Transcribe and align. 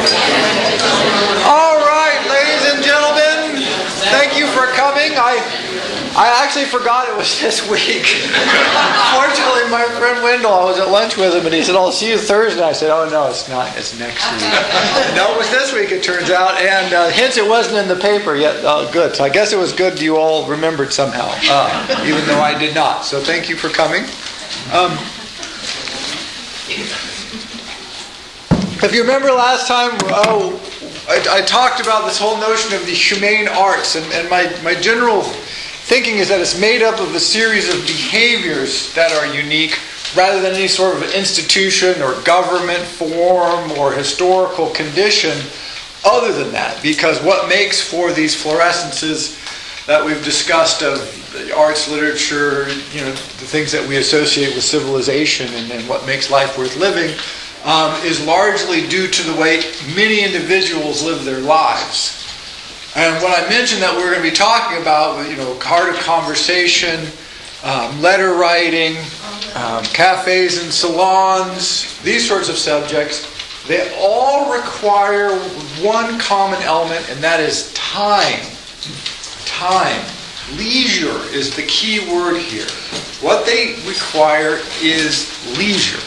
All 0.00 1.76
right, 1.76 2.20
ladies 2.30 2.72
and 2.72 2.82
gentlemen, 2.82 3.62
thank 4.08 4.38
you 4.38 4.46
for 4.48 4.66
coming. 4.72 5.12
I 5.16 5.36
I 6.16 6.42
actually 6.42 6.64
forgot 6.64 7.08
it 7.08 7.16
was 7.16 7.38
this 7.42 7.68
week. 7.68 8.06
Fortunately, 9.12 9.70
my 9.70 9.84
friend 9.98 10.22
Wendell, 10.22 10.52
I 10.52 10.64
was 10.64 10.78
at 10.78 10.90
lunch 10.90 11.16
with 11.16 11.34
him, 11.34 11.44
and 11.44 11.54
he 11.54 11.62
said, 11.62 11.76
"I'll 11.76 11.92
see 11.92 12.10
you 12.10 12.18
Thursday." 12.18 12.62
I 12.62 12.72
said, 12.72 12.90
"Oh 12.90 13.08
no, 13.08 13.28
it's 13.28 13.48
not. 13.48 13.76
It's 13.76 13.98
next 13.98 14.24
week." 14.32 14.40
no, 15.14 15.32
it 15.32 15.38
was 15.38 15.50
this 15.50 15.72
week. 15.72 15.92
It 15.92 16.02
turns 16.02 16.30
out, 16.30 16.58
and 16.60 16.94
uh, 16.94 17.10
hence 17.10 17.36
it 17.36 17.48
wasn't 17.48 17.76
in 17.78 17.88
the 17.88 18.00
paper 18.00 18.36
yet. 18.36 18.64
Uh, 18.64 18.90
good. 18.90 19.14
So 19.16 19.24
I 19.24 19.28
guess 19.28 19.52
it 19.52 19.58
was 19.58 19.72
good 19.72 20.00
you 20.00 20.16
all 20.16 20.48
remembered 20.48 20.92
somehow, 20.92 21.28
uh, 21.44 22.04
even 22.06 22.24
though 22.26 22.40
I 22.40 22.58
did 22.58 22.74
not. 22.74 23.04
So 23.04 23.20
thank 23.20 23.48
you 23.48 23.56
for 23.56 23.68
coming. 23.68 24.04
Um, 24.72 24.98
if 28.82 28.94
you 28.94 29.02
remember 29.02 29.28
last 29.28 29.68
time, 29.68 29.90
oh, 30.04 30.58
I, 31.08 31.38
I, 31.38 31.42
talked 31.42 31.80
about 31.80 32.06
this 32.06 32.18
whole 32.18 32.38
notion 32.38 32.74
of 32.74 32.86
the 32.86 32.92
humane 32.92 33.46
arts, 33.46 33.94
and, 33.94 34.06
and 34.12 34.28
my, 34.30 34.50
my 34.62 34.74
general 34.74 35.22
thinking 35.22 36.16
is 36.16 36.28
that 36.28 36.40
it's 36.40 36.58
made 36.58 36.82
up 36.82 36.98
of 36.98 37.14
a 37.14 37.20
series 37.20 37.68
of 37.68 37.82
behaviors 37.82 38.94
that 38.94 39.12
are 39.12 39.34
unique 39.34 39.78
rather 40.16 40.40
than 40.40 40.54
any 40.54 40.68
sort 40.68 40.96
of 40.96 41.02
institution 41.14 42.00
or 42.00 42.18
government 42.22 42.80
form 42.80 43.70
or 43.72 43.92
historical 43.92 44.70
condition 44.70 45.36
other 46.04 46.32
than 46.32 46.50
that. 46.52 46.80
Because 46.82 47.22
what 47.22 47.48
makes 47.48 47.82
for 47.82 48.12
these 48.12 48.34
fluorescences 48.34 49.36
that 49.86 50.02
we've 50.02 50.24
discussed 50.24 50.82
of 50.82 50.98
the 51.32 51.54
arts, 51.54 51.88
literature, 51.88 52.68
you 52.92 53.00
know, 53.02 53.10
the 53.10 53.46
things 53.46 53.72
that 53.72 53.86
we 53.86 53.96
associate 53.96 54.54
with 54.54 54.64
civilization 54.64 55.52
and, 55.54 55.70
and 55.70 55.86
what 55.88 56.06
makes 56.06 56.30
life 56.30 56.56
worth 56.56 56.76
living 56.76 57.14
um, 57.64 57.94
is 58.04 58.24
largely 58.24 58.86
due 58.88 59.06
to 59.08 59.22
the 59.22 59.38
way 59.40 59.62
many 59.94 60.24
individuals 60.24 61.02
live 61.02 61.24
their 61.24 61.40
lives. 61.40 62.16
And 62.96 63.22
when 63.22 63.32
I 63.32 63.48
mentioned 63.48 63.82
that 63.82 63.94
we're 63.94 64.10
going 64.10 64.22
to 64.24 64.30
be 64.30 64.34
talking 64.34 64.80
about, 64.80 65.28
you 65.30 65.36
know, 65.36 65.58
art 65.66 65.94
of 65.94 66.00
conversation, 66.00 67.06
um, 67.62 68.00
letter 68.00 68.34
writing, 68.34 68.96
um, 69.54 69.84
cafes 69.84 70.62
and 70.62 70.72
salons, 70.72 72.00
these 72.02 72.26
sorts 72.26 72.48
of 72.48 72.56
subjects, 72.56 73.28
they 73.68 73.94
all 74.00 74.52
require 74.52 75.38
one 75.80 76.18
common 76.18 76.60
element, 76.62 77.08
and 77.10 77.22
that 77.22 77.38
is 77.40 77.72
time. 77.74 78.40
Time. 79.44 80.02
Leisure 80.56 81.22
is 81.32 81.54
the 81.54 81.62
key 81.62 82.00
word 82.10 82.38
here. 82.40 82.66
What 83.20 83.46
they 83.46 83.76
require 83.86 84.58
is 84.82 85.30
leisure. 85.56 86.00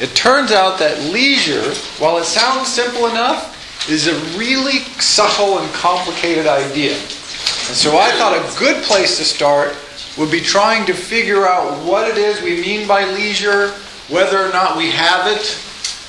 It 0.00 0.14
turns 0.14 0.50
out 0.50 0.78
that 0.80 1.12
leisure, 1.12 1.72
while 2.02 2.18
it 2.18 2.24
sounds 2.24 2.68
simple 2.68 3.06
enough, 3.06 3.88
is 3.88 4.06
a 4.06 4.38
really 4.38 4.80
subtle 4.98 5.58
and 5.58 5.72
complicated 5.72 6.46
idea. 6.46 6.94
And 6.94 7.76
so 7.76 7.96
I 7.98 8.10
thought 8.12 8.36
a 8.36 8.58
good 8.58 8.82
place 8.84 9.18
to 9.18 9.24
start 9.24 9.76
would 10.18 10.30
be 10.30 10.40
trying 10.40 10.86
to 10.86 10.94
figure 10.94 11.46
out 11.46 11.84
what 11.84 12.08
it 12.08 12.18
is 12.18 12.42
we 12.42 12.60
mean 12.60 12.88
by 12.88 13.04
leisure, 13.04 13.70
whether 14.08 14.38
or 14.38 14.52
not 14.52 14.76
we 14.76 14.90
have 14.90 15.26
it, 15.26 15.58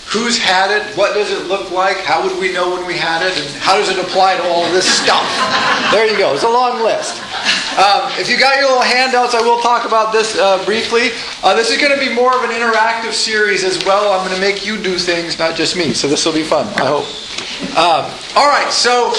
who's 0.05 0.37
had 0.37 0.69
it, 0.69 0.85
what 0.95 1.13
does 1.13 1.31
it 1.31 1.47
look 1.47 1.71
like, 1.71 1.97
how 1.97 2.23
would 2.23 2.39
we 2.39 2.53
know 2.53 2.73
when 2.73 2.85
we 2.85 2.93
had 2.93 3.25
it, 3.25 3.35
and 3.37 3.47
how 3.57 3.77
does 3.77 3.89
it 3.89 3.97
apply 3.97 4.37
to 4.37 4.43
all 4.43 4.63
of 4.63 4.71
this 4.71 4.85
stuff. 4.85 5.25
There 5.91 6.05
you 6.05 6.17
go. 6.17 6.33
It's 6.33 6.43
a 6.43 6.49
long 6.49 6.83
list. 6.83 7.21
Um, 7.75 8.07
if 8.17 8.29
you 8.29 8.39
got 8.39 8.55
your 8.55 8.69
little 8.69 8.81
handouts, 8.81 9.33
I 9.33 9.41
will 9.41 9.59
talk 9.61 9.85
about 9.85 10.13
this 10.13 10.37
uh, 10.37 10.63
briefly. 10.63 11.09
Uh, 11.43 11.55
this 11.55 11.71
is 11.71 11.77
going 11.77 11.91
to 11.91 11.99
be 11.99 12.13
more 12.13 12.33
of 12.35 12.43
an 12.43 12.51
interactive 12.51 13.13
series 13.13 13.63
as 13.63 13.83
well. 13.83 14.13
I'm 14.13 14.25
going 14.25 14.35
to 14.35 14.41
make 14.41 14.65
you 14.65 14.81
do 14.81 14.97
things, 14.97 15.37
not 15.37 15.55
just 15.55 15.75
me. 15.75 15.93
So 15.93 16.07
this 16.07 16.25
will 16.25 16.33
be 16.33 16.43
fun, 16.43 16.67
I 16.79 16.85
hope. 16.85 17.05
Um, 17.75 18.05
all 18.37 18.47
right, 18.47 18.71
so 18.71 19.13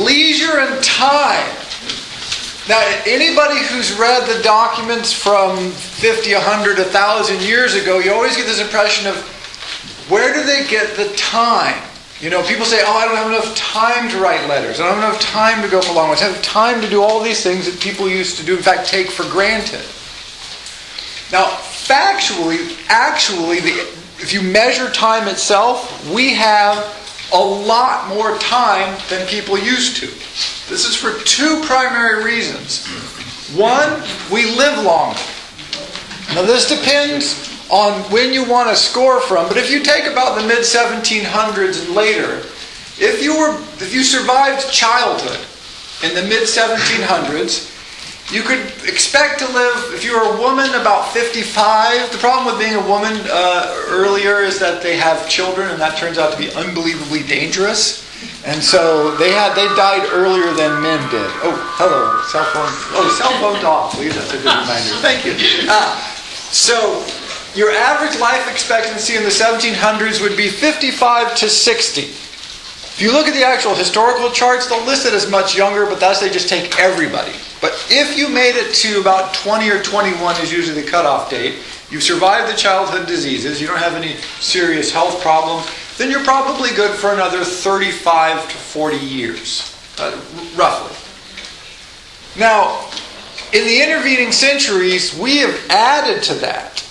leisure 0.00 0.60
and 0.60 0.82
time. 0.82 1.56
Now, 2.68 2.80
anybody 3.04 3.58
who's 3.66 3.98
read 3.98 4.24
the 4.28 4.40
documents 4.42 5.12
from 5.12 5.72
50, 5.72 6.32
100, 6.32 6.78
1,000 6.78 7.42
years 7.42 7.74
ago, 7.74 7.98
you 7.98 8.12
always 8.12 8.36
get 8.36 8.46
this 8.46 8.60
impression 8.60 9.08
of 9.08 9.16
where 10.08 10.32
do 10.34 10.42
they 10.42 10.66
get 10.68 10.96
the 10.96 11.14
time? 11.16 11.80
You 12.20 12.30
know, 12.30 12.42
people 12.44 12.64
say, 12.64 12.80
oh, 12.86 12.92
I 12.92 13.04
don't 13.04 13.16
have 13.16 13.26
enough 13.26 13.54
time 13.56 14.08
to 14.10 14.18
write 14.18 14.48
letters. 14.48 14.78
I 14.78 14.84
don't 14.84 15.00
have 15.00 15.10
enough 15.10 15.20
time 15.20 15.60
to 15.60 15.68
go 15.68 15.82
for 15.82 15.92
long 15.92 16.08
walks. 16.08 16.22
I 16.22 16.28
have 16.28 16.40
time 16.40 16.80
to 16.80 16.88
do 16.88 17.02
all 17.02 17.20
these 17.20 17.42
things 17.42 17.66
that 17.66 17.80
people 17.80 18.08
used 18.08 18.38
to 18.38 18.44
do, 18.44 18.56
in 18.56 18.62
fact, 18.62 18.88
take 18.88 19.08
for 19.08 19.24
granted. 19.24 19.82
Now, 21.32 21.46
factually, 21.46 22.78
actually, 22.88 23.58
the, 23.58 23.70
if 24.20 24.32
you 24.32 24.40
measure 24.40 24.88
time 24.90 25.26
itself, 25.26 26.08
we 26.14 26.32
have 26.34 26.78
a 27.32 27.42
lot 27.42 28.08
more 28.08 28.38
time 28.38 28.96
than 29.08 29.26
people 29.26 29.58
used 29.58 29.96
to. 29.96 30.06
This 30.70 30.86
is 30.86 30.94
for 30.94 31.18
two 31.24 31.60
primary 31.64 32.22
reasons. 32.22 32.86
One, 33.56 34.00
we 34.30 34.54
live 34.56 34.84
longer. 34.84 35.18
Now, 36.34 36.42
this 36.42 36.68
depends 36.68 37.51
on 37.72 38.02
when 38.12 38.32
you 38.32 38.44
want 38.44 38.68
to 38.68 38.76
score 38.76 39.20
from. 39.20 39.48
But 39.48 39.56
if 39.56 39.70
you 39.70 39.82
take 39.82 40.04
about 40.04 40.38
the 40.38 40.46
mid 40.46 40.58
1700s 40.58 41.86
and 41.86 41.96
later, 41.96 42.44
if 43.00 43.24
you 43.24 43.36
were 43.36 43.56
if 43.80 43.92
you 43.94 44.04
survived 44.04 44.70
childhood 44.70 45.40
in 46.04 46.14
the 46.14 46.22
mid 46.28 46.42
1700s, 46.44 47.72
you 48.30 48.42
could 48.42 48.60
expect 48.86 49.40
to 49.40 49.46
live 49.48 49.94
if 49.94 50.04
you 50.04 50.12
were 50.12 50.36
a 50.36 50.38
woman 50.38 50.68
about 50.76 51.10
55. 51.12 52.12
The 52.12 52.18
problem 52.18 52.46
with 52.46 52.62
being 52.62 52.76
a 52.76 52.86
woman 52.86 53.18
uh, 53.24 53.86
earlier 53.88 54.40
is 54.40 54.60
that 54.60 54.82
they 54.82 54.96
have 54.96 55.28
children, 55.28 55.68
and 55.70 55.80
that 55.80 55.96
turns 55.96 56.18
out 56.18 56.30
to 56.32 56.38
be 56.38 56.52
unbelievably 56.52 57.24
dangerous. 57.24 58.04
And 58.44 58.62
so 58.62 59.16
they 59.16 59.32
had 59.32 59.54
they 59.54 59.66
died 59.74 60.06
earlier 60.12 60.52
than 60.52 60.80
men 60.82 61.00
did. 61.10 61.26
Oh, 61.42 61.56
hello, 61.80 62.20
cell 62.28 62.44
phone. 62.52 62.68
Oh, 62.94 63.08
cell 63.18 63.32
phone 63.40 63.64
off, 63.64 63.94
please. 63.94 64.14
That's 64.14 64.30
a 64.30 64.36
good 64.36 64.44
reminder. 64.44 64.94
Thank 65.00 65.24
you. 65.24 65.34
Uh, 65.68 65.98
so 66.52 67.02
your 67.54 67.70
average 67.70 68.18
life 68.18 68.50
expectancy 68.50 69.16
in 69.16 69.22
the 69.22 69.28
1700s 69.28 70.22
would 70.22 70.36
be 70.36 70.48
55 70.48 71.36
to 71.36 71.48
60. 71.48 72.02
If 72.02 73.00
you 73.00 73.12
look 73.12 73.26
at 73.26 73.34
the 73.34 73.44
actual 73.44 73.74
historical 73.74 74.30
charts, 74.30 74.66
they'll 74.66 74.84
list 74.84 75.06
it 75.06 75.12
as 75.12 75.30
much 75.30 75.56
younger, 75.56 75.86
but 75.86 76.00
that's 76.00 76.20
they 76.20 76.30
just 76.30 76.48
take 76.48 76.78
everybody. 76.78 77.32
But 77.60 77.72
if 77.90 78.16
you 78.16 78.28
made 78.28 78.56
it 78.56 78.74
to 78.76 79.00
about 79.00 79.34
20 79.34 79.70
or 79.70 79.82
21 79.82 80.40
is 80.40 80.52
usually 80.52 80.80
the 80.80 80.88
cutoff 80.88 81.30
date, 81.30 81.56
you've 81.90 82.02
survived 82.02 82.52
the 82.52 82.56
childhood 82.56 83.06
diseases, 83.06 83.60
you 83.60 83.66
don't 83.66 83.78
have 83.78 83.94
any 83.94 84.16
serious 84.40 84.90
health 84.90 85.20
problems, 85.22 85.66
then 85.98 86.10
you're 86.10 86.24
probably 86.24 86.70
good 86.70 86.98
for 86.98 87.12
another 87.12 87.44
35 87.44 88.48
to 88.48 88.56
40 88.56 88.96
years, 88.96 89.76
uh, 89.98 90.10
roughly. 90.56 90.96
Now, 92.40 92.88
in 93.52 93.66
the 93.66 93.82
intervening 93.82 94.32
centuries, 94.32 95.16
we 95.18 95.38
have 95.38 95.70
added 95.70 96.22
to 96.24 96.34
that 96.34 96.82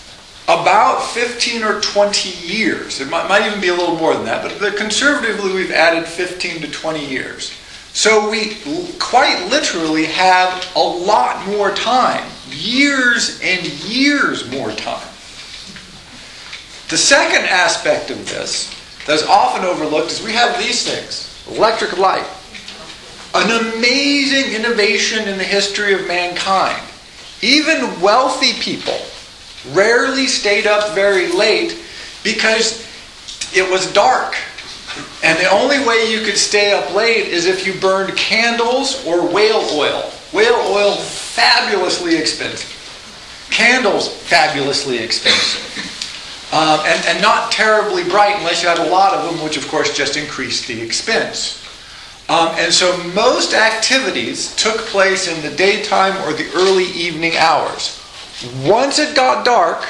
about 0.59 1.01
15 1.01 1.63
or 1.63 1.79
20 1.79 2.29
years. 2.45 2.99
It 2.99 3.09
might, 3.09 3.29
might, 3.29 3.47
even 3.47 3.61
be 3.61 3.69
a 3.69 3.73
little 3.73 3.95
more 3.95 4.13
than 4.13 4.25
that, 4.25 4.59
but 4.59 4.75
conservatively 4.75 5.53
we've 5.53 5.71
added 5.71 6.07
15 6.07 6.61
to 6.61 6.71
20 6.71 7.05
years. 7.05 7.53
So 7.93 8.29
we 8.29 8.57
quite 8.99 9.47
literally 9.49 10.05
have 10.05 10.71
a 10.75 10.79
lot 10.79 11.45
more 11.47 11.71
time, 11.71 12.29
years 12.49 13.39
and 13.43 13.65
years 13.83 14.49
more 14.51 14.71
time. 14.71 15.07
The 16.89 16.97
second 16.97 17.45
aspect 17.45 18.09
of 18.09 18.17
this 18.29 18.75
that's 19.05 19.25
often 19.25 19.63
overlooked 19.63 20.11
is 20.11 20.21
we 20.21 20.33
have 20.33 20.57
these 20.59 20.83
things 20.83 21.27
electric 21.55 21.97
light, 21.97 22.27
an 23.33 23.75
amazing 23.75 24.53
innovation 24.53 25.27
in 25.27 25.37
the 25.37 25.43
history 25.43 25.93
of 25.93 26.07
mankind. 26.07 26.81
Even 27.41 27.99
wealthy 28.01 28.53
people 28.61 28.99
rarely 29.69 30.27
stayed 30.27 30.67
up 30.67 30.93
very 30.95 31.31
late 31.31 31.77
because 32.23 32.87
it 33.53 33.69
was 33.69 33.91
dark. 33.93 34.35
And 35.23 35.37
the 35.39 35.49
only 35.49 35.79
way 35.85 36.11
you 36.11 36.25
could 36.25 36.37
stay 36.37 36.73
up 36.73 36.93
late 36.93 37.27
is 37.27 37.45
if 37.45 37.65
you 37.65 37.73
burned 37.79 38.15
candles 38.17 39.05
or 39.05 39.25
whale 39.25 39.67
oil. 39.71 40.11
Whale 40.33 40.61
oil, 40.67 40.95
fabulously 40.95 42.15
expensive. 42.15 42.77
Candles, 43.51 44.07
fabulously 44.07 44.97
expensive. 44.99 45.67
Um, 46.53 46.79
and, 46.85 47.05
and 47.05 47.21
not 47.21 47.51
terribly 47.51 48.03
bright 48.03 48.35
unless 48.37 48.61
you 48.61 48.67
had 48.67 48.79
a 48.79 48.89
lot 48.89 49.13
of 49.13 49.29
them, 49.29 49.43
which 49.43 49.57
of 49.57 49.67
course 49.69 49.95
just 49.95 50.17
increased 50.17 50.67
the 50.67 50.81
expense. 50.81 51.57
Um, 52.27 52.49
and 52.57 52.73
so 52.73 52.97
most 53.13 53.53
activities 53.53 54.55
took 54.55 54.77
place 54.87 55.27
in 55.27 55.41
the 55.41 55.55
daytime 55.55 56.15
or 56.27 56.33
the 56.33 56.49
early 56.55 56.85
evening 56.85 57.35
hours. 57.37 58.00
Once 58.63 58.97
it 58.99 59.15
got 59.15 59.45
dark, 59.45 59.87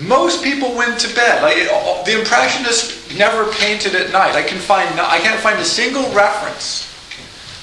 most 0.00 0.42
people 0.42 0.74
went 0.74 0.98
to 1.00 1.14
bed. 1.14 1.42
Like 1.42 1.56
it, 1.56 2.04
the 2.04 2.18
Impressionists 2.18 3.16
never 3.16 3.50
painted 3.52 3.94
at 3.94 4.12
night. 4.12 4.34
I 4.34 4.42
can 4.42 4.58
find 4.58 4.88
I 5.00 5.18
can't 5.18 5.40
find 5.40 5.58
a 5.58 5.64
single 5.64 6.02
reference 6.12 6.90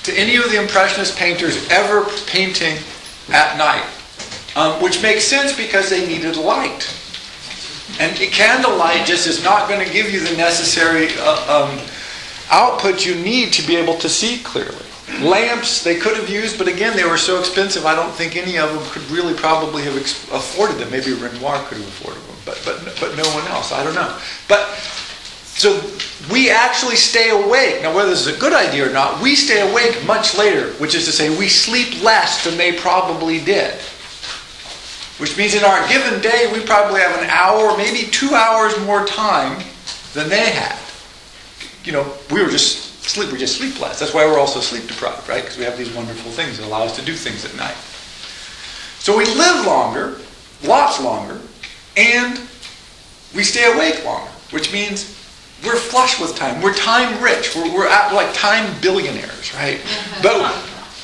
to 0.04 0.14
any 0.14 0.36
of 0.38 0.50
the 0.50 0.62
Impressionist 0.62 1.18
painters 1.18 1.68
ever 1.70 2.06
painting 2.26 2.78
at 3.30 3.58
night, 3.58 3.86
um, 4.56 4.82
which 4.82 5.02
makes 5.02 5.24
sense 5.24 5.56
because 5.56 5.90
they 5.90 6.08
needed 6.08 6.36
light. 6.38 6.90
And 8.00 8.16
candlelight 8.16 9.06
just 9.06 9.28
is 9.28 9.44
not 9.44 9.68
going 9.68 9.86
to 9.86 9.94
give 9.94 10.12
you 10.12 10.22
the 10.22 10.36
necessary 10.38 11.10
uh, 11.20 11.68
um, 11.68 11.80
output 12.50 13.06
you 13.06 13.16
need 13.16 13.54
to 13.54 13.68
be 13.68 13.76
able 13.76 13.98
to 13.98 14.10
see 14.10 14.40
clearly. 14.40 14.86
Lamps 15.20 15.84
they 15.84 15.98
could 15.98 16.16
have 16.16 16.30
used, 16.30 16.58
but 16.58 16.68
again, 16.68 16.96
they 16.96 17.04
were 17.04 17.18
so 17.18 17.40
expensive, 17.40 17.86
I 17.86 17.96
don't 17.96 18.14
think 18.14 18.36
any 18.36 18.58
of 18.58 18.74
them 18.74 18.84
could 18.92 19.10
really 19.12 19.34
probably 19.34 19.84
have 19.84 19.98
ex- 19.98 20.24
afforded 20.32 20.78
them. 20.78 20.90
Maybe 20.92 21.14
Renoir 21.14 21.64
could 21.66 21.78
have 21.78 21.88
afforded 21.88 22.22
them, 22.24 22.36
but, 22.46 22.62
but, 22.66 22.98
but 23.00 23.18
no 23.18 23.30
one 23.36 23.46
else. 23.48 23.72
I 23.72 23.84
don't 23.84 23.96
know. 23.96 24.18
But 24.48 24.70
so 25.62 25.80
we 26.32 26.50
actually 26.50 26.96
stay 26.96 27.30
awake. 27.30 27.84
Now, 27.84 27.94
whether 27.94 28.10
this 28.10 28.26
is 28.26 28.36
a 28.36 28.40
good 28.40 28.54
idea 28.54 28.90
or 28.90 28.94
not, 28.94 29.22
we 29.22 29.36
stay 29.36 29.70
awake 29.70 30.04
much 30.06 30.36
later, 30.38 30.72
which 30.74 30.96
is 30.96 31.06
to 31.06 31.12
say, 31.12 31.36
we 31.38 31.48
sleep 31.48 32.02
less 32.04 32.44
than 32.44 32.58
they 32.58 32.74
probably 32.74 33.40
did. 33.40 33.74
Which 35.20 35.38
means 35.38 35.54
in 35.54 35.64
our 35.64 35.88
given 35.88 36.20
day, 36.20 36.50
we 36.52 36.66
probably 36.66 37.02
have 37.02 37.22
an 37.22 37.30
hour, 37.30 37.78
maybe 37.78 38.10
two 38.10 38.34
hours 38.34 38.80
more 38.86 39.06
time 39.06 39.64
than 40.14 40.30
they 40.30 40.50
had. 40.50 40.80
You 41.84 41.92
know, 41.92 42.14
we 42.32 42.42
were 42.42 42.50
just 42.50 42.91
sleep, 43.10 43.32
we 43.32 43.38
just 43.38 43.58
sleep 43.58 43.80
less. 43.80 44.00
That's 44.00 44.14
why 44.14 44.26
we're 44.26 44.40
also 44.40 44.60
sleep 44.60 44.88
deprived, 44.88 45.28
right? 45.28 45.42
Because 45.42 45.58
we 45.58 45.64
have 45.64 45.78
these 45.78 45.92
wonderful 45.94 46.32
things 46.32 46.58
that 46.58 46.66
allow 46.66 46.84
us 46.84 46.96
to 46.98 47.06
do 47.06 47.14
things 47.14 47.46
at 47.46 47.56
night. 47.56 47.76
So 49.00 49.18
we 49.18 49.26
live 49.26 49.66
longer, 49.66 50.20
lots 50.64 51.02
longer, 51.02 51.40
and 51.98 52.40
we 53.36 53.44
stay 53.44 53.72
awake 53.74 54.06
longer, 54.06 54.30
which 54.52 54.72
means 54.72 55.18
we're 55.64 55.76
flush 55.76 56.20
with 56.20 56.36
time. 56.36 56.62
We're 56.62 56.74
time 56.74 57.22
rich. 57.24 57.56
We're, 57.56 57.74
we're 57.74 57.88
at, 57.88 58.14
like 58.14 58.34
time 58.34 58.74
billionaires, 58.82 59.54
right? 59.56 59.82
But 60.22 60.56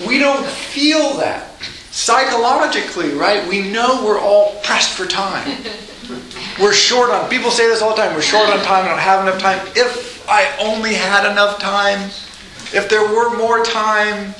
we 0.07 0.19
don't 0.19 0.45
feel 0.45 1.15
that. 1.17 1.51
Psychologically, 1.91 3.13
right? 3.13 3.47
We 3.47 3.71
know 3.71 4.03
we're 4.05 4.19
all 4.19 4.59
pressed 4.61 4.95
for 4.95 5.07
time. 5.07 5.57
We're 6.59 6.73
short 6.73 7.11
on, 7.11 7.29
people 7.29 7.51
say 7.51 7.67
this 7.67 7.81
all 7.81 7.95
the 7.95 8.01
time, 8.01 8.15
we're 8.15 8.21
short 8.21 8.49
on 8.49 8.59
time, 8.63 8.85
I 8.85 8.89
don't 8.89 8.97
have 8.97 9.27
enough 9.27 9.39
time. 9.39 9.59
If 9.75 10.06
I 10.27 10.53
only 10.59 10.93
had 10.93 11.29
enough 11.29 11.59
time, 11.59 11.99
if 12.73 12.87
there 12.89 13.03
were 13.03 13.37
more 13.37 13.63
time, 13.63 14.33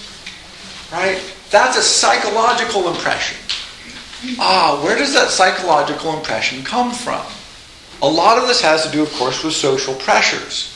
right? 0.91 1.21
That's 1.49 1.77
a 1.77 1.81
psychological 1.81 2.89
impression. 2.89 3.37
Ah, 4.39 4.81
where 4.83 4.97
does 4.97 5.13
that 5.13 5.29
psychological 5.29 6.17
impression 6.17 6.63
come 6.63 6.91
from? 6.91 7.25
A 8.01 8.07
lot 8.07 8.37
of 8.37 8.47
this 8.47 8.61
has 8.61 8.85
to 8.85 8.91
do, 8.91 9.01
of 9.01 9.11
course, 9.13 9.43
with 9.43 9.53
social 9.53 9.93
pressures. 9.95 10.73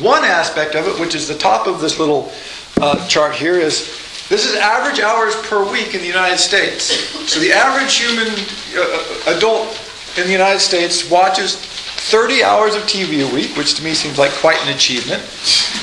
One 0.00 0.24
aspect 0.24 0.74
of 0.74 0.86
it, 0.86 1.00
which 1.00 1.14
is 1.14 1.28
the 1.28 1.36
top 1.36 1.66
of 1.66 1.80
this 1.80 1.98
little 1.98 2.32
uh, 2.80 3.06
chart 3.08 3.34
here, 3.34 3.58
is 3.58 3.88
this 4.28 4.46
is 4.46 4.56
average 4.56 5.00
hours 5.00 5.34
per 5.46 5.70
week 5.70 5.94
in 5.94 6.00
the 6.00 6.06
United 6.06 6.38
States. 6.38 6.84
So 7.30 7.40
the 7.40 7.52
average 7.52 7.96
human 7.96 8.28
uh, 8.76 9.36
adult 9.36 9.80
in 10.16 10.24
the 10.24 10.32
United 10.32 10.60
States 10.60 11.10
watches 11.10 11.83
30 12.04 12.44
hours 12.44 12.74
of 12.74 12.82
TV 12.82 13.26
a 13.26 13.34
week, 13.34 13.56
which 13.56 13.76
to 13.76 13.82
me 13.82 13.94
seems 13.94 14.18
like 14.18 14.30
quite 14.32 14.62
an 14.66 14.74
achievement. 14.74 15.22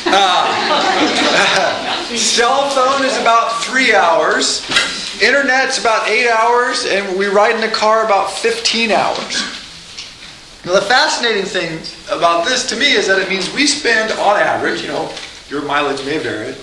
Uh, 0.05 2.05
cell 2.15 2.69
phone 2.69 3.03
is 3.03 3.17
about 3.17 3.63
three 3.63 3.95
hours. 3.95 4.61
Internet's 5.19 5.79
about 5.79 6.07
eight 6.07 6.29
hours, 6.29 6.85
and 6.85 7.17
we 7.17 7.25
ride 7.25 7.55
in 7.55 7.61
the 7.61 7.67
car 7.67 8.05
about 8.05 8.29
15 8.29 8.91
hours. 8.91 9.41
Now, 10.63 10.73
the 10.73 10.81
fascinating 10.81 11.43
thing 11.43 11.79
about 12.11 12.45
this 12.45 12.69
to 12.69 12.75
me 12.75 12.93
is 12.93 13.07
that 13.07 13.17
it 13.17 13.27
means 13.27 13.51
we 13.55 13.65
spend, 13.65 14.11
on 14.19 14.39
average, 14.39 14.83
you 14.83 14.89
know, 14.89 15.11
your 15.49 15.63
mileage 15.63 16.05
may 16.05 16.19
vary, 16.19 16.53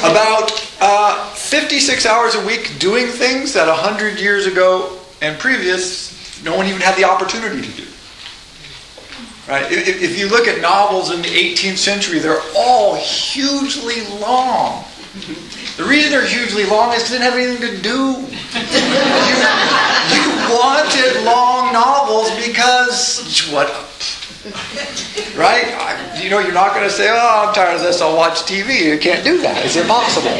about 0.00 0.50
uh, 0.80 1.32
56 1.34 2.06
hours 2.06 2.34
a 2.34 2.44
week 2.44 2.76
doing 2.80 3.06
things 3.06 3.52
that 3.52 3.68
100 3.68 4.18
years 4.18 4.46
ago 4.46 4.98
and 5.22 5.38
previous 5.38 6.44
no 6.44 6.56
one 6.56 6.66
even 6.66 6.80
had 6.80 6.96
the 6.96 7.04
opportunity 7.04 7.62
to 7.62 7.76
do. 7.76 7.84
Right? 9.48 9.72
If, 9.72 10.02
if 10.02 10.18
you 10.18 10.28
look 10.28 10.46
at 10.46 10.60
novels 10.60 11.10
in 11.10 11.22
the 11.22 11.28
18th 11.28 11.78
century, 11.78 12.18
they're 12.18 12.42
all 12.54 12.96
hugely 12.96 14.04
long. 14.20 14.84
The 15.78 15.84
reason 15.84 16.10
they're 16.10 16.26
hugely 16.26 16.66
long 16.66 16.92
is 16.92 17.08
because 17.08 17.10
they 17.12 17.18
didn't 17.18 17.32
have 17.32 17.40
anything 17.40 17.76
to 17.76 17.82
do. 17.82 18.28
You, 18.60 19.40
you 20.12 20.24
wanted 20.52 21.24
long 21.24 21.72
novels 21.72 22.28
because 22.44 23.48
what? 23.48 23.72
Right? 25.34 25.64
I, 25.80 26.20
you 26.22 26.28
know, 26.28 26.40
you're 26.40 26.52
not 26.52 26.74
going 26.74 26.84
to 26.84 26.92
say, 26.92 27.08
"Oh, 27.10 27.46
I'm 27.48 27.54
tired 27.54 27.76
of 27.76 27.80
this. 27.80 28.02
I'll 28.02 28.16
watch 28.16 28.42
TV." 28.42 28.84
You 28.84 28.98
can't 28.98 29.24
do 29.24 29.40
that. 29.42 29.64
It's 29.64 29.76
impossible. 29.76 30.34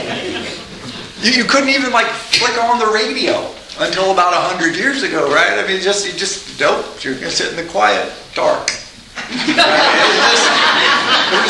You, 1.22 1.32
you 1.32 1.44
couldn't 1.44 1.70
even 1.70 1.92
like 1.92 2.06
flick 2.06 2.62
on 2.62 2.78
the 2.78 2.86
radio 2.92 3.54
until 3.80 4.12
about 4.12 4.34
hundred 4.34 4.76
years 4.76 5.02
ago, 5.02 5.32
right? 5.32 5.58
I 5.58 5.66
mean, 5.66 5.80
just 5.80 6.06
you 6.06 6.12
just 6.18 6.60
nope. 6.60 6.84
You're 7.02 7.14
going 7.14 7.30
to 7.30 7.30
sit 7.30 7.50
in 7.50 7.56
the 7.56 7.70
quiet, 7.70 8.12
dark. 8.34 8.70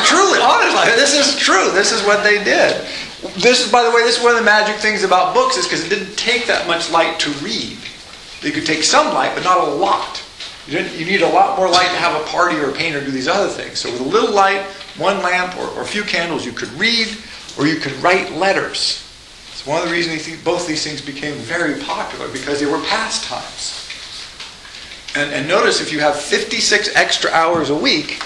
Truly, 0.05 0.41
honestly, 0.43 0.91
this 0.97 1.15
is 1.15 1.37
true. 1.39 1.71
This 1.71 1.93
is 1.93 2.03
what 2.05 2.25
they 2.25 2.43
did. 2.43 2.87
This 3.37 3.65
is, 3.65 3.71
by 3.71 3.83
the 3.83 3.91
way, 3.91 4.03
this 4.03 4.19
is 4.19 4.23
one 4.23 4.33
of 4.33 4.39
the 4.39 4.45
magic 4.45 4.77
things 4.77 5.05
about 5.05 5.35
books 5.35 5.57
is 5.57 5.67
because 5.67 5.85
it 5.85 5.89
didn't 5.89 6.17
take 6.17 6.47
that 6.47 6.67
much 6.67 6.91
light 6.91 7.19
to 7.21 7.31
read. 7.45 7.79
You 8.43 8.53
could 8.53 8.67
take 8.67 8.83
some 8.83 9.15
light, 9.15 9.35
but 9.35 9.45
not 9.45 9.59
a 9.59 9.71
lot. 9.71 10.23
You, 10.67 10.81
you, 10.81 11.07
need 11.07 11.23
a 11.23 11.29
lot 11.29 11.57
more 11.57 11.69
light 11.69 11.89
to 11.89 11.97
have 11.97 12.21
a 12.21 12.25
party 12.27 12.57
or 12.57 12.71
a 12.71 12.73
paint 12.73 12.95
or 12.95 13.05
do 13.05 13.11
these 13.11 13.29
other 13.29 13.49
things. 13.49 13.79
So 13.79 13.91
with 13.91 14.01
a 14.01 14.05
little 14.05 14.33
light, 14.35 14.63
one 14.97 15.23
lamp 15.23 15.57
or, 15.57 15.67
or 15.69 15.83
a 15.83 15.87
few 15.87 16.03
candles, 16.03 16.45
you 16.45 16.53
could 16.53 16.71
read 16.73 17.09
or 17.59 17.67
you 17.67 17.77
could 17.77 17.93
write 18.03 18.33
letters. 18.33 19.05
It's 19.51 19.67
one 19.67 19.83
of 19.83 19.89
the 19.89 19.93
reasons 19.95 20.29
both 20.45 20.69
these 20.69 20.85
things 20.85 21.01
became 21.01 21.35
very 21.35 21.81
popular 21.81 22.29
because 22.29 22.61
they 22.61 22.67
were 22.67 22.81
pastimes. 22.83 23.88
And, 25.19 25.33
and 25.33 25.49
notice 25.49 25.81
if 25.81 25.93
you 25.93 25.99
have 25.99 26.15
56 26.15 26.95
extra 26.95 27.29
hours 27.33 27.71
a 27.71 27.75
week, 27.75 28.23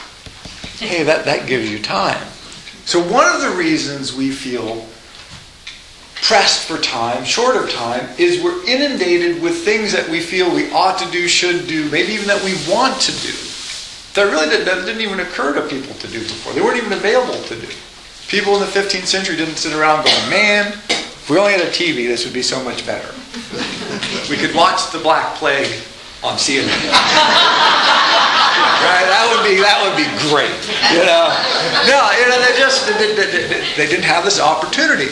hey, 0.78 1.02
that, 1.04 1.24
that 1.24 1.48
gives 1.48 1.70
you 1.70 1.78
time. 1.78 2.22
So 2.84 3.00
one 3.00 3.34
of 3.34 3.40
the 3.40 3.56
reasons 3.56 4.14
we 4.14 4.30
feel 4.30 4.86
pressed 6.16 6.68
for 6.68 6.76
time, 6.76 7.24
short 7.24 7.56
of 7.56 7.70
time, 7.70 8.06
is 8.18 8.44
we're 8.44 8.62
inundated 8.66 9.42
with 9.42 9.64
things 9.64 9.90
that 9.92 10.06
we 10.10 10.20
feel 10.20 10.54
we 10.54 10.70
ought 10.72 10.98
to 10.98 11.10
do, 11.10 11.28
should 11.28 11.66
do, 11.66 11.90
maybe 11.90 12.12
even 12.12 12.26
that 12.26 12.44
we 12.44 12.52
want 12.70 13.00
to 13.00 13.12
do. 13.22 13.32
That 14.12 14.30
really 14.30 14.50
did, 14.50 14.66
that 14.66 14.84
didn't 14.84 15.00
even 15.00 15.20
occur 15.20 15.54
to 15.54 15.62
people 15.62 15.94
to 15.94 16.08
do 16.08 16.18
before. 16.18 16.52
They 16.52 16.60
weren't 16.60 16.76
even 16.76 16.92
available 16.92 17.42
to 17.44 17.58
do. 17.58 17.68
People 18.28 18.52
in 18.54 18.60
the 18.60 18.66
15th 18.66 19.06
century 19.06 19.36
didn't 19.36 19.56
sit 19.56 19.72
around 19.72 20.04
going, 20.04 20.30
man, 20.30 20.72
if 20.90 21.30
we 21.30 21.38
only 21.38 21.52
had 21.52 21.62
a 21.62 21.70
TV, 21.70 22.06
this 22.06 22.26
would 22.26 22.34
be 22.34 22.42
so 22.42 22.62
much 22.62 22.84
better. 22.84 23.08
we 24.28 24.36
could 24.36 24.54
watch 24.54 24.92
the 24.92 24.98
Black 24.98 25.36
Plague 25.36 25.72
on 26.22 26.38
CNN. 26.38 26.68
right? 28.82 29.06
That 29.06 29.26
would 29.30 29.42
be 29.46 29.60
that 29.60 29.78
would 29.82 29.96
be 29.98 30.06
great. 30.30 30.54
You 30.94 31.02
know, 31.06 31.30
no, 31.86 32.00
you 32.18 32.26
know 32.30 32.38
they 32.42 32.54
just 32.58 32.86
they, 32.86 33.14
they, 33.14 33.28
they 33.76 33.86
didn't 33.86 34.04
have 34.04 34.24
this 34.24 34.40
opportunity. 34.40 35.10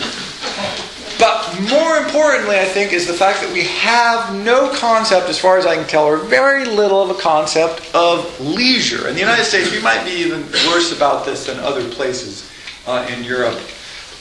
But 1.18 1.60
more 1.68 1.98
importantly, 1.98 2.58
I 2.58 2.64
think, 2.64 2.94
is 2.94 3.06
the 3.06 3.12
fact 3.12 3.42
that 3.42 3.52
we 3.52 3.64
have 3.64 4.34
no 4.42 4.72
concept, 4.72 5.28
as 5.28 5.38
far 5.38 5.58
as 5.58 5.66
I 5.66 5.74
can 5.74 5.86
tell, 5.86 6.04
or 6.04 6.16
very 6.16 6.64
little 6.64 7.02
of 7.02 7.10
a 7.10 7.20
concept 7.20 7.94
of 7.94 8.40
leisure. 8.40 9.06
In 9.06 9.12
the 9.12 9.20
United 9.20 9.44
States, 9.44 9.70
we 9.70 9.82
might 9.82 10.02
be 10.02 10.12
even 10.12 10.40
worse 10.68 10.96
about 10.96 11.26
this 11.26 11.44
than 11.44 11.58
other 11.58 11.86
places 11.90 12.50
uh, 12.86 13.06
in 13.14 13.22
Europe, 13.22 13.60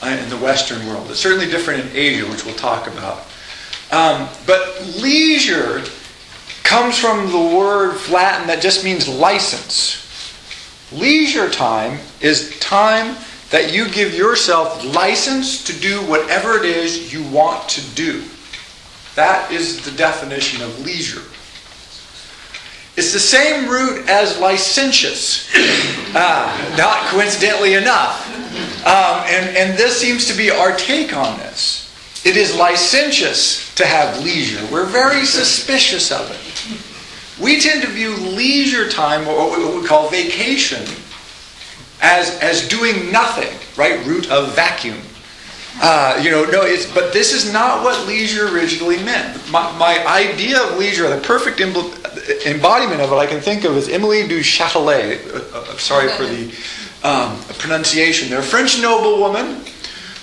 uh, 0.02 0.08
in 0.08 0.28
the 0.28 0.36
Western 0.36 0.86
world. 0.88 1.10
It's 1.10 1.20
certainly 1.20 1.46
different 1.46 1.86
in 1.86 1.96
Asia, 1.96 2.28
which 2.28 2.44
we'll 2.44 2.54
talk 2.54 2.86
about. 2.86 3.20
Um, 3.90 4.28
but 4.46 4.84
leisure 5.00 5.82
comes 6.62 6.98
from 6.98 7.30
the 7.30 7.56
word 7.56 7.96
Latin 8.08 8.46
that 8.46 8.62
just 8.62 8.84
means 8.84 9.08
license. 9.08 10.06
Leisure 10.92 11.50
time 11.50 11.98
is 12.20 12.58
time 12.60 13.16
that 13.50 13.72
you 13.72 13.88
give 13.88 14.14
yourself 14.14 14.84
license 14.94 15.64
to 15.64 15.72
do 15.72 16.00
whatever 16.02 16.56
it 16.56 16.64
is 16.64 17.12
you 17.12 17.22
want 17.30 17.68
to 17.68 17.80
do. 17.94 18.24
That 19.16 19.50
is 19.50 19.84
the 19.84 19.90
definition 19.92 20.62
of 20.62 20.84
leisure. 20.84 21.22
It's 22.96 23.12
the 23.12 23.20
same 23.20 23.68
root 23.68 24.08
as 24.08 24.38
licentious, 24.38 25.48
uh, 26.14 26.74
not 26.78 27.06
coincidentally 27.08 27.74
enough. 27.74 28.28
Um, 28.86 29.24
and, 29.26 29.56
and 29.56 29.78
this 29.78 29.98
seems 29.98 30.26
to 30.26 30.36
be 30.36 30.50
our 30.50 30.76
take 30.76 31.16
on 31.16 31.38
this. 31.38 31.86
It 32.24 32.36
is 32.36 32.54
licentious 32.56 33.69
to 33.80 33.86
have 33.86 34.22
leisure. 34.22 34.64
We're 34.70 34.86
very 34.86 35.24
suspicious 35.24 36.12
of 36.12 36.30
it. 36.30 37.42
We 37.42 37.60
tend 37.60 37.82
to 37.82 37.88
view 37.88 38.14
leisure 38.16 38.88
time, 38.88 39.26
or 39.26 39.50
what 39.50 39.80
we 39.80 39.86
call 39.86 40.08
vacation, 40.08 40.82
as, 42.02 42.38
as 42.40 42.68
doing 42.68 43.10
nothing, 43.10 43.52
right? 43.76 44.04
Root 44.06 44.30
of 44.30 44.54
vacuum. 44.54 44.98
Uh, 45.82 46.20
you 46.22 46.30
know, 46.30 46.44
no, 46.44 46.62
it's, 46.62 46.92
but 46.92 47.12
this 47.12 47.32
is 47.32 47.50
not 47.52 47.82
what 47.82 48.06
leisure 48.06 48.48
originally 48.54 49.02
meant. 49.02 49.50
My, 49.50 49.76
my 49.78 50.06
idea 50.06 50.62
of 50.62 50.76
leisure, 50.78 51.08
the 51.08 51.22
perfect 51.22 51.60
embodiment 51.60 53.00
of 53.00 53.12
it 53.12 53.16
I 53.16 53.26
can 53.26 53.40
think 53.40 53.64
of 53.64 53.76
is 53.76 53.88
Emily 53.88 54.26
du 54.28 54.40
Châtelet. 54.40 55.26
Uh, 55.32 55.58
uh, 55.58 55.76
sorry 55.78 56.08
for 56.10 56.24
the 56.26 56.52
um, 57.02 57.38
pronunciation. 57.58 58.28
They're 58.28 58.42
French 58.42 58.80
noblewoman 58.82 59.64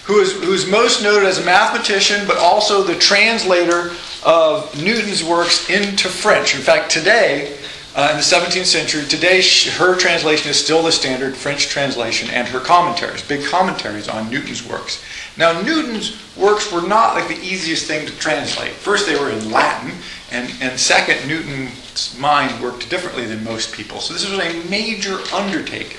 who 0.08 0.20
is, 0.20 0.32
who's 0.32 0.66
most 0.66 1.04
noted 1.04 1.28
as 1.28 1.38
a 1.38 1.46
mathematician, 1.46 2.26
but 2.26 2.38
also 2.38 2.82
the 2.82 2.96
translator 2.96 3.92
of 4.26 4.82
Newton's 4.82 5.22
works 5.22 5.70
into 5.70 6.08
French. 6.08 6.56
In 6.56 6.62
fact, 6.62 6.90
today, 6.90 7.58
uh, 7.98 8.10
in 8.12 8.18
the 8.18 8.24
17th 8.24 8.66
century. 8.66 9.04
Today, 9.06 9.42
her 9.72 9.98
translation 9.98 10.52
is 10.52 10.64
still 10.64 10.84
the 10.84 10.92
standard 10.92 11.36
French 11.36 11.68
translation 11.68 12.30
and 12.30 12.48
her 12.48 12.60
commentaries, 12.60 13.24
big 13.24 13.44
commentaries 13.46 14.08
on 14.08 14.30
Newton's 14.30 14.66
works. 14.66 15.04
Now, 15.36 15.60
Newton's 15.64 16.16
works 16.38 16.72
were 16.72 16.88
not 16.88 17.16
like 17.16 17.28
the 17.28 17.40
easiest 17.40 17.88
thing 17.88 18.06
to 18.06 18.16
translate. 18.20 18.74
First, 18.74 19.08
they 19.08 19.20
were 19.20 19.32
in 19.32 19.52
Latin, 19.52 19.92
and, 20.32 20.54
and 20.62 20.80
second, 20.80 21.28
Newton's 21.28 22.16
mind 22.20 22.62
worked 22.62 22.88
differently 22.88 23.26
than 23.26 23.44
most 23.44 23.74
people. 23.74 24.00
So, 24.00 24.14
this 24.14 24.30
was 24.30 24.40
a 24.40 24.70
major 24.70 25.18
undertaking. 25.34 25.98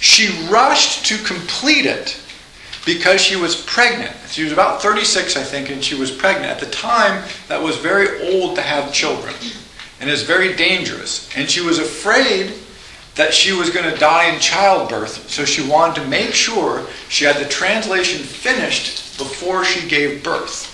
She 0.00 0.48
rushed 0.48 1.06
to 1.06 1.16
complete 1.18 1.86
it 1.86 2.20
because 2.84 3.20
she 3.20 3.36
was 3.36 3.62
pregnant. 3.62 4.14
She 4.28 4.44
was 4.44 4.52
about 4.52 4.82
36, 4.82 5.36
I 5.36 5.42
think, 5.42 5.70
and 5.70 5.82
she 5.82 5.94
was 5.94 6.10
pregnant. 6.10 6.46
At 6.46 6.60
the 6.60 6.70
time, 6.70 7.24
that 7.48 7.62
was 7.62 7.76
very 7.76 8.32
old 8.32 8.56
to 8.56 8.62
have 8.62 8.92
children 8.92 9.34
and 10.00 10.10
is 10.10 10.22
very 10.22 10.54
dangerous. 10.54 11.34
And 11.36 11.48
she 11.48 11.60
was 11.60 11.78
afraid 11.78 12.52
that 13.14 13.32
she 13.32 13.52
was 13.52 13.70
going 13.70 13.90
to 13.90 13.98
die 13.98 14.32
in 14.32 14.40
childbirth, 14.40 15.30
so 15.30 15.44
she 15.44 15.66
wanted 15.66 16.02
to 16.02 16.08
make 16.08 16.34
sure 16.34 16.84
she 17.08 17.24
had 17.24 17.36
the 17.36 17.48
translation 17.48 18.22
finished 18.22 19.16
before 19.18 19.64
she 19.64 19.88
gave 19.88 20.22
birth. 20.22 20.70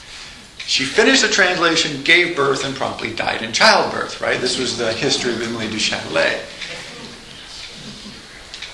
She 0.66 0.84
finished 0.84 1.22
the 1.22 1.28
translation, 1.28 2.02
gave 2.02 2.36
birth, 2.36 2.64
and 2.64 2.74
promptly 2.74 3.14
died 3.14 3.42
in 3.42 3.52
childbirth, 3.52 4.20
right? 4.20 4.40
This 4.40 4.58
was 4.58 4.78
the 4.78 4.92
history 4.92 5.32
of 5.32 5.42
Emily 5.42 5.68
du 5.68 5.76
Châtelet. 5.76 6.40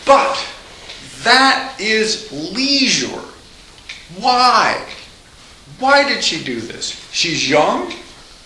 But 0.05 0.37
that 1.27 1.77
is 1.79 2.31
leisure. 2.55 3.21
Why? 4.19 4.83
Why 5.79 6.09
did 6.09 6.23
she 6.23 6.43
do 6.43 6.61
this? 6.61 6.93
She's 7.13 7.49
young, 7.49 7.93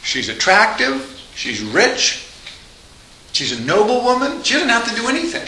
she's 0.03 0.29
attractive, 0.29 1.23
she's 1.35 1.63
rich, 1.63 2.27
she's 3.33 3.59
a 3.59 3.63
noble 3.63 4.03
woman. 4.03 4.43
She 4.43 4.55
doesn't 4.55 4.69
have 4.69 4.89
to 4.89 4.95
do 4.97 5.09
anything. 5.09 5.47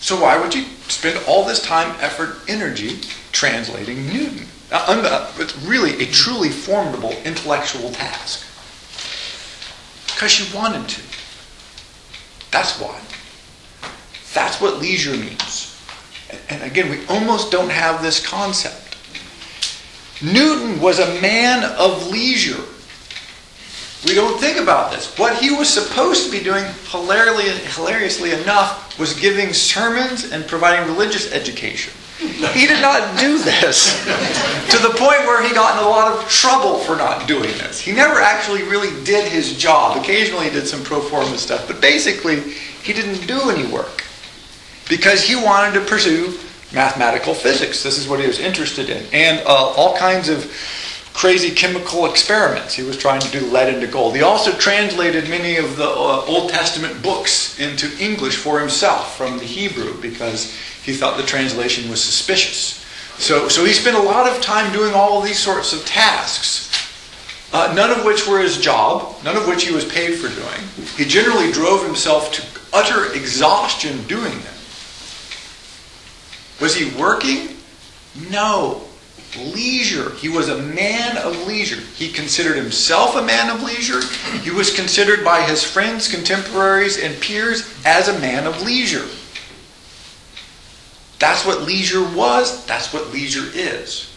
So 0.00 0.20
why 0.20 0.36
would 0.38 0.52
she 0.52 0.64
spend 0.88 1.18
all 1.28 1.44
this 1.44 1.62
time, 1.62 1.94
effort, 2.00 2.38
energy 2.48 3.00
translating 3.30 4.06
Newton? 4.08 4.46
It's 4.72 5.56
really 5.62 6.02
a 6.02 6.06
truly 6.06 6.48
formidable 6.48 7.12
intellectual 7.24 7.90
task. 7.92 8.44
Because 10.06 10.32
she 10.32 10.56
wanted 10.56 10.88
to. 10.88 11.02
That's 12.50 12.80
why. 12.80 12.98
That's 14.34 14.60
what 14.60 14.78
leisure 14.78 15.16
means. 15.16 15.68
And 16.48 16.62
again, 16.62 16.90
we 16.90 17.04
almost 17.06 17.50
don't 17.50 17.70
have 17.70 18.02
this 18.02 18.24
concept. 18.24 18.96
Newton 20.22 20.80
was 20.80 20.98
a 20.98 21.20
man 21.20 21.64
of 21.78 22.08
leisure. 22.10 22.62
We 24.06 24.14
don't 24.14 24.40
think 24.40 24.58
about 24.58 24.92
this. 24.92 25.16
What 25.18 25.36
he 25.36 25.50
was 25.50 25.68
supposed 25.68 26.26
to 26.26 26.30
be 26.30 26.42
doing, 26.42 26.64
hilariously, 26.90 28.32
enough, 28.32 28.98
was 28.98 29.18
giving 29.18 29.52
sermons 29.52 30.32
and 30.32 30.46
providing 30.46 30.88
religious 30.88 31.32
education. 31.32 31.92
He 32.18 32.66
did 32.66 32.80
not 32.80 33.18
do 33.18 33.38
this 33.38 33.98
to 34.70 34.78
the 34.78 34.90
point 34.90 35.20
where 35.26 35.46
he 35.46 35.52
got 35.54 35.78
in 35.78 35.84
a 35.84 35.88
lot 35.88 36.12
of 36.12 36.28
trouble 36.28 36.78
for 36.78 36.96
not 36.96 37.26
doing 37.26 37.50
this. 37.58 37.80
He 37.80 37.92
never 37.92 38.20
actually 38.20 38.62
really 38.62 38.90
did 39.04 39.26
his 39.30 39.56
job. 39.56 39.96
Occasionally 39.96 40.44
he 40.46 40.50
did 40.50 40.66
some 40.66 40.84
pro 40.84 41.00
forma 41.00 41.36
stuff, 41.36 41.66
but 41.66 41.80
basically 41.80 42.40
he 42.40 42.92
didn't 42.92 43.26
do 43.26 43.50
any 43.50 43.66
work 43.72 44.01
because 44.92 45.22
he 45.22 45.34
wanted 45.34 45.72
to 45.72 45.80
pursue 45.86 46.38
mathematical 46.74 47.32
physics. 47.32 47.82
This 47.82 47.96
is 47.96 48.06
what 48.06 48.20
he 48.20 48.26
was 48.26 48.38
interested 48.38 48.90
in, 48.90 49.02
and 49.10 49.40
uh, 49.46 49.72
all 49.74 49.96
kinds 49.96 50.28
of 50.28 50.52
crazy 51.14 51.50
chemical 51.50 52.04
experiments. 52.04 52.74
He 52.74 52.82
was 52.82 52.98
trying 52.98 53.22
to 53.22 53.30
do 53.30 53.40
lead 53.46 53.72
into 53.72 53.86
gold. 53.86 54.14
He 54.14 54.20
also 54.20 54.52
translated 54.52 55.30
many 55.30 55.56
of 55.56 55.78
the 55.78 55.88
uh, 55.88 56.26
Old 56.26 56.50
Testament 56.50 57.02
books 57.02 57.58
into 57.58 57.90
English 57.98 58.36
for 58.36 58.60
himself 58.60 59.16
from 59.16 59.38
the 59.38 59.46
Hebrew 59.46 59.98
because 60.02 60.54
he 60.84 60.92
thought 60.92 61.16
the 61.16 61.22
translation 61.22 61.90
was 61.90 62.04
suspicious. 62.04 62.84
So, 63.16 63.48
so 63.48 63.64
he 63.64 63.72
spent 63.72 63.96
a 63.96 64.02
lot 64.02 64.28
of 64.28 64.42
time 64.42 64.70
doing 64.74 64.92
all 64.92 65.18
of 65.18 65.24
these 65.24 65.38
sorts 65.38 65.72
of 65.72 65.86
tasks, 65.86 66.68
uh, 67.54 67.72
none 67.74 67.98
of 67.98 68.04
which 68.04 68.28
were 68.28 68.40
his 68.40 68.60
job, 68.60 69.16
none 69.24 69.38
of 69.38 69.48
which 69.48 69.64
he 69.64 69.72
was 69.72 69.86
paid 69.86 70.16
for 70.16 70.28
doing. 70.28 70.86
He 70.98 71.06
generally 71.06 71.50
drove 71.50 71.82
himself 71.82 72.30
to 72.32 72.42
utter 72.74 73.14
exhaustion 73.14 74.02
doing 74.06 74.38
them. 74.40 74.52
Was 76.62 76.76
he 76.76 76.94
working? 76.94 77.56
No. 78.30 78.84
Leisure. 79.36 80.12
He 80.12 80.28
was 80.28 80.48
a 80.48 80.62
man 80.62 81.16
of 81.16 81.48
leisure. 81.48 81.80
He 81.96 82.12
considered 82.12 82.54
himself 82.54 83.16
a 83.16 83.22
man 83.22 83.50
of 83.50 83.64
leisure. 83.64 84.00
He 84.42 84.52
was 84.52 84.72
considered 84.72 85.24
by 85.24 85.42
his 85.42 85.64
friends, 85.64 86.06
contemporaries, 86.06 87.02
and 87.02 87.20
peers 87.20 87.68
as 87.84 88.06
a 88.06 88.18
man 88.20 88.46
of 88.46 88.62
leisure. 88.62 89.08
That's 91.18 91.44
what 91.44 91.62
leisure 91.62 92.08
was. 92.14 92.64
That's 92.66 92.92
what 92.92 93.12
leisure 93.12 93.50
is. 93.52 94.08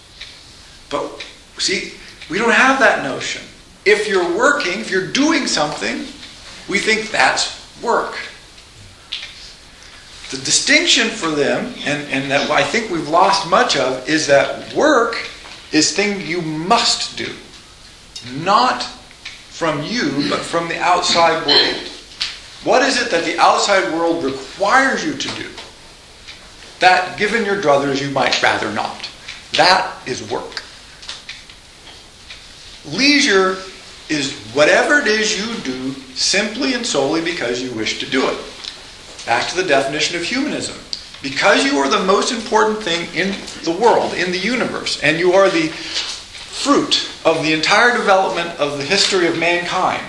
But 0.92 1.26
see, 1.58 1.94
we 2.30 2.38
don't 2.38 2.52
have 2.52 2.78
that 2.78 3.04
notion. 3.04 3.42
If 3.86 4.08
you're 4.08 4.38
working, 4.38 4.82
if 4.82 4.92
you're 4.92 5.12
doing 5.12 5.48
something, 5.48 6.06
we 6.70 6.78
think 6.78 7.10
that's 7.10 7.60
work. 7.82 8.16
The 10.36 10.44
distinction 10.44 11.08
for 11.08 11.30
them, 11.30 11.74
and, 11.86 12.10
and 12.10 12.30
that 12.30 12.52
I 12.52 12.62
think 12.62 12.92
we've 12.92 13.08
lost 13.08 13.50
much 13.50 13.78
of, 13.78 14.08
is 14.10 14.28
that 14.28 14.74
work 14.74 15.30
is 15.72 15.96
thing 15.96 16.28
you 16.28 16.42
must 16.42 17.18
do. 17.18 17.34
Not 18.44 18.84
from 18.84 19.84
you, 19.84 20.28
but 20.30 20.40
from 20.40 20.68
the 20.68 20.78
outside 20.78 21.46
world. 21.48 21.88
What 22.66 22.82
is 22.82 23.02
it 23.02 23.12
that 23.12 23.24
the 23.24 23.40
outside 23.40 23.94
world 23.94 24.26
requires 24.26 25.06
you 25.06 25.14
to 25.14 25.28
do? 25.36 25.50
That, 26.80 27.18
given 27.18 27.46
your 27.46 27.62
druthers, 27.62 28.02
you 28.02 28.10
might 28.10 28.42
rather 28.44 28.70
not. 28.74 29.10
That 29.54 29.96
is 30.06 30.30
work. 30.30 30.64
Leisure 32.86 33.58
is 34.10 34.34
whatever 34.54 35.00
it 35.00 35.08
is 35.08 35.40
you 35.40 35.62
do 35.62 35.94
simply 36.14 36.74
and 36.74 36.86
solely 36.86 37.22
because 37.22 37.62
you 37.62 37.72
wish 37.74 38.00
to 38.00 38.06
do 38.10 38.28
it. 38.30 38.38
Back 39.26 39.50
to 39.50 39.56
the 39.56 39.68
definition 39.68 40.16
of 40.18 40.24
humanism. 40.24 40.78
Because 41.22 41.64
you 41.64 41.78
are 41.80 41.90
the 41.90 42.04
most 42.04 42.32
important 42.32 42.84
thing 42.84 43.08
in 43.16 43.34
the 43.64 43.80
world, 43.82 44.14
in 44.14 44.32
the 44.32 44.38
universe, 44.38 45.02
and 45.02 45.18
you 45.18 45.34
are 45.34 45.50
the 45.50 45.70
fruit 45.70 47.10
of 47.26 47.44
the 47.44 47.54
entire 47.54 47.98
development 47.98 48.50
of 48.60 48.78
the 48.78 48.84
history 48.84 49.28
of 49.28 49.38
mankind, 49.38 50.04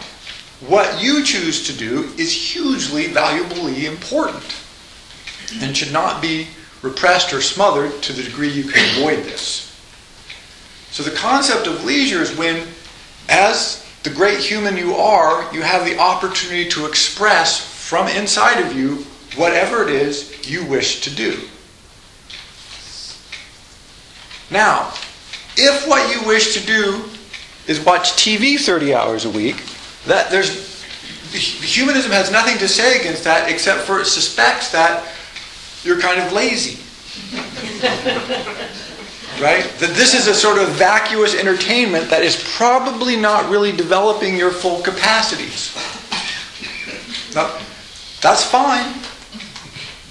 what 0.61 1.03
you 1.03 1.25
choose 1.25 1.67
to 1.67 1.73
do 1.73 2.11
is 2.19 2.33
hugely 2.33 3.09
valuably 3.09 3.87
important 3.87 4.45
and 5.61 5.77
should 5.77 5.93
not 5.93 6.23
be 6.23 6.49
repressed 6.83 7.33
or 7.33 7.41
smothered 7.41 8.03
to 8.03 8.13
the 8.13 8.23
degree 8.23 8.49
you 8.49 8.65
can 8.65 8.99
avoid 8.99 9.25
this. 9.25 9.73
So 10.91 11.03
the 11.03 11.17
concept 11.17 11.67
of 11.67 11.85
leisure 11.85 12.23
is 12.23 12.37
when, 12.37 12.67
as 13.29 13.87
the 14.03 14.11
great 14.11 14.39
human 14.39 14.77
you 14.77 14.95
are, 14.95 15.53
you 15.53 15.63
have 15.63 15.85
the 15.85 15.99
opportunity 15.99 16.69
to 16.71 16.87
express 16.87 17.76
from 17.87 18.09
inside 18.09 18.59
of 18.59 18.77
you 18.77 18.97
whatever 19.37 19.85
it 19.85 19.91
is 19.91 20.51
you 20.51 20.67
wish 20.67 21.03
to 21.03 21.15
do. 21.15 21.39
Now, 24.51 24.93
if 25.57 25.87
what 25.87 26.13
you 26.13 26.27
wish 26.27 26.55
to 26.55 26.67
do 26.67 27.05
is 27.69 27.79
watch 27.85 28.15
TV 28.15 28.59
30 28.59 28.93
hours 28.93 29.25
a 29.25 29.31
week, 29.31 29.63
that 30.07 30.33
there's 30.33 30.83
humanism 31.31 32.11
has 32.11 32.33
nothing 32.33 32.59
to 32.59 32.67
say 32.67 32.99
against 32.99 33.23
that 33.23 33.49
except 33.49 33.83
for 33.83 34.01
it 34.01 34.07
suspects 34.07 34.73
that 34.73 35.07
you're 35.85 36.01
kind 36.01 36.21
of 36.21 36.33
lazy. 36.33 36.83
right? 39.41 39.63
That 39.79 39.95
this 39.95 40.13
is 40.13 40.27
a 40.27 40.35
sort 40.35 40.59
of 40.59 40.71
vacuous 40.71 41.37
entertainment 41.37 42.11
that 42.11 42.25
is 42.25 42.43
probably 42.57 43.15
not 43.15 43.49
really 43.49 43.71
developing 43.71 44.37
your 44.37 44.51
full 44.51 44.83
capacities. 44.83 45.73
Now, 47.33 47.57
that's 48.27 48.45
fine. 48.45 48.93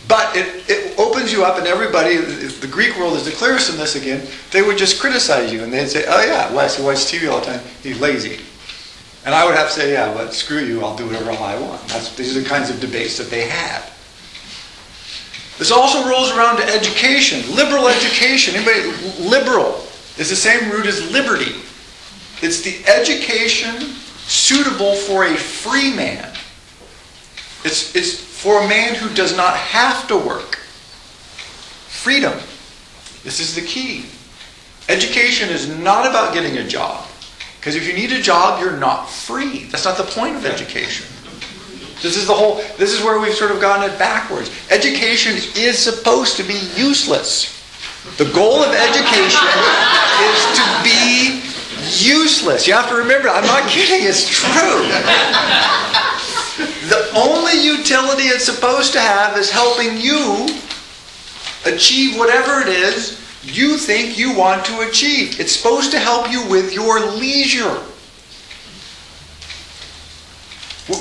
But 0.07 0.37
it, 0.37 0.69
it 0.69 0.97
opens 0.97 1.33
you 1.33 1.43
up, 1.43 1.57
and 1.57 1.67
everybody, 1.67 2.15
the 2.15 2.67
Greek 2.67 2.95
world 2.97 3.17
is 3.17 3.25
the 3.25 3.31
clearest 3.31 3.69
in 3.69 3.77
this 3.77 3.95
again, 3.95 4.25
they 4.51 4.61
would 4.61 4.77
just 4.77 5.01
criticize 5.01 5.51
you 5.51 5.63
and 5.63 5.73
they'd 5.73 5.87
say, 5.87 6.05
oh, 6.07 6.23
yeah, 6.23 6.53
Wes, 6.53 6.77
he 6.77 6.83
watches 6.83 7.05
TV 7.05 7.29
all 7.29 7.39
the 7.39 7.47
time, 7.47 7.61
he's 7.81 7.99
lazy. 7.99 8.39
And 9.25 9.33
I 9.33 9.43
would 9.43 9.55
have 9.55 9.67
to 9.67 9.73
say, 9.73 9.91
yeah, 9.91 10.13
but 10.13 10.33
screw 10.33 10.59
you, 10.59 10.83
I'll 10.83 10.95
do 10.95 11.07
whatever 11.07 11.31
I 11.31 11.59
want. 11.59 11.81
That's, 11.87 12.15
these 12.15 12.37
are 12.37 12.39
the 12.39 12.47
kinds 12.47 12.69
of 12.69 12.79
debates 12.79 13.17
that 13.17 13.29
they 13.29 13.47
had. 13.47 13.83
This 15.57 15.71
also 15.71 16.07
rolls 16.07 16.31
around 16.31 16.57
to 16.57 16.63
education, 16.63 17.55
liberal 17.55 17.87
education. 17.87 18.55
Anybody, 18.55 18.91
liberal 19.19 19.83
is 20.17 20.29
the 20.29 20.35
same 20.35 20.69
root 20.69 20.85
as 20.85 21.11
liberty. 21.11 21.55
It's 22.41 22.61
the 22.61 22.85
education 22.85 23.81
suitable 24.27 24.95
for 24.95 25.25
a 25.25 25.35
free 25.35 25.93
man. 25.93 26.34
It's, 27.65 27.95
it's 27.95 28.13
for 28.19 28.61
a 28.61 28.67
man 28.67 28.93
who 28.93 29.11
does 29.15 29.35
not 29.35 29.57
have 29.57 30.07
to 30.09 30.15
work. 30.15 30.57
Freedom. 31.87 32.33
This 33.23 33.39
is 33.39 33.55
the 33.55 33.61
key. 33.61 34.05
Education 34.87 35.49
is 35.49 35.67
not 35.79 36.05
about 36.05 36.33
getting 36.35 36.59
a 36.59 36.63
job. 36.63 37.07
Because 37.59 37.75
if 37.75 37.87
you 37.87 37.93
need 37.93 38.11
a 38.11 38.21
job, 38.21 38.61
you're 38.61 38.77
not 38.77 39.09
free. 39.09 39.63
That's 39.65 39.85
not 39.85 39.97
the 39.97 40.03
point 40.03 40.35
of 40.35 40.45
education. 40.45 41.07
This 42.03 42.17
is 42.17 42.27
the 42.27 42.33
whole, 42.35 42.57
this 42.77 42.93
is 42.93 43.03
where 43.03 43.19
we've 43.19 43.33
sort 43.33 43.49
of 43.49 43.59
gotten 43.59 43.89
it 43.89 43.97
backwards. 43.97 44.51
Education 44.69 45.33
is 45.55 45.79
supposed 45.79 46.37
to 46.37 46.43
be 46.43 46.59
useless. 46.75 47.51
The 48.17 48.25
goal 48.25 48.61
of 48.61 48.75
education 48.75 49.49
is 50.21 50.41
to 50.53 50.83
be 50.83 51.41
useless. 51.97 52.67
You 52.67 52.73
have 52.73 52.89
to 52.89 52.95
remember, 52.95 53.29
I'm 53.29 53.47
not 53.47 53.67
kidding, 53.67 54.05
it's 54.07 54.29
true. 54.29 56.03
The 56.57 57.11
only 57.15 57.61
utility 57.61 58.23
it's 58.23 58.45
supposed 58.45 58.93
to 58.93 58.99
have 58.99 59.37
is 59.37 59.51
helping 59.51 59.97
you 59.99 60.47
achieve 61.65 62.17
whatever 62.17 62.61
it 62.61 62.69
is 62.69 63.21
you 63.43 63.77
think 63.77 64.17
you 64.17 64.33
want 64.33 64.65
to 64.65 64.87
achieve. 64.87 65.39
It's 65.39 65.51
supposed 65.51 65.91
to 65.91 65.99
help 65.99 66.31
you 66.31 66.47
with 66.47 66.73
your 66.73 66.99
leisure. 66.99 67.81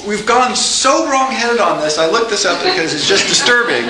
We've 0.09 0.25
gone 0.25 0.57
so 0.57 1.11
wrong-headed 1.11 1.61
on 1.61 1.79
this. 1.79 1.99
I 1.99 2.09
looked 2.09 2.31
this 2.31 2.47
up 2.47 2.57
because 2.65 2.95
it's 2.95 3.07
just 3.07 3.29
disturbing. 3.29 3.85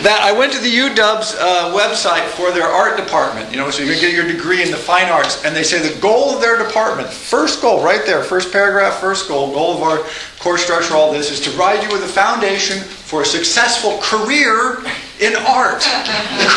That 0.00 0.20
I 0.22 0.32
went 0.32 0.50
to 0.54 0.58
the 0.58 0.72
UW's 0.72 1.36
uh, 1.36 1.76
website 1.76 2.24
for 2.40 2.50
their 2.50 2.64
art 2.64 2.96
department. 2.96 3.50
You 3.50 3.58
know, 3.58 3.68
so 3.68 3.82
you 3.82 3.92
can 3.92 4.00
get 4.00 4.14
your 4.14 4.26
degree 4.26 4.62
in 4.62 4.70
the 4.70 4.78
fine 4.78 5.12
arts, 5.12 5.44
and 5.44 5.54
they 5.54 5.62
say 5.62 5.76
the 5.76 6.00
goal 6.00 6.30
of 6.34 6.40
their 6.40 6.56
department, 6.56 7.06
first 7.10 7.60
goal, 7.60 7.84
right 7.84 8.00
there, 8.06 8.22
first 8.22 8.50
paragraph, 8.50 8.98
first 8.98 9.28
goal, 9.28 9.52
goal 9.52 9.76
of 9.76 9.82
our 9.82 9.98
course 10.38 10.64
structure, 10.64 10.94
all 10.94 11.12
this, 11.12 11.30
is 11.30 11.38
to 11.40 11.50
provide 11.50 11.82
you 11.82 11.90
with 11.92 12.02
a 12.02 12.08
foundation 12.08 12.80
for 12.80 13.20
a 13.20 13.26
successful 13.26 13.98
career 14.00 14.80
in 15.20 15.36
art. 15.36 15.84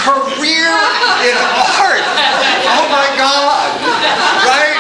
career 0.07 0.71
in 1.19 1.35
art. 1.35 2.03
Oh 2.63 2.87
my 2.87 3.11
God! 3.19 3.67
Right? 4.47 4.72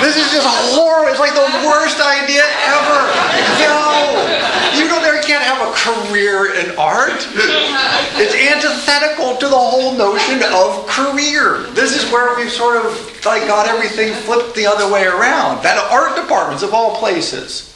This 0.00 0.16
is 0.16 0.32
just 0.32 0.48
horrible. 0.48 1.12
It's 1.12 1.20
like 1.20 1.34
the 1.34 1.50
worst 1.68 2.00
idea 2.00 2.42
ever. 2.44 2.98
No. 3.60 4.16
You 4.74 4.88
know 4.88 5.00
there 5.00 5.20
can't 5.22 5.44
have 5.44 5.60
a 5.60 5.70
career 5.76 6.54
in 6.54 6.76
art. 6.78 7.26
It's 8.16 8.34
antithetical 8.34 9.36
to 9.36 9.46
the 9.46 9.58
whole 9.58 9.92
notion 9.92 10.42
of 10.52 10.86
career. 10.86 11.68
This 11.72 11.96
is 11.96 12.10
where 12.10 12.36
we've 12.36 12.50
sort 12.50 12.76
of 12.84 12.92
like 13.24 13.46
got 13.46 13.68
everything 13.68 14.12
flipped 14.24 14.54
the 14.54 14.66
other 14.66 14.90
way 14.92 15.04
around. 15.04 15.62
That 15.62 15.78
art 15.90 16.16
departments 16.16 16.62
of 16.62 16.72
all 16.72 16.96
places. 16.96 17.66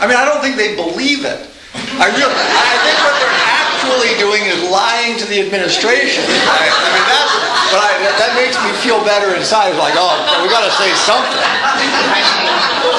I 0.00 0.06
mean, 0.06 0.16
I 0.16 0.24
don't 0.24 0.40
think 0.40 0.56
they 0.56 0.74
believe 0.74 1.24
it. 1.24 1.47
I 1.96 2.12
really, 2.12 2.36
I 2.36 2.76
think 2.84 2.98
what 3.00 3.16
they're 3.16 3.40
actually 3.48 4.12
doing 4.20 4.44
is 4.44 4.60
lying 4.68 5.16
to 5.16 5.26
the 5.26 5.40
administration. 5.40 6.24
I, 6.28 6.68
I 6.68 6.88
mean, 6.92 7.06
that's, 7.08 7.32
but 7.72 7.80
I, 7.80 7.90
that 8.20 8.32
makes 8.36 8.60
me 8.60 8.68
feel 8.84 9.00
better 9.04 9.32
inside. 9.32 9.72
It's 9.72 9.80
like, 9.80 9.96
oh, 9.96 10.12
we 10.44 10.52
got 10.52 10.64
to 10.68 10.74
say 10.76 10.92
something. 11.08 11.40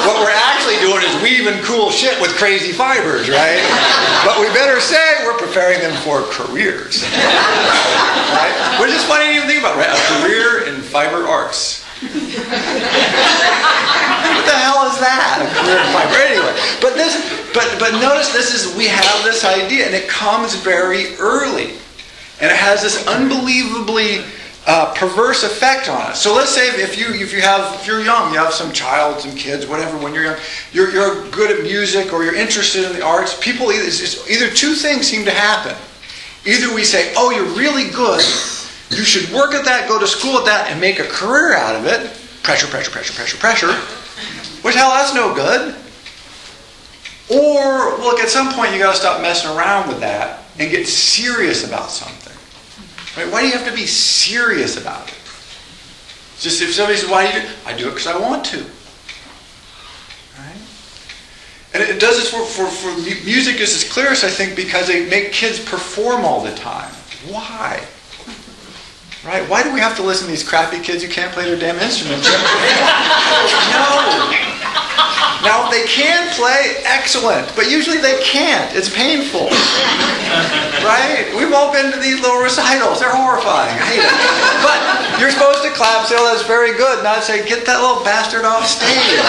What 0.09 0.21
we're 0.25 0.33
actually 0.33 0.81
doing 0.81 1.05
is 1.05 1.13
weaving 1.21 1.61
cool 1.65 1.93
shit 1.93 2.19
with 2.21 2.33
crazy 2.37 2.73
fibers, 2.73 3.29
right? 3.29 3.61
But 4.25 4.39
we 4.41 4.47
better 4.53 4.79
say 4.79 5.21
we're 5.25 5.37
preparing 5.37 5.79
them 5.79 5.93
for 6.01 6.23
careers, 6.33 7.05
right? 8.33 8.53
Which 8.81 8.91
is 8.91 9.03
funny 9.05 9.25
to 9.25 9.33
even 9.37 9.47
think 9.47 9.59
about, 9.61 9.77
right? 9.77 9.93
A 9.93 9.99
career 10.17 10.65
in 10.65 10.81
fiber 10.81 11.27
arts. 11.27 11.83
what 11.99 12.15
the 14.47 14.55
hell 14.55 14.87
is 14.87 14.88
that? 14.99 15.39
Fiber. 15.93 16.19
Anyway, 16.29 16.53
but 16.81 16.95
this, 16.95 17.15
but 17.53 17.67
but 17.79 17.99
notice 17.99 18.31
this 18.31 18.53
is 18.53 18.75
we 18.75 18.87
have 18.87 19.23
this 19.23 19.43
idea, 19.43 19.85
and 19.85 19.95
it 19.95 20.07
comes 20.07 20.55
very 20.55 21.15
early, 21.15 21.71
and 22.41 22.51
it 22.51 22.57
has 22.57 22.81
this 22.81 23.05
unbelievably 23.07 24.23
uh, 24.67 24.93
perverse 24.93 25.43
effect 25.43 25.89
on 25.89 26.01
us. 26.01 26.21
So 26.21 26.35
let's 26.35 26.53
say 26.53 26.67
if 26.81 26.97
you 26.97 27.07
if 27.13 27.33
you 27.33 27.41
have 27.41 27.73
if 27.75 27.87
you're 27.87 28.01
young, 28.01 28.31
you 28.33 28.39
have 28.39 28.53
some 28.53 28.71
child, 28.71 29.19
some 29.21 29.35
kids, 29.35 29.65
whatever. 29.65 29.97
When 29.97 30.13
you're 30.13 30.25
young, 30.25 30.37
you're, 30.71 30.91
you're 30.91 31.29
good 31.31 31.49
at 31.49 31.63
music 31.63 32.13
or 32.13 32.23
you're 32.23 32.35
interested 32.35 32.85
in 32.85 32.93
the 32.93 33.03
arts. 33.03 33.37
People 33.39 33.71
either, 33.71 33.89
either 34.29 34.49
two 34.53 34.73
things 34.75 35.07
seem 35.07 35.25
to 35.25 35.31
happen. 35.31 35.75
Either 36.45 36.73
we 36.73 36.83
say, 36.83 37.13
"Oh, 37.17 37.31
you're 37.31 37.57
really 37.57 37.89
good." 37.89 38.23
You 38.89 39.03
should 39.03 39.31
work 39.31 39.53
at 39.53 39.65
that, 39.65 39.87
go 39.87 39.99
to 39.99 40.07
school 40.07 40.39
at 40.39 40.45
that, 40.45 40.71
and 40.71 40.81
make 40.81 40.99
a 40.99 41.03
career 41.03 41.53
out 41.53 41.75
of 41.75 41.85
it. 41.85 42.11
Pressure, 42.41 42.67
pressure, 42.67 42.89
pressure, 42.89 43.13
pressure, 43.13 43.37
pressure. 43.37 43.67
Which 44.61 44.75
hell, 44.75 44.91
that's 44.91 45.13
no 45.13 45.33
good. 45.33 45.75
Or, 47.29 47.97
look, 47.99 48.19
at 48.19 48.29
some 48.29 48.53
point 48.53 48.73
you 48.73 48.79
got 48.79 48.93
to 48.93 48.99
stop 48.99 49.21
messing 49.21 49.51
around 49.51 49.87
with 49.87 49.99
that 49.99 50.43
and 50.57 50.71
get 50.71 50.87
serious 50.87 51.65
about 51.65 51.91
something. 51.91 52.35
Right? 53.15 53.31
Why 53.31 53.41
do 53.41 53.47
you 53.47 53.53
have 53.53 53.67
to 53.67 53.73
be 53.73 53.85
serious 53.85 54.77
about 54.77 55.07
it? 55.07 55.15
Just 56.39 56.61
if 56.61 56.73
somebody 56.73 56.97
says, 56.97 57.09
"Why 57.09 57.29
do 57.29 57.37
you 57.37 57.43
do?" 57.43 57.53
I 57.65 57.77
do 57.77 57.87
it 57.87 57.91
because 57.91 58.07
I 58.07 58.17
want 58.17 58.45
to. 58.45 58.57
Right? 60.37 60.61
And 61.73 61.83
it 61.83 61.99
does 61.99 62.17
this 62.17 62.31
for, 62.31 62.43
for, 62.45 62.65
for 62.67 62.97
music 63.25 63.59
is 63.59 63.75
its 63.75 63.91
clearest, 63.91 64.23
I 64.23 64.29
think, 64.29 64.55
because 64.55 64.87
they 64.87 65.07
make 65.09 65.33
kids 65.33 65.59
perform 65.63 66.23
all 66.23 66.41
the 66.41 66.55
time. 66.55 66.91
Why? 67.27 67.85
Right? 69.23 69.43
Why 69.49 69.63
do 69.63 69.73
we 69.73 69.81
have 69.81 69.97
to 69.97 70.03
listen 70.03 70.27
to 70.27 70.31
these 70.31 70.47
crappy 70.47 70.79
kids 70.79 71.03
who 71.03 71.09
can't 71.09 71.33
play 71.33 71.43
their 71.43 71.59
damn 71.59 71.75
instruments? 71.79 72.23
no. 73.75 74.39
Now 75.43 75.69
they 75.71 75.83
can 75.87 76.31
play 76.35 76.83
excellent, 76.83 77.51
but 77.55 77.69
usually 77.69 77.97
they 77.97 78.19
can't. 78.23 78.75
It's 78.75 78.87
painful. 78.87 79.51
right? 80.87 81.31
We've 81.35 81.51
all 81.51 81.71
been 81.71 81.91
to 81.91 81.99
these 81.99 82.19
little 82.19 82.39
recitals. 82.39 82.99
They're 82.99 83.11
horrifying. 83.11 83.75
I 83.75 83.83
hate 83.91 84.03
it. 84.03 84.15
But 84.63 84.79
you're 85.19 85.31
supposed 85.31 85.63
to 85.63 85.71
clap, 85.71 86.07
say, 86.07 86.15
oh, 86.17 86.23
that's 86.31 86.47
very 86.47 86.75
good, 86.77 87.03
not 87.03 87.23
say, 87.23 87.47
get 87.47 87.65
that 87.65 87.79
little 87.79 88.03
bastard 88.03 88.43
off 88.43 88.67
stage. 88.67 89.19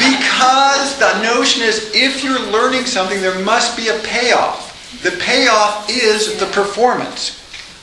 because 0.00 0.96
the 1.00 1.20
notion 1.20 1.62
is 1.62 1.90
if 1.94 2.24
you're 2.24 2.40
learning 2.52 2.84
something, 2.84 3.20
there 3.20 3.38
must 3.44 3.76
be 3.76 3.88
a 3.88 3.98
payoff. 4.00 4.72
The 5.02 5.12
payoff 5.12 5.88
is 5.90 6.38
the 6.38 6.46
performance. 6.46 7.41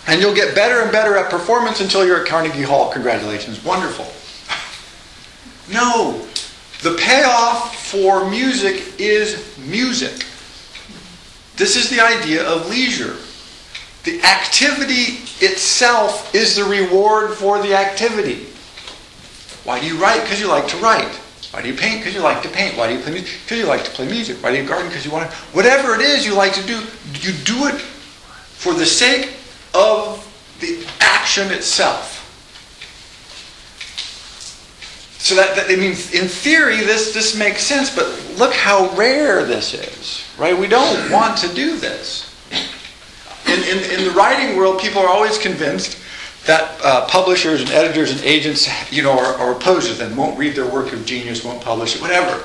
And 0.10 0.19
you'll 0.19 0.34
get 0.34 0.56
better 0.56 0.82
and 0.82 0.91
better 0.91 1.15
at 1.15 1.30
performance 1.30 1.82
until 1.82 2.04
you're 2.04 2.22
at 2.22 2.28
Carnegie 2.28 2.63
Hall. 2.63 2.91
Congratulations. 2.91 3.63
Wonderful. 3.63 4.08
No. 5.72 6.26
The 6.82 6.98
payoff 6.98 7.76
for 7.76 8.28
music 8.28 9.00
is 9.00 9.56
music. 9.60 10.26
This 11.58 11.76
is 11.76 11.91
the 11.91 12.02
idea 12.04 12.43
of 12.43 12.67
leisure. 12.72 13.17
The 14.04 14.19
activity 14.24 15.22
itself 15.45 16.34
is 16.34 16.56
the 16.56 16.63
reward 16.63 17.34
for 17.34 17.62
the 17.62 17.76
activity. 17.76 18.48
Why 19.63 19.80
do 19.80 19.86
you 19.86 19.98
write? 20.02 20.24
Because 20.24 20.39
you 20.39 20.48
like 20.48 20.67
to 20.69 20.78
write. 20.78 21.13
Why 21.52 21.62
do 21.62 21.67
you 21.67 21.76
paint? 21.76 22.00
Because 22.00 22.15
you 22.15 22.22
like 22.22 22.41
to 22.41 22.50
paint. 22.50 22.76
Why 22.76 22.88
do 22.88 22.95
you 22.95 23.02
play 23.02 23.12
music? 23.12 23.41
Because 23.43 23.60
you 23.60 23.65
like 23.65 23.84
to 23.84 23.91
play 23.91 24.08
music. 24.08 24.41
Why 24.41 24.50
do 24.50 24.58
you 24.58 24.67
garden? 24.67 24.88
Because 24.88 25.06
you 25.06 25.12
want 25.12 25.30
to. 25.30 25.38
Whatever 25.54 25.93
it 25.93 26.02
is 26.02 26.26
you 26.26 26.34
like 26.34 26.54
to 26.54 26.65
do, 26.65 26.82
you 27.22 27.32
do 27.43 27.67
it 27.67 27.80
for 27.80 28.74
the 28.74 28.88
sake 28.88 29.36
of 29.73 30.25
the 30.60 30.86
action 30.99 31.51
itself. 31.51 32.17
So 35.19 35.36
that, 35.36 35.55
that 35.58 35.65
I 35.69 35.75
mean, 35.75 35.91
in 35.91 36.27
theory, 36.27 36.77
this 36.77 37.13
this 37.13 37.38
makes 37.38 37.62
sense, 37.62 37.93
but 37.93 38.08
look 38.38 38.53
how 38.53 38.89
rare 38.95 39.43
this 39.43 39.73
is, 39.73 40.25
right? 40.38 40.58
We 40.58 40.67
don't 40.67 41.12
want 41.12 41.38
to 41.39 41.53
do 41.53 41.77
this. 41.77 42.25
In, 43.45 43.60
in, 43.63 43.99
in 43.99 44.05
the 44.05 44.12
writing 44.15 44.58
world, 44.58 44.79
people 44.79 45.01
are 45.01 45.10
always 45.10 45.38
convinced 45.38 45.99
that 46.45 46.79
uh, 46.84 47.05
publishers 47.08 47.62
and 47.62 47.69
editors 47.71 48.12
and 48.12 48.21
agents, 48.21 48.67
you 48.91 49.03
know, 49.03 49.12
are, 49.12 49.36
are 49.36 49.51
opposed 49.51 49.91
to 49.91 49.93
them, 49.93 50.15
won't 50.15 50.38
read 50.38 50.55
their 50.55 50.67
work 50.67 50.93
of 50.93 51.05
genius, 51.05 51.43
won't 51.43 51.62
publish 51.62 51.95
it, 51.95 52.01
whatever. 52.01 52.43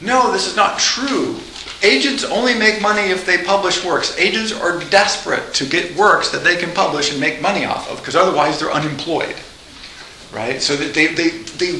No, 0.00 0.30
this 0.30 0.46
is 0.46 0.54
not 0.54 0.78
true. 0.78 1.38
Agents 1.82 2.22
only 2.24 2.54
make 2.54 2.80
money 2.80 3.10
if 3.10 3.26
they 3.26 3.42
publish 3.42 3.84
works. 3.84 4.16
Agents 4.16 4.52
are 4.52 4.78
desperate 4.84 5.52
to 5.54 5.66
get 5.66 5.96
works 5.96 6.30
that 6.30 6.44
they 6.44 6.56
can 6.56 6.72
publish 6.72 7.10
and 7.10 7.20
make 7.20 7.42
money 7.42 7.64
off 7.64 7.90
of, 7.90 7.98
because 7.98 8.14
otherwise 8.14 8.60
they're 8.60 8.70
unemployed. 8.70 9.34
Right? 10.32 10.62
So 10.62 10.76
they, 10.76 11.08
they, 11.08 11.28
they, 11.28 11.70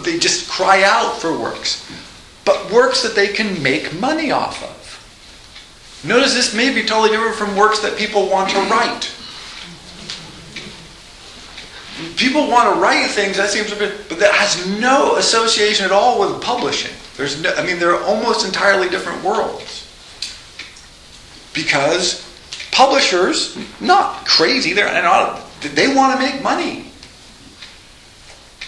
they 0.00 0.18
just 0.18 0.50
cry 0.50 0.82
out 0.84 1.20
for 1.20 1.38
works. 1.38 1.86
But 2.44 2.72
works 2.72 3.02
that 3.02 3.14
they 3.14 3.28
can 3.28 3.62
make 3.62 3.98
money 4.00 4.30
off 4.30 4.62
of. 4.64 4.82
Notice 6.04 6.34
this 6.34 6.54
may 6.54 6.74
be 6.74 6.82
totally 6.82 7.10
different 7.10 7.36
from 7.36 7.54
works 7.54 7.80
that 7.80 7.96
people 7.96 8.28
want 8.28 8.50
to 8.50 8.58
write. 8.62 9.12
People 12.16 12.48
want 12.48 12.74
to 12.74 12.80
write 12.80 13.10
things, 13.10 13.36
that 13.36 13.50
seems 13.50 13.70
a 13.70 13.76
bit, 13.76 14.08
but 14.08 14.18
that 14.18 14.32
has 14.34 14.66
no 14.80 15.16
association 15.16 15.84
at 15.84 15.92
all 15.92 16.18
with 16.18 16.42
publishing. 16.42 16.96
There's 17.22 17.40
no, 17.40 17.54
I 17.54 17.64
mean, 17.64 17.78
they're 17.78 18.02
almost 18.02 18.44
entirely 18.44 18.88
different 18.88 19.22
worlds. 19.22 19.86
Because 21.54 22.28
publishers, 22.72 23.56
not 23.80 24.26
crazy, 24.26 24.72
they're 24.72 24.92
not, 25.04 25.40
they 25.60 25.94
want 25.94 26.18
to 26.18 26.18
make 26.18 26.42
money. 26.42 26.90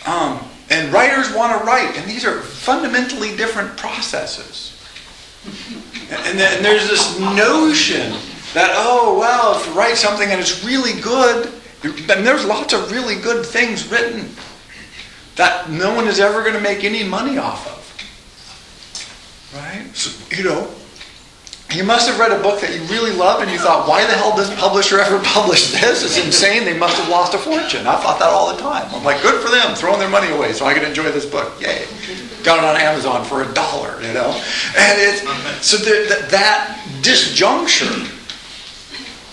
Um, 0.07 0.39
and 0.71 0.93
writers 0.93 1.35
want 1.35 1.59
to 1.59 1.67
write, 1.67 1.99
and 1.99 2.09
these 2.09 2.25
are 2.25 2.43
fundamentally 2.43 3.37
different 3.37 3.77
processes. 3.77 4.81
And 6.13 6.39
then 6.39 6.63
there's 6.63 6.89
this 6.89 7.19
notion 7.19 8.13
that, 8.53 8.71
oh, 8.77 9.19
well, 9.19 9.59
if 9.59 9.67
you 9.67 9.73
write 9.73 9.97
something 9.97 10.31
and 10.31 10.41
it's 10.41 10.65
really 10.65 11.01
good, 11.01 11.53
and 11.83 12.25
there's 12.25 12.45
lots 12.45 12.73
of 12.73 12.93
really 12.93 13.17
good 13.17 13.45
things 13.45 13.91
written. 13.91 14.31
that 15.35 15.69
no 15.69 15.93
one 15.93 16.07
is 16.07 16.21
ever 16.21 16.43
going 16.43 16.55
to 16.55 16.61
make 16.61 16.85
any 16.85 17.03
money 17.03 17.37
off 17.37 17.67
of. 17.67 17.85
Right? 19.55 19.87
So, 19.95 20.11
you 20.37 20.45
know, 20.45 20.69
you 21.71 21.85
must 21.85 22.09
have 22.09 22.19
read 22.19 22.33
a 22.33 22.43
book 22.43 22.61
that 22.61 22.75
you 22.75 22.83
really 22.93 23.13
loved 23.13 23.43
and 23.43 23.51
you 23.51 23.59
thought, 23.59 23.89
why 23.89 24.05
the 24.05 24.13
hell 24.13 24.37
does 24.37 24.53
publisher 24.55 25.01
ever 25.05 25.19
publish 25.21 25.73
this? 25.73 26.05
It's 26.05 26.25
insane. 26.25 26.65
They 26.65 26.77
must 26.77 26.97
have 26.99 27.09
lost 27.09 27.35
a 27.35 27.39
fortune. 27.39 27.87
I 27.87 27.97
thought 28.01 28.19
that 28.19 28.29
all 28.29 28.55
the 28.55 28.61
time. 28.61 28.87
I'm 28.95 29.05
like, 29.05 29.23
good 29.23 29.41
for 29.43 29.51
them, 29.51 29.75
throwing 29.75 29.99
their 29.99 30.09
money 30.09 30.31
away 30.33 30.53
so 30.53 30.67
I 30.67 30.75
can 30.75 30.85
enjoy 30.85 31.11
this 31.11 31.27
book. 31.27 31.61
Yay. 31.61 31.87
Got 32.43 32.59
it 32.59 32.65
on 32.65 32.77
Amazon 32.77 33.25
for 33.25 33.43
a 33.43 33.53
dollar, 33.55 34.01
you 34.03 34.13
know? 34.13 34.31
And 34.77 34.99
it's, 35.01 35.23
so 35.67 35.79
that, 35.79 36.29
that 36.31 36.79
disjuncture. 37.01 38.11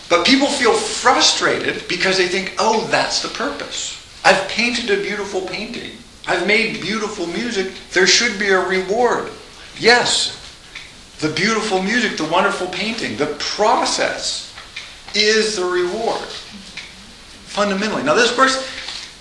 But 0.10 0.26
people 0.26 0.48
feel 0.48 0.74
frustrated 0.74 1.88
because 1.88 2.18
they 2.18 2.28
think, 2.28 2.56
oh, 2.60 2.88
that's 2.92 3.22
the 3.22 3.30
purpose. 3.30 3.98
I've 4.24 4.48
painted 4.50 4.90
a 4.92 5.02
beautiful 5.02 5.42
painting. 5.42 5.92
I've 6.28 6.46
made 6.46 6.82
beautiful 6.82 7.28
music. 7.28 7.72
There 7.92 8.08
should 8.08 8.40
be 8.40 8.50
a 8.50 8.60
reward. 8.60 9.32
Yes, 9.82 10.38
the 11.22 11.30
beautiful 11.30 11.82
music, 11.82 12.15
the 12.15 12.26
wonderful 12.26 12.67
painting, 12.67 13.17
the 13.17 13.36
process 13.39 14.54
is 15.15 15.56
the 15.56 15.65
reward. 15.65 16.22
Fundamentally. 17.50 18.04
Now, 18.04 18.13
this, 18.13 18.34
course, 18.36 18.70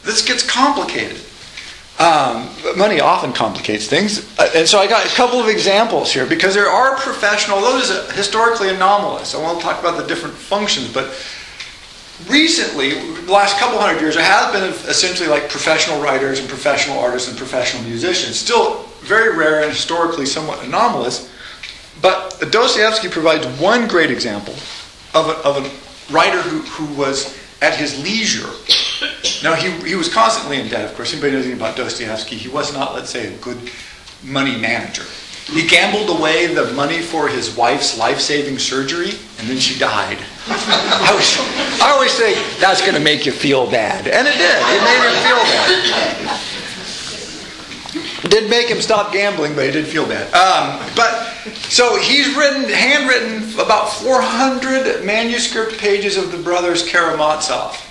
this 0.03 0.21
gets 0.21 0.47
complicated. 0.47 1.19
Um, 1.99 2.51
money 2.77 3.01
often 3.01 3.33
complicates 3.33 3.87
things. 3.87 4.39
Uh, 4.39 4.51
and 4.55 4.69
so 4.69 4.79
I 4.79 4.87
got 4.87 5.07
a 5.07 5.09
couple 5.09 5.41
of 5.41 5.49
examples 5.49 6.13
here 6.13 6.27
because 6.27 6.55
there 6.55 6.69
are 6.69 6.95
professional, 6.97 7.59
it 7.59 7.83
is 7.83 8.11
historically 8.13 8.69
anomalous. 8.69 9.35
I 9.35 9.39
won't 9.39 9.63
talk 9.63 9.81
about 9.81 9.97
the 9.97 10.07
different 10.07 10.35
functions, 10.35 10.93
but 10.93 11.07
recently, 12.29 12.95
the 13.23 13.33
last 13.33 13.59
couple 13.59 13.79
hundred 13.79 14.01
years, 14.01 14.15
there 14.15 14.25
has 14.25 14.53
been 14.53 14.65
essentially 14.89 15.29
like 15.29 15.49
professional 15.49 16.01
writers 16.03 16.41
and 16.41 16.49
professional 16.49 16.99
artists 16.99 17.29
and 17.29 17.39
professional 17.39 17.83
musicians. 17.85 18.39
Still 18.39 18.85
very 19.01 19.37
rare 19.37 19.63
and 19.63 19.71
historically 19.71 20.27
somewhat 20.27 20.65
anomalous. 20.65 21.31
But 22.03 22.41
Dostoevsky 22.51 23.09
provides 23.09 23.47
one 23.61 23.89
great 23.89 24.11
example 24.11 24.55
of 25.15 25.29
a, 25.29 25.37
of 25.45 25.65
a 25.65 26.13
writer 26.13 26.41
who, 26.41 26.61
who 26.61 26.95
was 26.95 27.39
at 27.63 27.75
his 27.75 28.03
leisure. 28.03 28.49
Now, 29.43 29.55
he, 29.55 29.71
he 29.87 29.95
was 29.95 30.13
constantly 30.13 30.61
in 30.61 30.69
debt, 30.69 30.85
of 30.85 30.95
course. 30.95 31.13
Anybody 31.13 31.33
knows 31.33 31.45
anything 31.45 31.61
about 31.61 31.77
Dostoevsky? 31.77 32.37
He 32.37 32.49
was 32.49 32.73
not, 32.73 32.95
let's 32.95 33.11
say, 33.11 33.33
a 33.33 33.37
good 33.39 33.71
money 34.23 34.57
manager. 34.59 35.05
He 35.53 35.67
gambled 35.67 36.17
away 36.17 36.47
the 36.47 36.73
money 36.75 37.01
for 37.01 37.27
his 37.29 37.57
wife's 37.57 37.99
life 37.99 38.21
saving 38.21 38.59
surgery, 38.59 39.11
and 39.39 39.49
then 39.49 39.59
she 39.59 39.79
died. 39.79 40.19
I, 40.47 41.13
was, 41.15 41.81
I 41.83 41.91
always 41.91 42.13
say, 42.13 42.35
that's 42.61 42.81
going 42.81 42.95
to 42.95 43.01
make 43.01 43.27
you 43.27 43.33
feel 43.33 43.69
bad. 43.69 44.07
And 44.07 44.29
it 44.29 44.37
did. 44.39 44.63
It 44.63 44.83
made 44.85 45.03
him 45.09 45.17
feel 45.27 45.43
bad. 45.45 46.41
Did 48.31 48.49
make 48.49 48.69
him 48.69 48.81
stop 48.81 49.13
gambling, 49.13 49.55
but 49.57 49.65
he 49.65 49.73
did 49.73 49.87
feel 49.87 50.07
bad. 50.07 50.27
Um, 50.35 50.79
but 50.95 51.33
so 51.69 51.99
he's 51.99 52.37
written, 52.37 52.69
handwritten 52.69 53.43
about 53.55 53.89
400 53.89 55.05
manuscript 55.05 55.79
pages 55.79 56.17
of 56.17 56.31
the 56.31 56.39
brothers 56.39 56.89
Karamazov. 56.89 57.87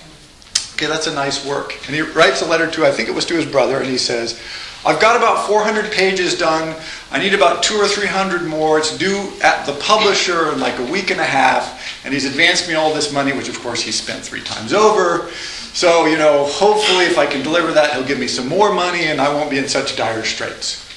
Okay, 0.75 0.85
that's 0.85 1.07
a 1.07 1.13
nice 1.13 1.45
work. 1.45 1.75
And 1.87 1.95
he 1.95 2.01
writes 2.01 2.41
a 2.41 2.45
letter 2.45 2.71
to, 2.71 2.85
I 2.85 2.91
think 2.91 3.09
it 3.09 3.15
was 3.15 3.25
to 3.25 3.33
his 3.33 3.45
brother, 3.45 3.79
and 3.79 3.87
he 3.87 3.97
says, 3.97 4.39
I've 4.85 5.01
got 5.01 5.17
about 5.17 5.45
400 5.45 5.91
pages 5.91 6.37
done. 6.37 6.73
I 7.11 7.17
need 7.17 7.33
about 7.33 7.63
two 7.63 7.75
or 7.75 7.87
three 7.87 8.07
hundred 8.07 8.43
more. 8.43 8.77
It's 8.77 8.95
due 8.97 9.31
at 9.41 9.65
the 9.65 9.73
publisher 9.73 10.51
in 10.51 10.59
like 10.59 10.77
a 10.77 10.91
week 10.91 11.09
and 11.09 11.19
a 11.19 11.25
half. 11.25 12.05
And 12.05 12.13
he's 12.13 12.25
advanced 12.25 12.67
me 12.67 12.75
all 12.75 12.93
this 12.93 13.11
money, 13.11 13.33
which 13.33 13.49
of 13.49 13.59
course 13.59 13.81
he 13.81 13.91
spent 13.91 14.23
three 14.23 14.41
times 14.41 14.73
over. 14.73 15.29
So, 15.73 16.05
you 16.05 16.17
know, 16.17 16.45
hopefully 16.45 17.05
if 17.05 17.17
I 17.17 17.25
can 17.25 17.41
deliver 17.43 17.71
that, 17.73 17.93
he'll 17.93 18.05
give 18.05 18.19
me 18.19 18.27
some 18.27 18.47
more 18.47 18.73
money 18.73 19.05
and 19.05 19.21
I 19.21 19.33
won't 19.33 19.49
be 19.49 19.57
in 19.57 19.67
such 19.67 19.95
dire 19.95 20.23
straits. 20.23 20.88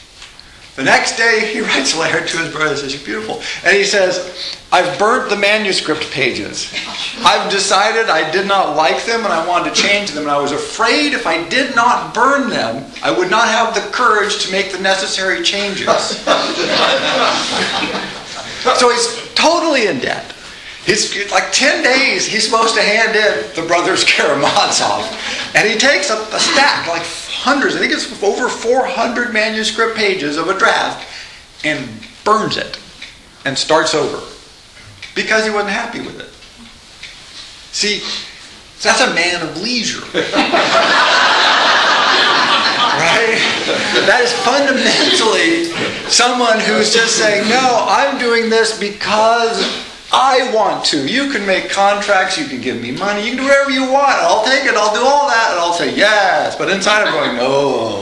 The 0.76 0.82
next 0.82 1.16
day, 1.16 1.52
he 1.52 1.60
writes 1.60 1.94
a 1.94 1.98
letter 1.98 2.26
to 2.26 2.38
his 2.38 2.52
brother, 2.52 2.76
says, 2.76 3.00
beautiful. 3.02 3.42
And 3.64 3.76
he 3.76 3.84
says, 3.84 4.58
I've 4.72 4.98
burnt 4.98 5.28
the 5.28 5.36
manuscript 5.36 6.10
pages. 6.10 6.72
I've 7.18 7.50
decided 7.50 8.08
I 8.08 8.30
did 8.30 8.48
not 8.48 8.74
like 8.74 9.04
them 9.04 9.24
and 9.24 9.32
I 9.32 9.46
wanted 9.46 9.74
to 9.74 9.82
change 9.82 10.12
them. 10.12 10.22
And 10.22 10.32
I 10.32 10.40
was 10.40 10.52
afraid 10.52 11.12
if 11.12 11.26
I 11.26 11.46
did 11.48 11.74
not 11.74 12.14
burn 12.14 12.48
them, 12.48 12.90
I 13.02 13.10
would 13.10 13.30
not 13.30 13.48
have 13.48 13.74
the 13.74 13.82
courage 13.92 14.46
to 14.46 14.52
make 14.52 14.72
the 14.72 14.78
necessary 14.78 15.42
changes. 15.42 15.86
so 18.78 18.90
he's 18.90 19.34
totally 19.34 19.88
in 19.88 19.98
debt. 19.98 20.34
He's 20.84 21.30
like 21.30 21.52
10 21.52 21.84
days, 21.84 22.26
he's 22.26 22.44
supposed 22.44 22.74
to 22.74 22.82
hand 22.82 23.14
in 23.14 23.54
the 23.54 23.62
brothers 23.68 24.02
Karamazov. 24.04 25.04
And 25.54 25.68
he 25.68 25.76
takes 25.76 26.10
a, 26.10 26.16
a 26.16 26.40
stack, 26.40 26.88
like 26.88 27.02
hundreds, 27.42 27.74
I 27.74 27.80
think 27.80 27.92
it's 27.92 28.22
over 28.22 28.48
400 28.48 29.32
manuscript 29.32 29.96
pages 29.96 30.36
of 30.36 30.48
a 30.48 30.56
draft, 30.56 31.08
and 31.64 31.88
burns 32.24 32.56
it 32.56 32.78
and 33.44 33.58
starts 33.58 33.94
over 33.94 34.24
because 35.16 35.44
he 35.44 35.50
wasn't 35.50 35.70
happy 35.70 36.00
with 36.00 36.20
it. 36.20 36.30
See, 37.74 38.00
that's 38.80 39.00
a 39.00 39.12
man 39.14 39.42
of 39.42 39.60
leisure. 39.60 40.00
right? 42.94 43.38
That 44.06 44.20
is 44.22 44.32
fundamentally 44.46 45.72
someone 46.08 46.60
who's 46.60 46.94
just 46.94 47.16
saying, 47.16 47.48
no, 47.48 47.86
I'm 47.88 48.18
doing 48.18 48.50
this 48.50 48.78
because 48.78 49.58
I 50.12 50.52
want 50.54 50.84
to. 50.86 51.06
You 51.08 51.30
can 51.30 51.46
make 51.46 51.70
contracts, 51.70 52.36
you 52.36 52.46
can 52.46 52.60
give 52.60 52.80
me 52.80 52.92
money, 52.92 53.22
you 53.22 53.28
can 53.28 53.38
do 53.38 53.44
whatever 53.44 53.70
you 53.70 53.90
want. 53.90 54.12
I'll 54.20 54.44
take 54.44 54.64
it, 54.64 54.74
I'll 54.74 54.94
do 54.94 55.00
all 55.00 55.26
that, 55.28 55.48
and 55.52 55.60
I'll 55.60 55.72
say 55.72 55.94
yes. 55.96 56.54
But 56.54 56.70
inside 56.70 57.06
I'm 57.06 57.12
going, 57.14 57.36
no. 57.36 58.00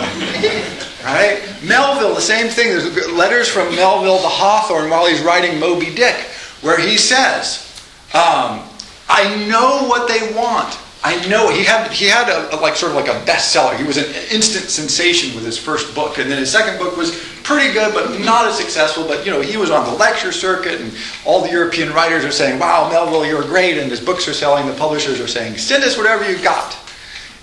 Right? 1.05 1.43
Melville, 1.63 2.15
the 2.15 2.21
same 2.21 2.49
thing. 2.49 2.69
There's 2.69 3.11
letters 3.13 3.49
from 3.49 3.75
Melville 3.75 4.19
to 4.19 4.29
Hawthorne 4.29 4.91
while 4.91 5.07
he's 5.07 5.23
writing 5.23 5.59
Moby 5.59 5.95
Dick, 5.95 6.17
where 6.61 6.79
he 6.79 6.99
says, 6.99 7.67
um, 8.13 8.69
I 9.09 9.47
know 9.49 9.87
what 9.89 10.09
they 10.09 10.35
want. 10.37 10.79
I 11.03 11.27
know 11.29 11.49
he 11.49 11.65
had 11.65 11.91
he 11.91 12.07
had 12.07 12.29
a, 12.29 12.55
a, 12.55 12.57
like 12.61 12.77
sort 12.77 12.93
of 12.93 12.97
like 12.97 13.09
a 13.09 13.19
bestseller. 13.25 13.75
He 13.77 13.85
was 13.85 13.97
an 13.97 14.05
instant 14.31 14.69
sensation 14.69 15.35
with 15.35 15.45
his 15.45 15.57
first 15.57 15.95
book, 15.95 16.19
and 16.19 16.31
then 16.31 16.39
his 16.39 16.53
second 16.53 16.79
book 16.79 16.97
was 16.97 17.19
pretty 17.43 17.73
good, 17.73 17.95
but 17.95 18.21
not 18.21 18.47
as 18.47 18.59
successful. 18.59 19.05
But 19.09 19.25
you 19.25 19.33
know, 19.33 19.41
he 19.41 19.57
was 19.57 19.71
on 19.71 19.87
the 19.87 19.93
lecture 19.93 20.31
circuit, 20.31 20.79
and 20.79 20.93
all 21.25 21.41
the 21.41 21.51
European 21.51 21.95
writers 21.95 22.23
are 22.25 22.31
saying, 22.31 22.59
"Wow, 22.59 22.91
Melville, 22.91 23.25
you're 23.25 23.43
great," 23.43 23.79
and 23.79 23.91
his 23.91 24.01
books 24.01 24.29
are 24.29 24.35
selling. 24.35 24.67
The 24.67 24.75
publishers 24.75 25.21
are 25.21 25.27
saying, 25.27 25.57
"Send 25.57 25.85
us 25.85 25.97
whatever 25.97 26.31
you 26.31 26.37
got." 26.37 26.77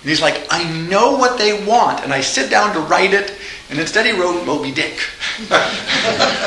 And 0.02 0.08
he's 0.08 0.22
like, 0.22 0.46
"I 0.50 0.62
know 0.88 1.16
what 1.16 1.36
they 1.36 1.64
want, 1.64 2.04
and 2.04 2.14
I 2.14 2.20
sit 2.20 2.50
down 2.50 2.72
to 2.74 2.80
write 2.80 3.12
it." 3.12 3.34
And 3.70 3.80
instead, 3.80 4.06
he 4.06 4.12
wrote 4.12 4.46
Moby 4.46 4.70
Dick, 4.70 5.00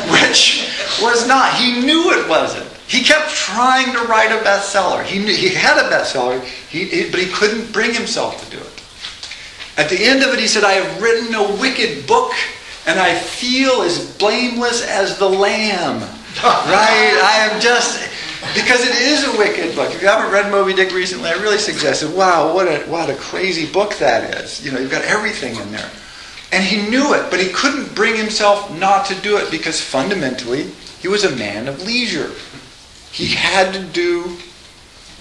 which 0.09 0.65
was 1.01 1.27
not. 1.27 1.53
He 1.55 1.81
knew 1.81 2.11
it 2.11 2.29
wasn't. 2.29 2.70
He 2.91 3.03
kept 3.03 3.29
trying 3.29 3.93
to 3.93 3.99
write 3.99 4.33
a 4.33 4.43
bestseller. 4.43 5.05
He, 5.05 5.19
knew, 5.19 5.33
he 5.33 5.47
had 5.47 5.77
a 5.77 5.89
bestseller, 5.89 6.43
he, 6.43 6.83
he, 6.83 7.09
but 7.09 7.21
he 7.21 7.27
couldn't 7.27 7.71
bring 7.71 7.93
himself 7.93 8.43
to 8.43 8.51
do 8.51 8.61
it. 8.61 8.83
At 9.77 9.89
the 9.89 10.03
end 10.03 10.23
of 10.23 10.33
it, 10.33 10.41
he 10.41 10.47
said, 10.47 10.65
I 10.65 10.73
have 10.73 11.01
written 11.01 11.33
a 11.33 11.55
wicked 11.55 12.05
book, 12.05 12.33
and 12.85 12.99
I 12.99 13.15
feel 13.15 13.83
as 13.83 14.13
blameless 14.17 14.85
as 14.85 15.17
the 15.17 15.29
lamb. 15.29 16.01
right? 16.43 17.21
I 17.23 17.47
am 17.49 17.61
just, 17.61 18.09
because 18.53 18.85
it 18.85 18.95
is 18.95 19.23
a 19.23 19.37
wicked 19.37 19.73
book. 19.73 19.95
If 19.95 20.01
you 20.01 20.09
haven't 20.09 20.29
read 20.29 20.51
Moby 20.51 20.73
Dick 20.73 20.93
recently, 20.93 21.29
I 21.29 21.35
really 21.35 21.59
suggest 21.59 22.03
it. 22.03 22.13
Wow, 22.13 22.53
what 22.53 22.67
a, 22.67 22.79
what 22.89 23.09
a 23.09 23.15
crazy 23.15 23.71
book 23.71 23.95
that 23.99 24.35
is. 24.35 24.65
You 24.65 24.73
know, 24.73 24.79
you've 24.79 24.91
got 24.91 25.05
everything 25.05 25.55
in 25.55 25.71
there. 25.71 25.89
And 26.51 26.61
he 26.61 26.89
knew 26.89 27.13
it, 27.13 27.31
but 27.31 27.39
he 27.39 27.53
couldn't 27.53 27.95
bring 27.95 28.17
himself 28.17 28.77
not 28.77 29.05
to 29.05 29.15
do 29.21 29.37
it 29.37 29.49
because 29.49 29.79
fundamentally, 29.79 30.71
he 30.99 31.07
was 31.07 31.23
a 31.23 31.33
man 31.37 31.69
of 31.69 31.81
leisure. 31.85 32.31
He 33.11 33.27
had 33.27 33.73
to 33.73 33.81
do 33.81 34.37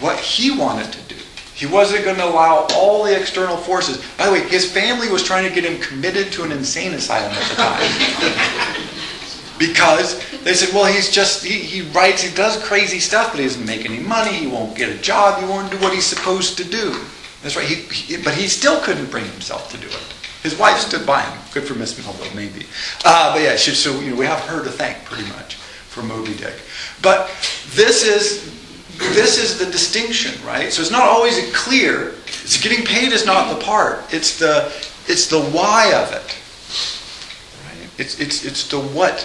what 0.00 0.18
he 0.18 0.50
wanted 0.57 0.92
to 0.92 1.14
do. 1.14 1.20
He 1.55 1.66
wasn't 1.66 2.05
going 2.05 2.16
to 2.16 2.24
allow 2.24 2.66
all 2.74 3.05
the 3.05 3.14
external 3.14 3.57
forces. 3.57 4.03
By 4.16 4.26
the 4.26 4.33
way, 4.33 4.48
his 4.48 4.70
family 4.70 5.11
was 5.11 5.22
trying 5.22 5.46
to 5.46 5.55
get 5.55 5.70
him 5.70 5.81
committed 5.81 6.33
to 6.33 6.42
an 6.44 6.53
insane 6.53 6.94
asylum 6.94 7.33
at 7.33 7.48
the 7.50 7.55
time. 7.57 8.87
because 9.59 10.18
they 10.42 10.55
said, 10.55 10.74
well, 10.74 10.90
he's 10.90 11.11
just, 11.11 11.44
he, 11.44 11.59
he 11.59 11.83
writes, 11.90 12.22
he 12.22 12.35
does 12.35 12.57
crazy 12.64 12.98
stuff, 12.98 13.33
but 13.33 13.40
he 13.40 13.46
doesn't 13.46 13.66
make 13.66 13.85
any 13.85 13.98
money, 13.98 14.33
he 14.33 14.46
won't 14.46 14.74
get 14.74 14.88
a 14.88 14.96
job, 15.03 15.38
he 15.38 15.46
won't 15.46 15.70
do 15.70 15.76
what 15.79 15.92
he's 15.92 16.07
supposed 16.07 16.57
to 16.57 16.64
do. 16.64 16.98
That's 17.42 17.57
right, 17.57 17.66
he, 17.66 17.74
he, 17.74 18.22
but 18.22 18.33
he 18.33 18.48
still 18.48 18.81
couldn't 18.81 19.11
bring 19.11 19.26
himself 19.26 19.70
to 19.72 19.76
do 19.76 19.87
it. 19.87 20.14
His 20.42 20.59
wife 20.59 20.79
stood 20.79 21.07
by 21.07 21.20
him. 21.20 21.38
Good 21.53 21.64
for 21.64 21.74
Miss 21.74 21.98
Melville, 21.98 22.35
maybe. 22.35 22.64
Uh, 23.05 23.35
but 23.35 23.42
yeah, 23.42 23.57
so 23.57 24.00
you 24.00 24.12
know, 24.12 24.16
we 24.16 24.24
have 24.24 24.40
her 24.40 24.64
to 24.64 24.70
thank 24.70 25.05
pretty 25.05 25.29
much 25.29 25.57
for 25.57 26.03
Moby 26.03 26.33
Dick. 26.33 26.55
But 27.03 27.29
this 27.71 28.03
is 28.05 28.49
this 29.15 29.39
is 29.39 29.59
the 29.59 29.67
distinction, 29.67 30.33
right? 30.45 30.73
So 30.73 30.83
it's 30.83 30.91
not 30.91 31.09
always 31.09 31.39
clear. 31.55 32.15
It's 32.43 32.61
getting 32.61 32.85
paid 32.85 33.13
is 33.13 33.25
not 33.25 33.49
the 33.55 33.65
part. 33.65 34.13
It's 34.13 34.39
the 34.39 34.67
it's 35.07 35.27
the 35.29 35.41
why 35.41 35.93
of 35.95 36.13
it. 36.13 36.37
Right? 37.65 37.89
It's 37.99 38.21
it's 38.21 38.45
it's 38.45 38.69
the 38.69 38.81
what. 38.81 39.23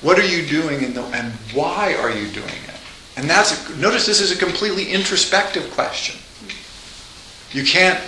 What 0.00 0.18
are 0.18 0.26
you 0.26 0.46
doing 0.46 0.84
and 0.84 0.96
and 0.96 1.32
why 1.52 1.94
are 1.94 2.10
you 2.10 2.28
doing 2.28 2.46
it? 2.46 2.80
And 3.16 3.28
that's 3.28 3.68
notice 3.76 4.06
this 4.06 4.20
is 4.20 4.30
a 4.30 4.36
completely 4.36 4.92
introspective 4.92 5.70
question. 5.72 6.16
You 7.50 7.64
can't 7.64 7.98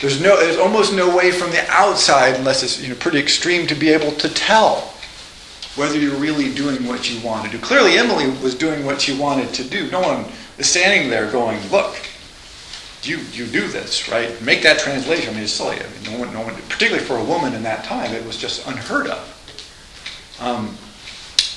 There's 0.00 0.20
no, 0.20 0.38
there's 0.38 0.58
almost 0.58 0.92
no 0.94 1.16
way 1.16 1.32
from 1.32 1.50
the 1.50 1.64
outside, 1.70 2.36
unless 2.36 2.62
it's 2.62 2.80
you 2.80 2.88
know 2.88 2.94
pretty 2.96 3.18
extreme, 3.18 3.66
to 3.66 3.74
be 3.74 3.88
able 3.88 4.12
to 4.12 4.28
tell 4.28 4.94
whether 5.78 5.98
you're 5.98 6.16
really 6.16 6.52
doing 6.54 6.86
what 6.86 7.08
you 7.10 7.24
want 7.26 7.46
to 7.46 7.50
do. 7.50 7.58
Clearly, 7.58 7.96
Emily 7.96 8.26
was 8.42 8.54
doing 8.54 8.84
what 8.84 9.00
she 9.00 9.16
wanted 9.16 9.54
to 9.54 9.64
do. 9.64 9.90
No 9.90 10.00
one 10.00 10.24
is 10.58 10.68
standing 10.68 11.08
there 11.08 11.30
going, 11.30 11.58
"Look, 11.70 11.96
you 13.02 13.18
you 13.32 13.46
do 13.46 13.68
this, 13.68 14.08
right?" 14.08 14.40
Make 14.42 14.62
that 14.62 14.78
translation. 14.78 15.30
I 15.30 15.34
mean, 15.34 15.44
it's 15.44 15.52
silly. 15.52 15.76
I 15.76 15.84
mean, 15.84 16.12
no 16.12 16.18
one, 16.18 16.32
no 16.34 16.40
one, 16.42 16.54
particularly 16.68 17.04
for 17.04 17.16
a 17.16 17.24
woman 17.24 17.54
in 17.54 17.62
that 17.62 17.84
time, 17.84 18.12
it 18.12 18.26
was 18.26 18.36
just 18.36 18.66
unheard 18.66 19.06
of. 19.06 20.36
Um, 20.40 20.76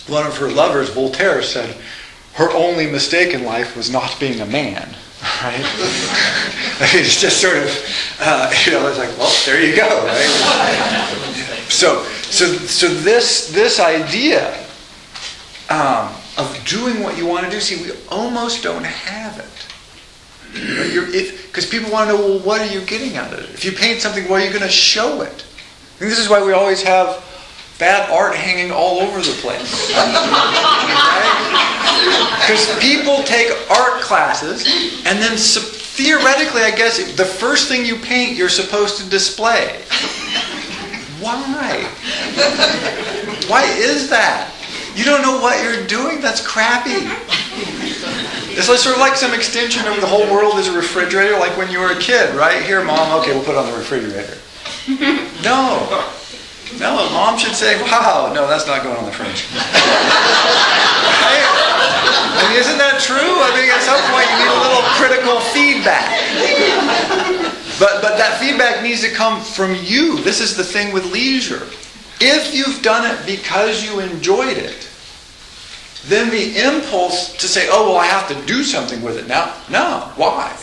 one 0.08 0.26
of 0.26 0.38
her 0.38 0.50
lovers, 0.50 0.90
Voltaire, 0.90 1.42
said 1.42 1.76
her 2.34 2.50
only 2.52 2.90
mistake 2.90 3.34
in 3.34 3.44
life 3.44 3.76
was 3.76 3.92
not 3.92 4.16
being 4.20 4.40
a 4.40 4.46
man. 4.46 4.96
Right? 5.44 5.64
It's 6.94 7.22
just 7.22 7.40
sort 7.40 7.58
of, 7.58 7.70
uh, 8.20 8.52
you 8.66 8.72
know, 8.72 8.88
it's 8.88 8.98
like, 8.98 9.16
well, 9.20 9.32
there 9.46 9.64
you 9.64 9.76
go, 9.76 9.88
right? 10.06 11.66
So, 11.70 12.04
so, 12.32 12.46
so 12.66 12.88
this 12.88 13.52
this 13.52 13.80
idea 13.80 14.54
um, 15.70 16.14
of 16.38 16.60
doing 16.66 17.04
what 17.04 17.18
you 17.18 17.26
want 17.26 17.46
to 17.46 17.52
do, 17.52 17.60
see, 17.60 17.84
we 17.84 17.92
almost 18.10 18.64
don't 18.64 18.86
have 18.86 19.38
it. 19.38 19.68
Because 21.48 21.66
people 21.66 21.92
want 21.92 22.10
to 22.10 22.18
know, 22.18 22.22
well, 22.22 22.40
what 22.40 22.62
are 22.62 22.74
you 22.74 22.82
getting 22.82 23.16
out 23.16 23.32
of 23.32 23.40
it? 23.40 23.50
If 23.52 23.64
you 23.64 23.72
paint 23.72 24.02
something, 24.02 24.28
well, 24.28 24.40
you're 24.42 24.52
going 24.52 24.64
to 24.64 24.70
show 24.70 25.22
it. 25.22 25.46
Think 25.98 26.10
this 26.10 26.20
is 26.20 26.30
why 26.30 26.44
we 26.44 26.52
always 26.52 26.82
have 26.84 27.24
bad 27.80 28.10
art 28.10 28.36
hanging 28.36 28.72
all 28.72 29.00
over 29.00 29.20
the 29.20 29.34
place. 29.42 29.92
Because 32.42 32.80
people 32.80 33.24
take 33.24 33.52
art 33.70 34.02
classes 34.02 34.66
and 35.06 35.20
then 35.20 35.38
theoretically, 35.38 36.62
I 36.62 36.72
guess, 36.76 36.98
the 37.16 37.26
first 37.26 37.70
thing 37.70 37.86
you 37.86 37.96
paint, 37.98 38.36
you're 38.36 38.50
supposed 38.50 38.98
to 38.98 39.10
display. 39.10 39.80
Why? 41.22 41.86
Why 43.48 43.64
is 43.78 44.10
that? 44.10 44.50
You 44.96 45.06
don't 45.06 45.22
know 45.22 45.40
what 45.40 45.62
you're 45.64 45.86
doing? 45.88 46.20
That's 46.20 46.42
crappy. 46.46 47.08
It's 48.52 48.68
like, 48.68 48.80
sort 48.80 48.96
of 48.96 49.00
like 49.00 49.16
some 49.16 49.34
extension 49.34 49.88
of 49.88 50.02
the 50.02 50.08
whole 50.08 50.26
world 50.34 50.58
is 50.60 50.68
a 50.68 50.76
refrigerator, 50.76 51.38
like 51.40 51.56
when 51.58 51.72
you 51.72 51.80
were 51.80 51.92
a 51.94 52.00
kid, 52.00 52.36
right? 52.36 52.62
Here, 52.64 52.84
mom, 52.84 53.22
okay, 53.22 53.32
we'll 53.32 53.46
put 53.46 53.54
it 53.56 53.62
on 53.62 53.72
the 53.72 53.78
refrigerator. 53.78 54.36
No. 55.46 55.88
No, 56.80 56.96
mom 57.14 57.38
should 57.38 57.54
say, 57.56 57.80
wow, 57.84 58.32
no, 58.34 58.48
that's 58.48 58.66
not 58.66 58.82
going 58.84 58.98
on 58.98 59.06
the 59.06 59.12
fridge. 59.12 59.46
right? 59.54 61.44
I 62.34 62.48
mean, 62.50 62.58
isn't 62.60 62.80
that 62.82 62.98
true? 63.00 63.20
I 63.20 63.50
mean, 63.56 63.70
at 63.70 63.84
some 63.86 64.00
point 64.10 64.26
you 64.34 64.38
need 64.42 64.52
a 64.52 64.60
little 64.66 64.84
critical 64.98 65.38
feedback. 65.54 66.10
That 68.22 68.40
feedback 68.40 68.84
needs 68.84 69.02
to 69.02 69.10
come 69.10 69.42
from 69.42 69.74
you. 69.82 70.22
This 70.22 70.42
is 70.42 70.56
the 70.56 70.64
thing 70.64 70.94
with 70.94 71.12
leisure. 71.12 71.64
If 72.20 72.54
you've 72.54 72.84
done 72.84 73.12
it 73.12 73.26
because 73.26 73.84
you 73.84 74.00
enjoyed 74.00 74.60
it, 74.60 74.88
then 76.06 76.30
the 76.30 76.62
impulse 76.62 77.36
to 77.38 77.48
say, 77.48 77.68
oh, 77.72 77.90
well, 77.90 77.98
I 77.98 78.06
have 78.06 78.28
to 78.28 78.46
do 78.46 78.64
something 78.64 79.02
with 79.02 79.18
it 79.18 79.28
now. 79.28 79.56
No. 79.72 80.12
Why? 80.18 80.56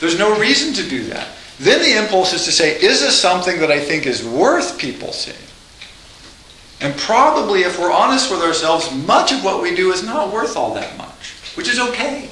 There's 0.00 0.18
no 0.18 0.36
reason 0.40 0.74
to 0.74 0.90
do 0.90 1.04
that. 1.10 1.28
Then 1.60 1.80
the 1.80 1.96
impulse 1.96 2.32
is 2.32 2.44
to 2.46 2.50
say, 2.50 2.74
is 2.74 3.02
this 3.02 3.16
something 3.16 3.60
that 3.60 3.70
I 3.70 3.78
think 3.78 4.04
is 4.04 4.26
worth 4.26 4.78
people 4.78 5.12
seeing? 5.12 5.38
And 6.80 6.98
probably, 6.98 7.60
if 7.60 7.78
we're 7.78 7.92
honest 7.92 8.32
with 8.32 8.42
ourselves, 8.42 8.92
much 9.06 9.30
of 9.30 9.44
what 9.44 9.62
we 9.62 9.76
do 9.76 9.92
is 9.92 10.02
not 10.02 10.32
worth 10.32 10.56
all 10.56 10.74
that 10.74 10.98
much, 10.98 11.34
which 11.54 11.68
is 11.68 11.78
okay. 11.78 12.28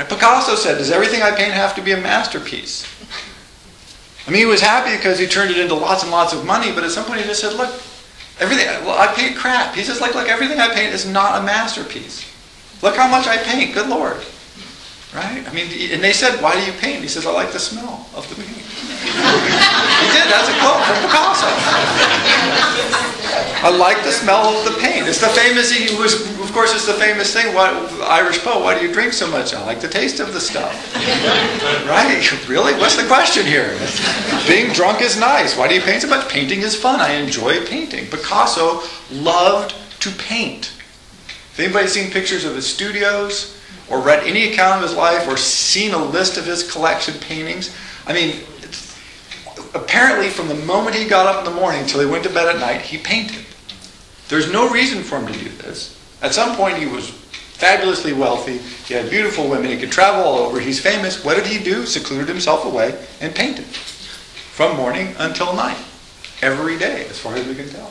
Right? 0.00 0.08
Picasso 0.08 0.54
said, 0.54 0.78
Does 0.78 0.90
everything 0.90 1.20
I 1.20 1.30
paint 1.30 1.52
have 1.52 1.74
to 1.74 1.82
be 1.82 1.92
a 1.92 1.96
masterpiece? 1.96 2.88
I 4.26 4.30
mean, 4.30 4.40
he 4.40 4.46
was 4.46 4.60
happy 4.60 4.96
because 4.96 5.18
he 5.18 5.26
turned 5.26 5.50
it 5.50 5.58
into 5.58 5.74
lots 5.74 6.02
and 6.02 6.10
lots 6.10 6.32
of 6.32 6.46
money, 6.46 6.72
but 6.72 6.84
at 6.84 6.90
some 6.90 7.04
point 7.04 7.20
he 7.20 7.26
just 7.26 7.40
said, 7.40 7.52
Look, 7.52 7.68
everything, 8.40 8.66
well, 8.86 8.98
I 8.98 9.08
paint 9.08 9.36
crap. 9.36 9.74
He 9.74 9.82
says, 9.82 10.00
like, 10.00 10.14
Look, 10.14 10.28
everything 10.28 10.58
I 10.58 10.72
paint 10.72 10.94
is 10.94 11.04
not 11.06 11.42
a 11.42 11.44
masterpiece. 11.44 12.24
Look 12.82 12.96
how 12.96 13.08
much 13.08 13.26
I 13.26 13.36
paint, 13.36 13.74
good 13.74 13.88
Lord. 13.90 14.16
Right? 15.14 15.46
I 15.46 15.52
mean, 15.52 15.68
and 15.92 16.02
they 16.02 16.14
said, 16.14 16.40
Why 16.40 16.54
do 16.54 16.64
you 16.64 16.72
paint? 16.78 17.02
He 17.02 17.08
says, 17.08 17.26
I 17.26 17.32
like 17.32 17.52
the 17.52 17.58
smell 17.58 18.08
of 18.14 18.26
the 18.30 18.36
paint. 18.36 18.48
he 18.56 20.06
did. 20.16 20.26
That's 20.32 20.48
a 20.48 20.56
quote 20.64 20.80
from 20.80 20.96
Picasso. 21.04 21.50
I 23.62 23.74
like 23.76 24.02
the 24.04 24.10
smell 24.10 24.56
of 24.56 24.64
the 24.64 24.80
paint. 24.80 25.06
It's 25.06 25.20
the 25.20 25.28
famous, 25.28 25.70
he 25.70 25.94
was, 25.96 26.14
of 26.40 26.52
course, 26.52 26.74
it's 26.74 26.86
the 26.86 26.94
famous 26.94 27.32
thing. 27.32 27.54
Why, 27.54 27.70
Irish 28.08 28.38
poet, 28.40 28.62
why 28.62 28.78
do 28.78 28.86
you 28.86 28.92
drink 28.92 29.12
so 29.12 29.30
much? 29.30 29.54
I 29.54 29.64
like 29.64 29.80
the 29.80 29.88
taste 29.88 30.18
of 30.18 30.32
the 30.32 30.40
stuff. 30.40 30.72
right? 31.86 32.48
Really? 32.48 32.72
What's 32.74 32.96
the 32.96 33.06
question 33.06 33.44
here? 33.44 33.78
Being 34.48 34.72
drunk 34.72 35.02
is 35.02 35.18
nice. 35.18 35.56
Why 35.56 35.68
do 35.68 35.74
you 35.74 35.82
paint 35.82 36.02
so 36.02 36.08
much? 36.08 36.28
Painting 36.28 36.60
is 36.60 36.74
fun. 36.74 37.00
I 37.00 37.12
enjoy 37.12 37.64
painting. 37.66 38.06
Picasso 38.06 38.82
loved 39.10 39.74
to 40.00 40.10
paint. 40.12 40.72
If 41.52 41.60
anybody's 41.60 41.92
seen 41.92 42.10
pictures 42.10 42.44
of 42.44 42.54
his 42.54 42.66
studios, 42.66 43.60
or 43.90 44.00
read 44.00 44.24
any 44.24 44.52
account 44.52 44.82
of 44.82 44.88
his 44.88 44.96
life 44.96 45.26
or 45.28 45.36
seen 45.36 45.92
a 45.92 46.02
list 46.02 46.38
of 46.38 46.46
his 46.46 46.70
collection 46.70 47.14
paintings. 47.18 47.74
I 48.06 48.12
mean, 48.12 48.40
apparently 49.74 50.28
from 50.28 50.48
the 50.48 50.54
moment 50.54 50.96
he 50.96 51.08
got 51.08 51.26
up 51.26 51.46
in 51.46 51.52
the 51.52 51.58
morning 51.60 51.80
until 51.82 52.00
he 52.00 52.06
went 52.06 52.24
to 52.24 52.30
bed 52.30 52.54
at 52.54 52.60
night, 52.60 52.82
he 52.82 52.98
painted. 52.98 53.44
There's 54.28 54.52
no 54.52 54.70
reason 54.70 55.02
for 55.02 55.18
him 55.18 55.26
to 55.26 55.38
do 55.38 55.48
this. 55.48 55.98
At 56.22 56.34
some 56.34 56.56
point, 56.56 56.76
he 56.76 56.86
was 56.86 57.10
fabulously 57.10 58.12
wealthy. 58.12 58.58
He 58.58 58.94
had 58.94 59.10
beautiful 59.10 59.48
women. 59.48 59.70
He 59.70 59.78
could 59.78 59.90
travel 59.90 60.22
all 60.22 60.38
over. 60.38 60.60
He's 60.60 60.80
famous. 60.80 61.24
What 61.24 61.36
did 61.36 61.46
he 61.46 61.62
do? 61.62 61.84
Secluded 61.84 62.28
himself 62.28 62.64
away 62.64 62.98
and 63.20 63.34
painted 63.34 63.64
from 63.64 64.76
morning 64.76 65.14
until 65.18 65.54
night, 65.54 65.78
every 66.42 66.78
day, 66.78 67.06
as 67.06 67.18
far 67.18 67.34
as 67.34 67.46
we 67.46 67.54
can 67.54 67.68
tell. 67.68 67.90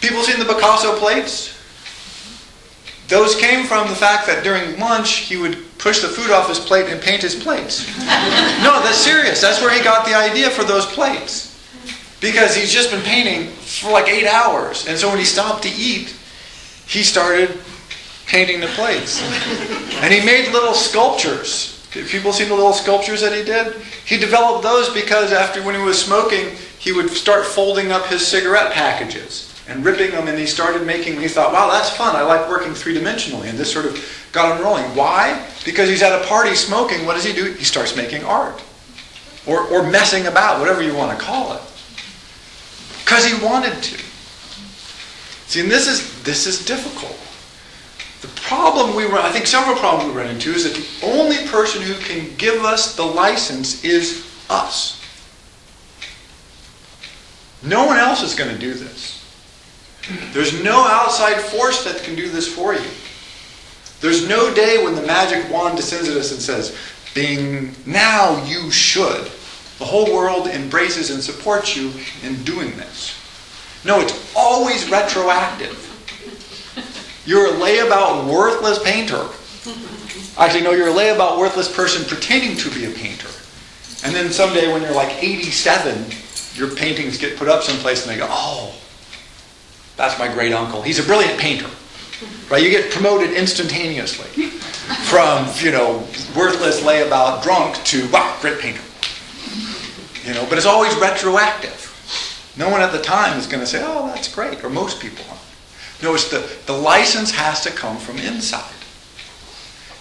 People 0.00 0.22
seen 0.22 0.38
the 0.38 0.44
Picasso 0.44 0.96
plates? 0.98 1.57
Those 3.08 3.34
came 3.34 3.64
from 3.64 3.88
the 3.88 3.94
fact 3.94 4.26
that 4.26 4.44
during 4.44 4.78
lunch 4.78 5.28
he 5.28 5.38
would 5.38 5.56
push 5.78 6.02
the 6.02 6.08
food 6.08 6.30
off 6.30 6.48
his 6.48 6.58
plate 6.58 6.86
and 6.92 7.00
paint 7.00 7.22
his 7.22 7.34
plates. 7.34 7.88
no, 7.98 8.80
that's 8.82 8.98
serious. 8.98 9.40
That's 9.40 9.62
where 9.62 9.72
he 9.72 9.82
got 9.82 10.06
the 10.06 10.14
idea 10.14 10.50
for 10.50 10.62
those 10.62 10.84
plates. 10.84 11.46
Because 12.20 12.54
he's 12.54 12.72
just 12.72 12.90
been 12.90 13.02
painting 13.02 13.48
for 13.48 13.92
like 13.92 14.08
eight 14.08 14.26
hours. 14.26 14.86
And 14.86 14.98
so 14.98 15.08
when 15.08 15.18
he 15.18 15.24
stopped 15.24 15.62
to 15.62 15.70
eat, 15.70 16.14
he 16.86 17.02
started 17.02 17.58
painting 18.26 18.60
the 18.60 18.66
plates. 18.68 19.22
And 20.02 20.12
he 20.12 20.24
made 20.24 20.52
little 20.52 20.74
sculptures. 20.74 21.88
People 21.90 22.32
seen 22.34 22.48
the 22.48 22.54
little 22.54 22.74
sculptures 22.74 23.22
that 23.22 23.32
he 23.32 23.42
did? 23.42 23.76
He 24.04 24.18
developed 24.18 24.62
those 24.62 24.92
because 24.92 25.32
after 25.32 25.62
when 25.62 25.74
he 25.74 25.80
was 25.80 26.02
smoking, 26.02 26.50
he 26.78 26.92
would 26.92 27.08
start 27.08 27.46
folding 27.46 27.90
up 27.90 28.06
his 28.06 28.26
cigarette 28.26 28.72
packages 28.72 29.47
and 29.68 29.84
ripping 29.84 30.12
them, 30.12 30.28
and 30.28 30.38
he 30.38 30.46
started 30.46 30.86
making, 30.86 31.20
he 31.20 31.28
thought, 31.28 31.52
wow, 31.52 31.70
that's 31.70 31.90
fun. 31.90 32.16
I 32.16 32.22
like 32.22 32.48
working 32.48 32.72
three 32.72 32.96
dimensionally. 32.96 33.50
And 33.50 33.58
this 33.58 33.70
sort 33.70 33.84
of 33.84 34.02
got 34.32 34.56
him 34.56 34.64
rolling. 34.64 34.84
Why? 34.96 35.46
Because 35.64 35.90
he's 35.90 36.02
at 36.02 36.20
a 36.20 36.26
party 36.26 36.54
smoking. 36.54 37.04
What 37.04 37.14
does 37.14 37.24
he 37.24 37.34
do? 37.34 37.52
He 37.52 37.64
starts 37.64 37.94
making 37.94 38.24
art 38.24 38.62
or, 39.46 39.60
or 39.64 39.88
messing 39.90 40.26
about, 40.26 40.58
whatever 40.58 40.82
you 40.82 40.94
want 40.94 41.16
to 41.16 41.22
call 41.22 41.52
it. 41.52 41.60
Because 43.04 43.26
he 43.26 43.44
wanted 43.44 43.82
to. 43.82 43.98
See, 45.48 45.60
and 45.60 45.70
this 45.70 45.86
is, 45.86 46.22
this 46.22 46.46
is 46.46 46.64
difficult. 46.64 47.18
The 48.22 48.40
problem 48.40 48.96
we 48.96 49.04
run, 49.04 49.24
I 49.24 49.30
think 49.30 49.46
several 49.46 49.76
problems 49.76 50.12
we 50.12 50.18
run 50.18 50.30
into 50.30 50.50
is 50.50 50.64
that 50.64 50.74
the 50.74 51.06
only 51.06 51.46
person 51.48 51.82
who 51.82 51.94
can 51.94 52.34
give 52.36 52.64
us 52.64 52.96
the 52.96 53.04
license 53.04 53.84
is 53.84 54.26
us. 54.48 55.02
No 57.62 57.86
one 57.86 57.98
else 57.98 58.22
is 58.22 58.34
going 58.34 58.50
to 58.50 58.58
do 58.58 58.72
this. 58.72 59.17
There's 60.32 60.62
no 60.62 60.84
outside 60.86 61.40
force 61.40 61.84
that 61.84 62.02
can 62.02 62.14
do 62.14 62.28
this 62.28 62.52
for 62.52 62.74
you. 62.74 62.90
There's 64.00 64.28
no 64.28 64.54
day 64.54 64.82
when 64.82 64.94
the 64.94 65.02
magic 65.02 65.50
wand 65.52 65.76
descends 65.76 66.08
at 66.08 66.16
us 66.16 66.32
and 66.32 66.40
says, 66.40 66.76
Bing, 67.14 67.74
now 67.84 68.42
you 68.44 68.70
should. 68.70 69.24
The 69.78 69.84
whole 69.84 70.12
world 70.12 70.46
embraces 70.46 71.10
and 71.10 71.22
supports 71.22 71.76
you 71.76 71.92
in 72.22 72.42
doing 72.44 72.70
this. 72.76 73.14
No, 73.84 74.00
it's 74.00 74.32
always 74.36 74.90
retroactive. 74.90 75.84
You're 77.26 77.48
a 77.48 77.58
layabout, 77.58 78.32
worthless 78.32 78.82
painter. 78.82 79.28
Actually, 80.38 80.62
no, 80.62 80.72
you're 80.72 80.88
a 80.88 80.92
layabout, 80.92 81.38
worthless 81.38 81.74
person 81.74 82.04
pretending 82.06 82.56
to 82.56 82.70
be 82.70 82.86
a 82.86 82.90
painter. 82.90 83.28
And 84.04 84.14
then 84.14 84.30
someday 84.30 84.72
when 84.72 84.82
you're 84.82 84.94
like 84.94 85.22
87, 85.22 86.06
your 86.54 86.74
paintings 86.74 87.18
get 87.18 87.36
put 87.36 87.48
up 87.48 87.62
someplace 87.62 88.06
and 88.06 88.14
they 88.14 88.18
go, 88.18 88.28
oh, 88.30 88.74
that's 89.98 90.18
my 90.18 90.32
great 90.32 90.52
uncle. 90.52 90.80
He's 90.80 91.00
a 91.00 91.02
brilliant 91.02 91.38
painter. 91.38 91.68
Right? 92.48 92.62
You 92.62 92.70
get 92.70 92.90
promoted 92.90 93.32
instantaneously 93.32 94.48
from, 95.10 95.46
you 95.56 95.72
know, 95.72 95.98
worthless 96.34 96.80
layabout 96.80 97.42
drunk 97.42 97.76
to, 97.84 98.08
wow, 98.10 98.36
great 98.40 98.58
painter. 98.60 98.80
You 100.24 100.34
know, 100.34 100.46
but 100.48 100.56
it's 100.56 100.66
always 100.66 100.94
retroactive. 100.96 102.54
No 102.56 102.70
one 102.70 102.80
at 102.80 102.92
the 102.92 103.00
time 103.02 103.38
is 103.38 103.46
going 103.46 103.60
to 103.60 103.66
say, 103.66 103.82
oh, 103.84 104.06
that's 104.06 104.32
great, 104.32 104.64
or 104.64 104.70
most 104.70 105.00
people 105.00 105.24
aren't. 105.28 105.42
No, 106.02 106.14
it's 106.14 106.30
the, 106.30 106.48
the 106.66 106.78
license 106.78 107.32
has 107.32 107.60
to 107.62 107.70
come 107.70 107.98
from 107.98 108.18
inside. 108.18 108.72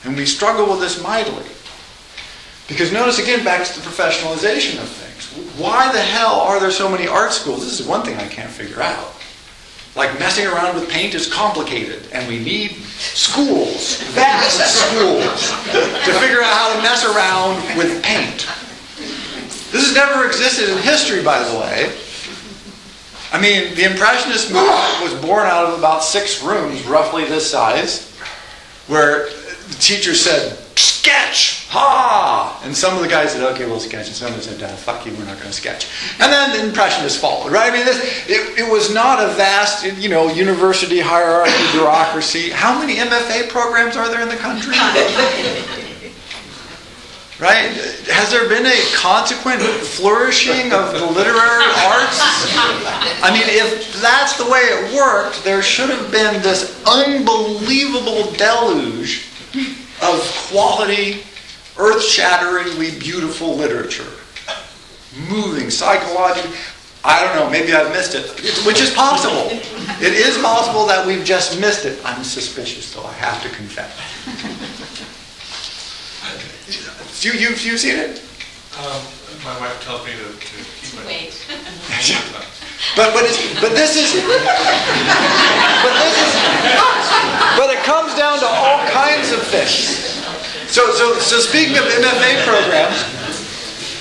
And 0.04 0.16
we 0.16 0.26
struggle 0.26 0.70
with 0.70 0.80
this 0.80 1.02
mightily. 1.02 1.46
Because 2.68 2.92
notice 2.92 3.20
again, 3.20 3.44
back 3.44 3.66
to 3.66 3.80
the 3.80 3.86
professionalization 3.86 4.82
of 4.82 4.90
things. 4.90 5.58
Why 5.60 5.92
the 5.92 6.02
hell 6.02 6.40
are 6.42 6.60
there 6.60 6.72
so 6.72 6.90
many 6.90 7.08
art 7.08 7.32
schools? 7.32 7.64
This 7.64 7.80
is 7.80 7.88
one 7.88 8.04
thing 8.04 8.18
I 8.18 8.28
can't 8.28 8.50
figure 8.50 8.82
out. 8.82 9.17
Like 9.98 10.20
messing 10.20 10.46
around 10.46 10.76
with 10.76 10.88
paint 10.90 11.16
is 11.16 11.28
complicated, 11.32 12.08
and 12.14 12.28
we 12.28 12.38
need 12.38 12.74
schools, 12.98 14.00
vast 14.12 14.60
schools, 14.90 15.50
to 16.06 16.14
figure 16.20 16.42
out 16.44 16.54
how 16.54 16.76
to 16.76 16.82
mess 16.84 17.04
around 17.04 17.56
with 17.76 18.04
paint. 18.04 18.48
This 19.72 19.88
has 19.88 19.96
never 19.96 20.28
existed 20.28 20.70
in 20.70 20.78
history, 20.78 21.24
by 21.24 21.44
the 21.44 21.58
way. 21.60 21.92
I 23.34 23.42
mean, 23.42 23.74
the 23.76 23.92
Impressionist 23.92 24.54
movement 24.54 25.02
was 25.02 25.14
born 25.20 25.48
out 25.48 25.66
of 25.66 25.80
about 25.80 26.04
six 26.04 26.44
rooms, 26.44 26.86
roughly 26.86 27.26
this 27.26 27.50
size, 27.50 28.16
where 28.86 29.30
the 29.68 29.76
teacher 29.80 30.14
said, 30.14 30.60
sketch, 30.78 31.68
ha! 31.70 32.60
And 32.63 32.76
some 32.76 32.96
of 32.96 33.02
the 33.02 33.08
guys 33.08 33.34
said, 33.34 33.44
okay, 33.54 33.66
we'll 33.66 33.80
sketch. 33.80 34.08
And 34.08 34.16
some 34.16 34.34
of 34.34 34.34
them 34.34 34.58
said, 34.58 34.63
uh, 34.63 34.76
fuck 34.76 35.06
you, 35.06 35.13
we're 35.13 35.26
not 35.26 35.38
going 35.38 35.48
to 35.48 35.54
sketch. 35.54 35.88
And 36.20 36.32
then 36.32 36.58
the 36.58 36.68
Impressionists 36.68 37.20
followed, 37.20 37.52
right? 37.52 37.72
I 37.72 37.76
mean, 37.76 37.86
this, 37.86 37.98
it, 38.30 38.60
it 38.60 38.72
was 38.72 38.94
not 38.94 39.24
a 39.24 39.34
vast, 39.34 39.86
you 39.98 40.10
know, 40.10 40.30
university 40.30 41.00
hierarchy, 41.00 41.72
bureaucracy. 41.72 42.50
How 42.50 42.80
many 42.80 42.96
MFA 42.96 43.50
programs 43.50 43.96
are 43.96 44.10
there 44.10 44.22
in 44.22 44.30
the 44.30 44.36
country? 44.36 44.76
Right? 47.40 47.70
Has 48.10 48.32
there 48.32 48.50
been 48.50 48.66
a 48.66 48.96
consequent 48.96 49.62
flourishing 49.62 50.74
of 50.74 50.92
the 50.94 51.06
literary 51.06 51.70
arts? 51.86 52.18
I 53.22 53.30
mean, 53.32 53.44
if 53.46 54.02
that's 54.02 54.36
the 54.38 54.50
way 54.50 54.62
it 54.62 54.96
worked, 54.96 55.44
there 55.44 55.62
should 55.62 55.92
have 55.92 56.12
been 56.12 56.42
this 56.42 56.84
unbelievable 56.88 58.32
deluge 58.32 59.27
of 60.02 60.22
quality, 60.50 61.24
earth 61.78 62.04
shatteringly 62.04 62.98
beautiful 63.00 63.56
literature. 63.56 64.12
Moving, 65.30 65.70
psychological. 65.70 66.52
I 67.04 67.24
don't 67.24 67.36
know, 67.36 67.50
maybe 67.50 67.74
I've 67.74 67.92
missed 67.92 68.16
it, 68.16 68.28
which 68.66 68.82
is 68.82 68.94
possible. 68.94 69.48
It 70.02 70.14
is 70.14 70.38
possible 70.40 70.86
that 70.88 71.06
we've 71.06 71.24
just 71.24 71.60
missed 71.60 71.86
it. 71.86 72.00
I'm 72.04 72.24
suspicious, 72.24 72.94
though, 72.94 73.06
I 73.06 73.14
have 73.14 73.42
to 73.44 73.50
confess. 73.50 73.94
You, 77.22 77.32
you, 77.32 77.50
you 77.50 77.78
seen 77.80 77.98
it? 77.98 78.22
Um, 78.78 79.02
my 79.44 79.60
wife 79.60 79.84
tells 79.84 80.06
me 80.06 80.12
to, 80.12 80.18
to 80.18 80.38
keep 80.38 80.94
my. 81.00 81.06
Wait. 81.08 81.34
But 82.96 83.13
but 83.13 83.24
it's, 83.26 83.38
but 83.60 83.74
this 83.74 83.98
is 83.98 84.13
but 84.22 84.42
this 85.98 86.16
is 86.22 86.32
but 87.58 87.70
it 87.74 87.82
comes 87.84 88.13
down 88.16 88.40
to 88.40 88.48
all 88.48 88.86
kinds 88.90 89.32
of 89.32 89.42
things. 89.48 89.98
So 90.72 90.92
so 90.94 91.13
so 91.20 91.40
speaking 91.40 91.78
of 91.78 91.84
MFA 91.84 92.46
programs, 92.46 93.18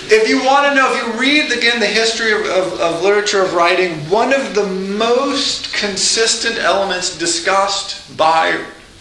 if 0.09 0.29
you 0.29 0.45
want 0.45 0.67
to 0.69 0.75
know, 0.75 0.95
if 0.95 1.03
you 1.03 1.21
read 1.21 1.51
again 1.51 1.81
the 1.81 1.87
history 1.87 2.33
of, 2.33 2.43
of, 2.47 2.81
of 2.81 3.03
literature 3.03 3.43
of 3.43 3.55
writing, 3.55 3.99
one 4.09 4.33
of 4.33 4.55
the 4.55 4.67
most 4.67 5.75
consistent 5.75 6.59
elements 6.59 7.19
discussed 7.19 8.17
by 8.17 8.53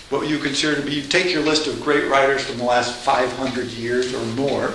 what 0.10 0.28
you 0.28 0.40
consider 0.40 0.80
to 0.80 0.86
be, 0.86 1.02
take 1.04 1.32
your 1.32 1.44
list 1.44 1.68
of 1.68 1.82
great 1.82 2.10
writers 2.10 2.44
from 2.44 2.58
the 2.58 2.64
last 2.64 2.96
500 2.96 3.68
years 3.68 4.14
or 4.14 4.24
more, 4.36 4.74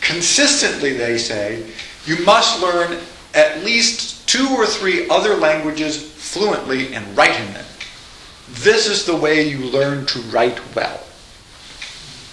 consistently 0.00 0.92
they 0.92 1.18
say, 1.18 1.66
you 2.06 2.24
must 2.24 2.62
learn 2.62 2.98
at 3.36 3.62
least 3.62 4.26
two 4.28 4.48
or 4.56 4.66
three 4.66 5.08
other 5.08 5.36
languages 5.36 6.02
fluently 6.02 6.94
and 6.94 7.16
write 7.16 7.38
in 7.38 7.52
them. 7.52 7.64
This 8.48 8.88
is 8.88 9.04
the 9.04 9.14
way 9.14 9.48
you 9.48 9.58
learn 9.70 10.06
to 10.06 10.18
write 10.22 10.58
well. 10.74 11.00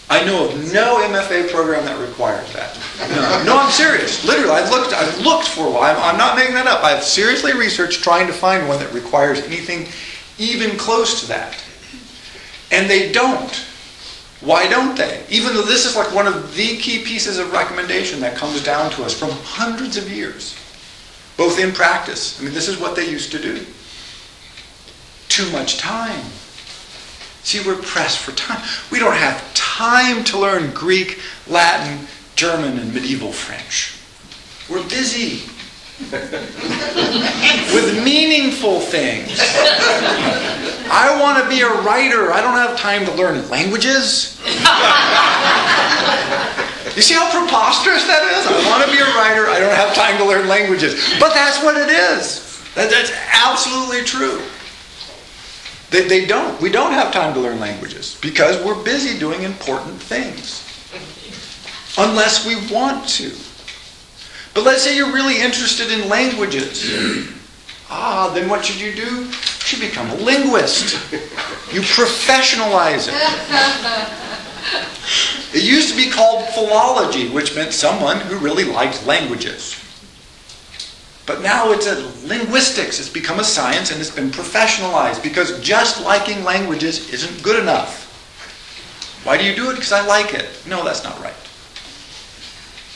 I 0.10 0.24
know 0.26 0.46
of 0.46 0.74
no 0.74 0.98
MFA 0.98 1.52
program 1.52 1.86
that 1.86 2.00
requires 2.00 2.52
that. 2.54 2.78
No, 3.10 3.44
no 3.46 3.58
I'm 3.58 3.72
serious. 3.72 4.24
Literally, 4.26 4.52
I've 4.52 4.70
looked. 4.70 4.94
I've 4.94 5.20
looked 5.22 5.48
for 5.48 5.72
one. 5.72 5.84
I'm, 5.84 5.98
I'm 5.98 6.18
not 6.18 6.36
making 6.36 6.54
that 6.56 6.68
up. 6.68 6.84
I've 6.84 7.04
seriously 7.04 7.54
researched 7.54 8.04
trying 8.04 8.28
to 8.28 8.34
find 8.34 8.68
one 8.68 8.80
that 8.80 8.94
requires 8.94 9.40
anything 9.40 9.88
even 10.38 10.78
close 10.78 11.22
to 11.22 11.28
that. 11.30 11.58
And 12.72 12.90
they 12.90 13.12
don't. 13.12 13.66
Why 14.42 14.68
don't 14.68 14.98
they? 14.98 15.26
Even 15.30 15.54
though 15.54 15.62
this 15.62 15.86
is 15.86 15.96
like 15.96 16.14
one 16.14 16.28
of 16.28 16.54
the 16.56 16.78
key 16.78 17.04
pieces 17.04 17.40
of 17.40 17.52
recommendation 17.54 18.20
that 18.20 18.36
comes 18.36 18.62
down 18.62 18.92
to 18.92 19.04
us 19.04 19.18
from 19.18 19.32
hundreds 19.32 19.96
of 19.96 20.12
years, 20.12 20.56
both 21.38 21.60
in 21.60 21.72
practice. 21.72 22.40
I 22.40 22.44
mean, 22.44 22.54
this 22.54 22.68
is 22.68 22.78
what 22.78 22.96
they 22.96 23.10
used 23.10 23.32
to 23.32 23.40
do. 23.40 23.66
Too 25.30 25.50
much 25.52 25.78
time. 25.78 26.26
See, 27.44 27.66
we're 27.66 27.82
pressed 27.82 28.20
for 28.20 28.32
time. 28.34 28.64
We 28.92 29.00
don't 29.00 29.16
have 29.16 29.54
time 29.54 30.24
to 30.26 30.40
learn 30.40 30.74
Greek, 30.74 31.20
Latin, 31.48 32.08
German, 32.36 32.80
and 32.80 32.94
medieval 32.94 33.32
French. 33.32 33.96
We're 34.70 34.88
busy 34.88 35.42
with 37.74 38.04
meaningful 38.04 38.80
things. 38.80 39.40
I 40.90 41.18
want 41.22 41.44
to 41.44 41.50
be 41.50 41.62
a 41.62 41.70
writer. 41.82 42.32
I 42.32 42.42
don't 42.42 42.56
have 42.56 42.78
time 42.78 43.06
to 43.06 43.12
learn 43.14 43.50
languages. 43.50 44.40
You 46.96 47.02
see 47.02 47.16
how 47.16 47.30
preposterous 47.32 48.06
that 48.06 48.22
is? 48.38 48.46
I 48.46 48.70
want 48.70 48.86
to 48.86 48.92
be 48.92 49.02
a 49.02 49.10
writer. 49.18 49.50
I 49.50 49.60
don't 49.60 49.74
have 49.74 49.96
time 49.96 50.18
to 50.18 50.26
learn 50.26 50.48
languages. 50.48 50.94
But 51.20 51.34
that's 51.34 51.64
what 51.64 51.76
it 51.76 51.90
is. 51.90 52.62
That, 52.76 52.92
that's 52.92 53.12
absolutely 53.32 54.04
true. 54.04 54.42
They, 55.90 56.08
they 56.08 56.26
don't. 56.26 56.60
We 56.62 56.70
don't 56.70 56.92
have 56.92 57.12
time 57.12 57.34
to 57.34 57.40
learn 57.40 57.60
languages 57.60 58.18
because 58.22 58.64
we're 58.64 58.82
busy 58.84 59.18
doing 59.18 59.42
important 59.42 60.00
things. 60.00 60.62
Unless 61.98 62.46
we 62.46 62.56
want 62.74 63.08
to. 63.10 63.32
But 64.54 64.64
let's 64.64 64.84
say 64.84 64.96
you're 64.96 65.14
really 65.14 65.42
interested 65.42 65.92
in 65.92 66.10
languages. 66.10 66.92
Ah, 67.90 68.32
then 68.34 68.50
what 68.50 68.66
should 68.66 68.80
you 68.80 68.94
do? 68.94 69.26
You 69.26 69.32
should 69.32 69.80
become 69.80 70.10
a 70.12 70.16
linguist. 70.16 70.94
You 71.74 71.82
professionalize 71.82 73.08
it. 73.10 74.40
It 75.54 75.64
used 75.64 75.90
to 75.90 75.96
be 75.96 76.10
called 76.10 76.48
philology, 76.50 77.30
which 77.30 77.56
meant 77.56 77.74
someone 77.74 78.20
who 78.20 78.38
really 78.38 78.64
liked 78.64 79.06
languages. 79.06 79.80
But 81.26 81.42
now 81.42 81.72
it's 81.72 81.88
a 81.88 81.96
linguistics. 82.28 83.00
It's 83.00 83.10
become 83.10 83.40
a 83.40 83.44
science 83.44 83.92
and 83.92 84.02
it's 84.02 84.12
been 84.12 84.30
professionalized 84.30 85.24
because 85.24 85.60
just 85.62 86.04
liking 86.04 86.44
languages 86.44 87.14
isn't 87.14 87.44
good 87.44 87.62
enough. 87.62 88.02
Why 89.24 89.38
do 89.38 89.46
you 89.46 89.56
do 89.56 89.70
it? 89.70 89.76
Because 89.76 89.94
I 89.94 90.06
like 90.06 90.34
it. 90.34 90.50
No, 90.68 90.84
that's 90.84 91.04
not 91.04 91.18
right. 91.22 91.34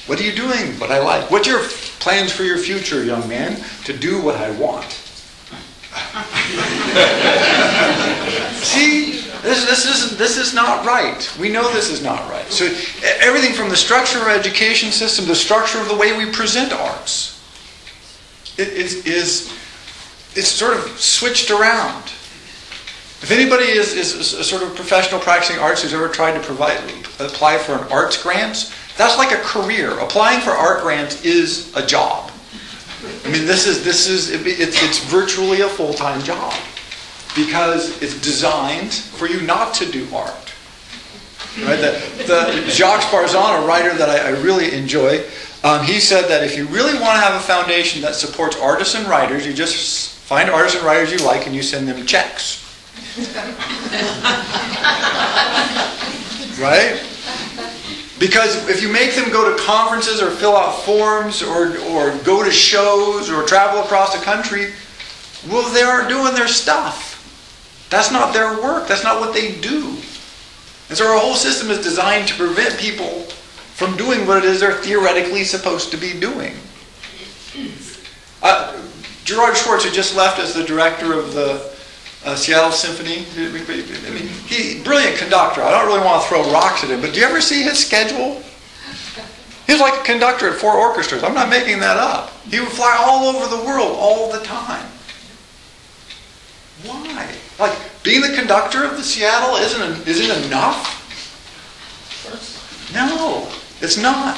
What 0.07 0.19
are 0.19 0.23
you 0.23 0.33
doing? 0.33 0.73
What 0.79 0.91
I 0.91 0.99
like. 0.99 1.31
What's 1.31 1.47
your 1.47 1.63
plans 1.99 2.31
for 2.31 2.43
your 2.43 2.57
future, 2.57 3.03
young 3.03 3.27
man? 3.29 3.63
To 3.85 3.93
do 3.93 4.21
what 4.21 4.35
I 4.35 4.51
want. 4.51 5.03
See, 8.63 9.26
this, 9.41 9.65
this, 9.65 9.85
is, 9.85 10.17
this 10.17 10.37
is 10.37 10.53
not 10.53 10.85
right. 10.85 11.31
We 11.39 11.49
know 11.49 11.71
this 11.73 11.89
is 11.89 12.03
not 12.03 12.29
right. 12.29 12.45
So 12.47 12.65
everything 13.19 13.53
from 13.53 13.69
the 13.69 13.75
structure 13.75 14.19
of 14.19 14.25
our 14.25 14.31
education 14.31 14.91
system, 14.91 15.25
the 15.25 15.35
structure 15.35 15.79
of 15.79 15.87
the 15.87 15.95
way 15.95 16.17
we 16.17 16.31
present 16.31 16.71
arts, 16.71 17.33
it 18.57 18.69
is, 18.69 19.05
is 19.05 19.53
it's 20.35 20.47
sort 20.47 20.77
of 20.77 20.99
switched 20.99 21.51
around. 21.51 22.03
If 23.19 23.31
anybody 23.31 23.65
is, 23.65 23.93
is 23.93 24.33
a 24.33 24.43
sort 24.43 24.61
of 24.63 24.75
professional 24.75 25.19
practicing 25.19 25.59
arts 25.59 25.81
who's 25.81 25.93
ever 25.93 26.07
tried 26.07 26.33
to 26.33 26.39
provide, 26.39 26.77
apply 27.19 27.57
for 27.57 27.73
an 27.73 27.91
arts 27.91 28.21
grant, 28.21 28.73
that's 28.95 29.17
like 29.17 29.31
a 29.31 29.41
career. 29.41 29.99
Applying 29.99 30.41
for 30.41 30.51
art 30.51 30.81
grants 30.83 31.23
is 31.25 31.75
a 31.75 31.85
job. 31.85 32.31
I 33.25 33.31
mean, 33.31 33.45
this 33.45 33.67
is 33.67 33.83
this 33.83 34.07
is 34.07 34.31
it's 34.31 34.83
it's 34.83 35.03
virtually 35.05 35.61
a 35.61 35.69
full 35.69 35.93
time 35.93 36.21
job 36.23 36.53
because 37.37 38.01
it's 38.01 38.19
designed 38.19 38.91
for 38.91 39.27
you 39.27 39.41
not 39.41 39.73
to 39.75 39.89
do 39.89 40.05
art. 40.13 40.53
Right? 41.61 41.77
The, 41.77 42.23
the 42.27 42.69
Jacques 42.69 43.09
Barzun, 43.11 43.63
a 43.63 43.67
writer 43.67 43.93
that 43.95 44.09
I, 44.09 44.27
I 44.27 44.41
really 44.41 44.73
enjoy, 44.73 45.23
um, 45.63 45.85
he 45.85 45.99
said 45.99 46.27
that 46.27 46.43
if 46.43 46.57
you 46.57 46.65
really 46.67 46.93
want 46.99 47.15
to 47.15 47.21
have 47.21 47.35
a 47.35 47.43
foundation 47.43 48.01
that 48.01 48.15
supports 48.15 48.59
artists 48.59 48.95
and 48.95 49.07
writers, 49.07 49.45
you 49.45 49.53
just 49.53 50.17
find 50.19 50.49
artists 50.49 50.77
and 50.77 50.85
writers 50.85 51.11
you 51.11 51.19
like 51.25 51.47
and 51.47 51.55
you 51.55 51.63
send 51.63 51.87
them 51.87 52.05
checks. 52.05 52.63
right? 56.59 57.03
Because 58.19 58.67
if 58.69 58.81
you 58.81 58.91
make 58.91 59.13
them 59.13 59.31
go 59.31 59.55
to 59.55 59.63
conferences 59.63 60.21
or 60.21 60.31
fill 60.31 60.55
out 60.55 60.83
forms 60.83 61.43
or, 61.43 61.77
or 61.89 62.15
go 62.23 62.43
to 62.43 62.51
shows 62.51 63.29
or 63.29 63.43
travel 63.43 63.81
across 63.81 64.17
the 64.17 64.23
country, 64.23 64.73
well, 65.49 65.71
they 65.73 65.83
aren't 65.83 66.09
doing 66.09 66.33
their 66.33 66.47
stuff. 66.47 67.06
That's 67.89 68.11
not 68.11 68.33
their 68.33 68.61
work. 68.61 68.87
That's 68.87 69.03
not 69.03 69.19
what 69.19 69.33
they 69.33 69.59
do. 69.59 69.97
And 70.89 70.97
so 70.97 71.07
our 71.07 71.19
whole 71.19 71.35
system 71.35 71.69
is 71.69 71.79
designed 71.79 72.27
to 72.29 72.35
prevent 72.35 72.77
people 72.77 73.23
from 73.75 73.95
doing 73.97 74.25
what 74.25 74.37
it 74.37 74.45
is 74.45 74.59
they're 74.59 74.73
theoretically 74.73 75.43
supposed 75.43 75.91
to 75.91 75.97
be 75.97 76.19
doing. 76.19 76.55
Uh, 78.41 78.81
Gerard 79.23 79.57
Schwarz, 79.57 79.83
who 79.83 79.91
just 79.91 80.15
left 80.15 80.39
as 80.39 80.53
the 80.53 80.63
director 80.63 81.13
of 81.13 81.33
the 81.33 81.75
uh, 82.25 82.35
Seattle 82.35 82.71
Symphony. 82.71 83.25
I 83.37 84.09
mean, 84.09 84.27
he 84.27 84.81
brilliant 84.83 85.17
conductor. 85.17 85.61
I 85.61 85.71
don't 85.71 85.85
really 85.85 86.03
want 86.03 86.23
to 86.23 86.29
throw 86.29 86.51
rocks 86.51 86.83
at 86.83 86.89
him, 86.89 87.01
but 87.01 87.13
do 87.13 87.19
you 87.19 87.25
ever 87.25 87.41
see 87.41 87.61
his 87.61 87.77
schedule? 87.77 88.41
He 89.65 89.73
was 89.73 89.81
like 89.81 89.99
a 89.99 90.03
conductor 90.03 90.49
at 90.49 90.55
four 90.55 90.73
orchestras. 90.73 91.23
I'm 91.23 91.33
not 91.33 91.49
making 91.49 91.79
that 91.81 91.97
up. 91.97 92.31
He 92.45 92.59
would 92.59 92.69
fly 92.69 92.95
all 92.99 93.25
over 93.25 93.53
the 93.53 93.63
world 93.63 93.97
all 93.99 94.31
the 94.31 94.39
time. 94.39 94.87
Why? 96.83 97.35
Like 97.59 97.77
being 98.03 98.21
the 98.21 98.35
conductor 98.35 98.83
of 98.83 98.97
the 98.97 99.03
Seattle 99.03 99.55
isn't 99.55 100.07
isn't 100.07 100.45
enough. 100.45 100.93
No, 102.93 103.49
it's 103.81 103.97
not. 103.97 104.37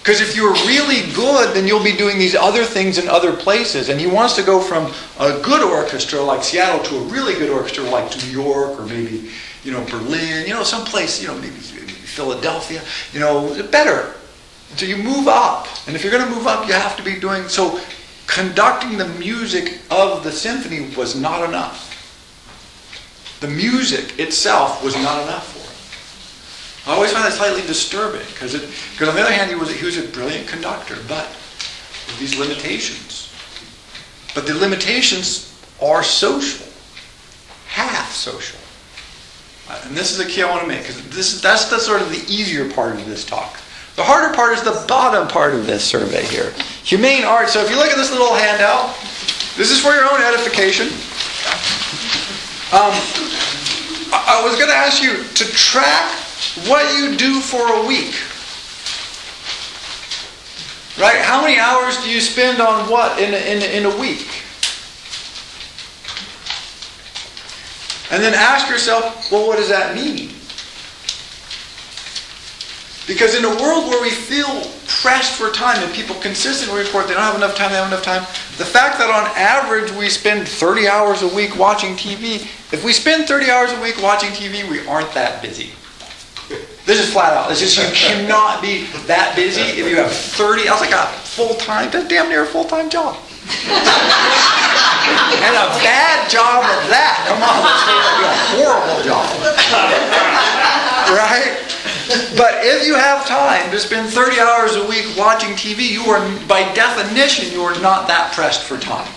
Because 0.00 0.22
if 0.22 0.34
you're 0.34 0.54
really 0.66 1.12
good, 1.12 1.54
then 1.54 1.66
you'll 1.66 1.84
be 1.84 1.94
doing 1.94 2.18
these 2.18 2.34
other 2.34 2.64
things 2.64 2.96
in 2.96 3.06
other 3.06 3.34
places. 3.34 3.90
And 3.90 4.00
he 4.00 4.06
wants 4.06 4.34
to 4.36 4.42
go 4.42 4.58
from 4.58 4.92
a 5.18 5.38
good 5.42 5.62
orchestra 5.62 6.22
like 6.22 6.42
Seattle 6.42 6.82
to 6.84 6.96
a 6.96 7.02
really 7.12 7.34
good 7.34 7.50
orchestra 7.50 7.84
like 7.84 8.16
New 8.24 8.30
York 8.30 8.80
or 8.80 8.86
maybe, 8.86 9.30
you 9.62 9.72
know, 9.72 9.84
Berlin, 9.84 10.46
you 10.46 10.54
know, 10.54 10.62
someplace, 10.62 11.20
you 11.20 11.28
know, 11.28 11.34
maybe 11.34 11.50
Philadelphia, 11.50 12.82
you 13.12 13.20
know, 13.20 13.62
better. 13.70 14.14
So 14.76 14.86
you 14.86 14.96
move 14.96 15.28
up. 15.28 15.68
And 15.86 15.94
if 15.94 16.02
you're 16.02 16.12
going 16.12 16.26
to 16.26 16.34
move 16.34 16.46
up, 16.46 16.66
you 16.66 16.72
have 16.72 16.96
to 16.96 17.02
be 17.02 17.20
doing 17.20 17.46
so. 17.48 17.78
Conducting 18.26 18.96
the 18.96 19.08
music 19.08 19.80
of 19.90 20.24
the 20.24 20.32
symphony 20.32 20.94
was 20.96 21.14
not 21.14 21.46
enough. 21.46 21.89
The 23.40 23.48
music 23.48 24.18
itself 24.18 24.84
was 24.84 24.94
not 24.94 25.22
enough 25.22 25.52
for 25.52 25.58
him. 25.58 26.92
I 26.92 26.94
always 26.94 27.12
find 27.12 27.24
that 27.24 27.32
slightly 27.32 27.62
disturbing 27.62 28.26
because 28.26 28.52
because 28.52 29.08
on 29.08 29.14
the 29.14 29.22
other 29.22 29.32
hand 29.32 29.50
he 29.50 29.56
was 29.56 29.70
he 29.70 29.84
was 29.84 29.96
a 29.96 30.06
brilliant 30.08 30.46
conductor, 30.46 30.96
but 31.08 31.26
with 32.06 32.18
these 32.18 32.38
limitations. 32.38 33.32
But 34.34 34.46
the 34.46 34.54
limitations 34.54 35.58
are 35.82 36.02
social, 36.02 36.66
half 37.66 38.12
social. 38.12 38.58
Uh, 39.68 39.80
and 39.84 39.96
this 39.96 40.10
is 40.10 40.18
the 40.18 40.24
key 40.24 40.42
I 40.42 40.50
want 40.50 40.62
to 40.62 40.68
make 40.68 40.80
because 40.80 41.02
this 41.10 41.32
is 41.34 41.40
that's 41.40 41.70
the 41.70 41.78
sort 41.78 42.02
of 42.02 42.10
the 42.10 42.24
easier 42.32 42.70
part 42.70 42.94
of 42.94 43.06
this 43.06 43.24
talk. 43.24 43.58
The 43.96 44.04
harder 44.04 44.34
part 44.34 44.56
is 44.56 44.62
the 44.62 44.84
bottom 44.88 45.28
part 45.28 45.54
of 45.54 45.66
this 45.66 45.84
survey 45.84 46.24
here. 46.24 46.52
Humane 46.84 47.24
art. 47.24 47.48
So 47.48 47.62
if 47.62 47.70
you 47.70 47.76
look 47.76 47.90
at 47.90 47.96
this 47.96 48.10
little 48.10 48.34
handout, 48.34 48.96
this 49.56 49.70
is 49.70 49.80
for 49.80 49.92
your 49.92 50.04
own 50.04 50.22
edification. 50.22 50.88
Um, 52.72 52.92
I 54.12 54.42
was 54.44 54.54
going 54.56 54.68
to 54.68 54.76
ask 54.76 55.02
you 55.02 55.24
to 55.24 55.44
track 55.52 56.12
what 56.68 56.96
you 56.96 57.16
do 57.16 57.40
for 57.40 57.82
a 57.82 57.86
week. 57.86 58.14
Right? 60.96 61.20
How 61.20 61.42
many 61.42 61.58
hours 61.58 61.96
do 62.04 62.10
you 62.10 62.20
spend 62.20 62.60
on 62.60 62.88
what 62.88 63.18
in 63.20 63.34
a, 63.34 63.36
in 63.36 63.62
a, 63.62 63.76
in 63.76 63.86
a 63.86 63.98
week? 63.98 64.28
And 68.12 68.22
then 68.22 68.34
ask 68.34 68.70
yourself, 68.70 69.32
well, 69.32 69.48
what 69.48 69.56
does 69.56 69.68
that 69.68 69.96
mean? 69.96 70.30
Because 73.08 73.34
in 73.34 73.44
a 73.44 73.62
world 73.62 73.88
where 73.88 74.00
we 74.00 74.10
feel 74.10 74.70
pressed 74.86 75.32
for 75.32 75.50
time 75.50 75.82
and 75.82 75.92
people 75.92 76.14
consistently 76.16 76.78
report 76.82 77.08
they 77.08 77.14
don't 77.14 77.22
have 77.22 77.34
enough 77.34 77.56
time, 77.56 77.70
they 77.70 77.78
don't 77.78 77.90
have 77.90 78.04
enough 78.04 78.04
time, 78.04 78.26
the 78.60 78.66
fact 78.66 79.00
that 79.00 79.08
on 79.08 79.24
average 79.40 79.90
we 79.96 80.12
spend 80.12 80.46
30 80.46 80.86
hours 80.86 81.22
a 81.22 81.28
week 81.34 81.56
watching 81.56 81.96
TV, 81.96 82.44
if 82.76 82.84
we 82.84 82.92
spend 82.92 83.26
30 83.26 83.50
hours 83.50 83.72
a 83.72 83.80
week 83.80 83.96
watching 84.02 84.28
TV, 84.36 84.68
we 84.68 84.86
aren't 84.86 85.10
that 85.16 85.40
busy. 85.40 85.72
This 86.84 87.00
is 87.00 87.10
flat 87.10 87.32
out. 87.32 87.50
It's 87.50 87.60
just 87.60 87.80
you 87.80 87.88
cannot 87.96 88.60
be 88.60 88.84
that 89.08 89.32
busy 89.32 89.64
if 89.80 89.88
you 89.88 89.96
have 89.96 90.12
30. 90.12 90.68
I 90.68 90.76
was 90.76 90.84
like 90.84 90.92
a 90.92 91.08
full 91.24 91.54
time, 91.56 91.90
that's 91.90 92.06
damn 92.06 92.28
near 92.28 92.42
a 92.42 92.46
full 92.46 92.68
time 92.68 92.90
job. 92.92 93.16
and 95.40 95.56
a 95.56 95.66
bad 95.80 96.28
job 96.28 96.60
of 96.60 96.84
that. 96.92 97.16
Come 97.32 97.40
on, 97.40 97.64
do 97.64 98.28
a 98.28 98.36
horrible 98.60 99.00
job. 99.00 99.24
right? 101.16 101.59
But 102.36 102.64
if 102.64 102.86
you 102.86 102.94
have 102.94 103.26
time 103.26 103.70
to 103.70 103.78
spend 103.78 104.08
30 104.10 104.40
hours 104.40 104.76
a 104.76 104.86
week 104.86 105.06
watching 105.16 105.50
TV, 105.50 105.90
you 105.90 106.02
are, 106.10 106.20
by 106.46 106.62
definition, 106.74 107.52
you 107.52 107.62
are 107.62 107.78
not 107.80 108.06
that 108.08 108.32
pressed 108.32 108.62
for 108.64 108.78
time. 108.78 109.10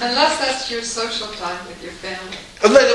Unless 0.00 0.38
that's 0.38 0.70
your 0.70 0.82
social 0.82 1.28
time 1.34 1.66
with 1.66 1.82
your 1.82 1.92
family. 1.92 2.36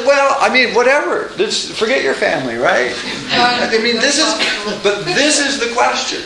Well, 0.06 0.38
I 0.40 0.52
mean, 0.52 0.74
whatever. 0.76 1.32
Just 1.38 1.74
forget 1.74 2.04
your 2.04 2.14
family, 2.14 2.56
right? 2.56 2.94
I 3.30 3.80
mean, 3.82 3.96
this 3.96 4.18
is, 4.20 4.82
but 4.84 5.06
this 5.06 5.40
is 5.40 5.60
the 5.60 5.74
question, 5.74 6.22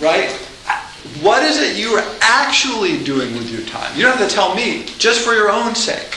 right? 0.00 0.30
What 1.20 1.42
is 1.42 1.60
it 1.60 1.76
you 1.76 1.90
are 1.90 2.04
actually 2.20 3.02
doing 3.04 3.34
with 3.34 3.50
your 3.50 3.62
time? 3.62 3.94
You 3.96 4.02
don't 4.02 4.16
have 4.16 4.28
to 4.28 4.34
tell 4.34 4.54
me, 4.54 4.84
just 4.98 5.20
for 5.20 5.34
your 5.34 5.50
own 5.50 5.74
sake. 5.74 6.16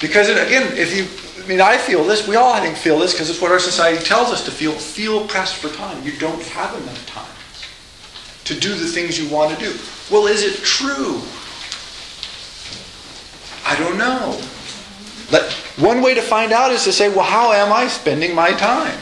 Because, 0.00 0.28
again, 0.28 0.76
if 0.76 0.94
you, 0.96 1.08
mean, 1.48 1.60
I 1.60 1.78
feel 1.78 2.04
this, 2.04 2.28
we 2.28 2.36
all, 2.36 2.52
I 2.52 2.60
think, 2.60 2.76
feel 2.76 2.98
this 2.98 3.12
because 3.12 3.30
it's 3.30 3.40
what 3.40 3.50
our 3.50 3.58
society 3.58 4.04
tells 4.04 4.30
us 4.30 4.44
to 4.44 4.50
feel. 4.50 4.72
Feel 4.72 5.26
pressed 5.26 5.56
for 5.56 5.68
time. 5.68 6.04
You 6.04 6.12
don't 6.18 6.42
have 6.42 6.74
enough 6.82 7.06
time 7.06 7.24
to 8.44 8.58
do 8.58 8.74
the 8.74 8.86
things 8.86 9.18
you 9.18 9.28
want 9.34 9.58
to 9.58 9.64
do. 9.64 9.74
Well, 10.10 10.26
is 10.26 10.42
it 10.42 10.62
true? 10.62 11.20
I 13.64 13.76
don't 13.78 13.98
know. 13.98 14.40
But 15.30 15.52
one 15.76 16.00
way 16.00 16.14
to 16.14 16.22
find 16.22 16.52
out 16.52 16.70
is 16.70 16.84
to 16.84 16.92
say, 16.92 17.08
well, 17.08 17.24
how 17.24 17.52
am 17.52 17.72
I 17.72 17.88
spending 17.88 18.34
my 18.34 18.52
time? 18.52 18.98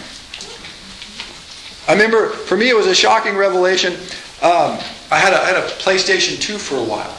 I 1.89 1.93
remember, 1.93 2.31
for 2.31 2.57
me, 2.57 2.69
it 2.69 2.77
was 2.77 2.89
a 2.89 2.95
shocking 2.95 3.37
revelation. 3.37 3.95
Um, 4.43 4.79
I, 5.11 5.19
had 5.19 5.33
a, 5.33 5.41
I 5.41 5.47
had 5.47 5.57
a 5.57 5.69
PlayStation 5.79 6.41
2 6.41 6.59
for 6.59 6.77
a 6.77 6.83
while. 6.83 7.17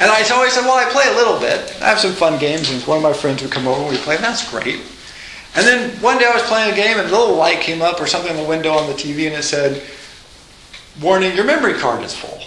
And 0.00 0.10
I 0.10 0.24
always 0.32 0.52
said, 0.52 0.62
well, 0.62 0.76
I 0.76 0.90
play 0.90 1.04
a 1.08 1.16
little 1.16 1.38
bit. 1.38 1.76
I 1.82 1.88
have 1.88 1.98
some 1.98 2.12
fun 2.12 2.38
games, 2.38 2.70
and 2.70 2.82
one 2.84 2.96
of 2.96 3.02
my 3.02 3.12
friends 3.12 3.42
would 3.42 3.52
come 3.52 3.68
over 3.68 3.82
and 3.82 3.90
we 3.90 3.96
play, 3.98 4.16
and 4.16 4.24
that's 4.24 4.48
great. 4.50 4.80
And 5.56 5.66
then 5.66 5.90
one 6.00 6.18
day 6.18 6.26
I 6.26 6.34
was 6.34 6.42
playing 6.44 6.72
a 6.72 6.76
game, 6.76 6.98
and 6.98 7.08
a 7.08 7.10
little 7.10 7.36
light 7.36 7.60
came 7.60 7.82
up 7.82 8.00
or 8.00 8.06
something 8.06 8.30
on 8.30 8.42
the 8.42 8.48
window 8.48 8.72
on 8.72 8.86
the 8.86 8.94
TV, 8.94 9.26
and 9.26 9.36
it 9.36 9.42
said, 9.42 9.82
warning, 11.02 11.34
your 11.34 11.44
memory 11.44 11.74
card 11.74 12.02
is 12.02 12.14
full. 12.14 12.38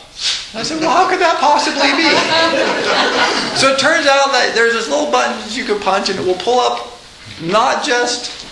I 0.55 0.63
said, 0.63 0.79
well, 0.81 0.91
how 0.91 1.09
could 1.09 1.19
that 1.19 1.39
possibly 1.39 1.89
be? 1.97 2.09
so 3.57 3.73
it 3.73 3.79
turns 3.79 4.05
out 4.05 4.31
that 4.31 4.51
there's 4.53 4.73
this 4.73 4.87
little 4.87 5.11
button 5.11 5.37
that 5.39 5.57
you 5.57 5.65
can 5.65 5.79
punch 5.79 6.09
and 6.09 6.19
it 6.19 6.25
will 6.25 6.35
pull 6.35 6.59
up 6.59 6.93
not 7.41 7.83
just 7.83 8.43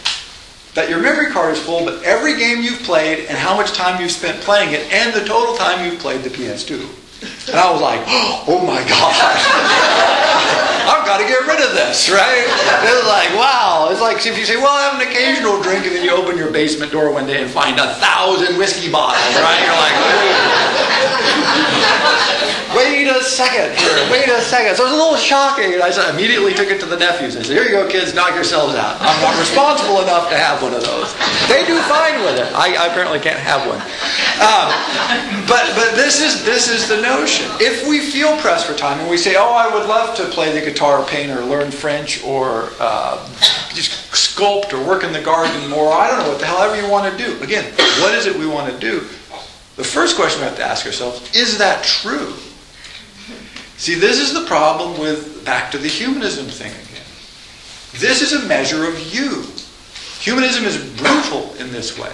that 0.74 0.90
your 0.90 1.00
memory 1.00 1.32
card 1.32 1.54
is 1.54 1.62
full, 1.62 1.86
but 1.86 2.02
every 2.04 2.38
game 2.38 2.64
you've 2.64 2.82
played 2.82 3.28
and 3.28 3.38
how 3.38 3.56
much 3.56 3.74
time 3.74 4.02
you've 4.02 4.12
spent 4.12 4.42
playing 4.42 4.74
it 4.74 4.92
and 4.92 5.14
the 5.14 5.24
total 5.28 5.56
time 5.56 5.86
you've 5.86 6.00
played 6.00 6.24
the 6.24 6.30
PS2. 6.30 7.01
And 7.22 7.56
I 7.56 7.72
was 7.72 7.82
like, 7.82 8.02
oh 8.50 8.64
my 8.66 8.82
God. 8.88 9.14
I've 10.92 11.06
got 11.06 11.20
to 11.20 11.28
get 11.28 11.46
rid 11.46 11.62
of 11.62 11.74
this, 11.74 12.10
right? 12.10 12.46
It 12.48 12.94
was 12.98 13.06
like, 13.06 13.30
wow. 13.38 13.90
It's 13.92 14.02
like 14.02 14.26
if 14.26 14.38
you 14.38 14.46
say, 14.46 14.58
well, 14.58 14.74
I 14.74 14.90
have 14.90 15.00
an 15.00 15.08
occasional 15.08 15.62
drink, 15.62 15.86
and 15.86 15.96
then 15.96 16.04
you 16.04 16.12
open 16.12 16.38
your 16.38 16.52
basement 16.52 16.92
door 16.92 17.12
one 17.12 17.28
day 17.28 17.42
and 17.42 17.52
find 17.52 17.80
a 17.80 17.94
thousand 17.96 18.58
whiskey 18.58 18.92
bottles, 18.92 19.36
right? 19.38 19.62
You're 19.62 19.78
like, 19.78 19.94
wait 22.76 23.08
a 23.08 23.24
second 23.24 23.76
here, 23.78 23.98
wait 24.12 24.28
a 24.30 24.42
second. 24.42 24.76
So 24.76 24.84
it 24.84 24.92
was 24.92 24.98
a 24.98 25.02
little 25.02 25.18
shocking. 25.18 25.74
And 25.74 25.82
I 25.82 25.92
immediately 26.10 26.54
took 26.54 26.70
it 26.70 26.80
to 26.82 26.86
the 26.86 26.98
nephews. 26.98 27.36
I 27.36 27.42
said, 27.44 27.56
here 27.56 27.64
you 27.64 27.72
go, 27.72 27.88
kids, 27.88 28.14
knock 28.14 28.36
yourselves 28.36 28.76
out. 28.76 28.98
I'm 29.00 29.22
not 29.22 29.38
responsible 29.40 30.02
enough 30.02 30.30
to 30.30 30.38
have 30.38 30.62
one 30.62 30.74
of 30.74 30.84
those. 30.84 31.14
They 31.48 31.66
do 31.66 31.80
fine 31.88 32.22
with 32.22 32.40
it. 32.40 32.52
I, 32.54 32.76
I 32.76 32.88
apparently 32.88 33.20
can't 33.20 33.40
have 33.40 33.68
one. 33.68 33.82
Um, 34.42 34.70
but 35.48 35.70
but 35.76 35.96
this 35.96 36.22
is 36.22 36.44
this 36.44 36.68
is 36.70 36.88
the 36.88 37.02
notion. 37.02 37.46
If 37.60 37.88
we 37.88 38.00
feel 38.00 38.36
pressed 38.38 38.66
for 38.66 38.74
time 38.74 39.00
and 39.00 39.10
we 39.10 39.18
say, 39.18 39.36
oh, 39.36 39.54
I 39.54 39.72
would 39.74 39.88
love 39.88 40.16
to 40.18 40.26
play 40.26 40.52
the 40.52 40.66
guitar, 40.66 41.00
or 41.00 41.06
paint, 41.06 41.32
or 41.32 41.44
learn 41.46 41.72
French, 41.72 42.24
or 42.24 42.70
uh, 42.80 43.18
just 43.74 43.92
sculpt, 44.12 44.74
or 44.74 44.84
work 44.86 45.04
in 45.04 45.14
the 45.14 45.22
garden 45.22 45.70
more, 45.70 45.92
I 45.92 46.08
don't 46.08 46.20
know 46.20 46.30
what 46.30 46.40
the 46.40 46.46
hell 46.46 46.62
ever 46.62 46.80
you 46.80 46.90
want 46.90 47.12
to 47.12 47.24
do. 47.24 47.42
Again, 47.44 47.72
what 48.02 48.16
is 48.16 48.26
it 48.26 48.36
we 48.36 48.48
want 48.48 48.72
to 48.74 48.80
do? 48.80 49.08
The 49.82 49.88
first 49.88 50.16
question 50.16 50.42
we 50.42 50.46
have 50.46 50.58
to 50.58 50.64
ask 50.64 50.86
ourselves 50.86 51.36
is 51.36 51.58
that 51.58 51.84
true? 51.84 52.36
See, 53.78 53.96
this 53.96 54.20
is 54.20 54.32
the 54.32 54.46
problem 54.46 55.00
with 55.00 55.44
back 55.44 55.72
to 55.72 55.80
the 55.80 55.88
humanism 55.88 56.46
thing 56.46 56.70
again. 56.70 57.04
This 57.94 58.22
is 58.22 58.32
a 58.32 58.48
measure 58.48 58.88
of 58.88 59.12
you. 59.12 59.44
Humanism 60.20 60.66
is 60.66 60.78
brutal 61.00 61.56
in 61.56 61.72
this 61.72 61.98
way. 61.98 62.12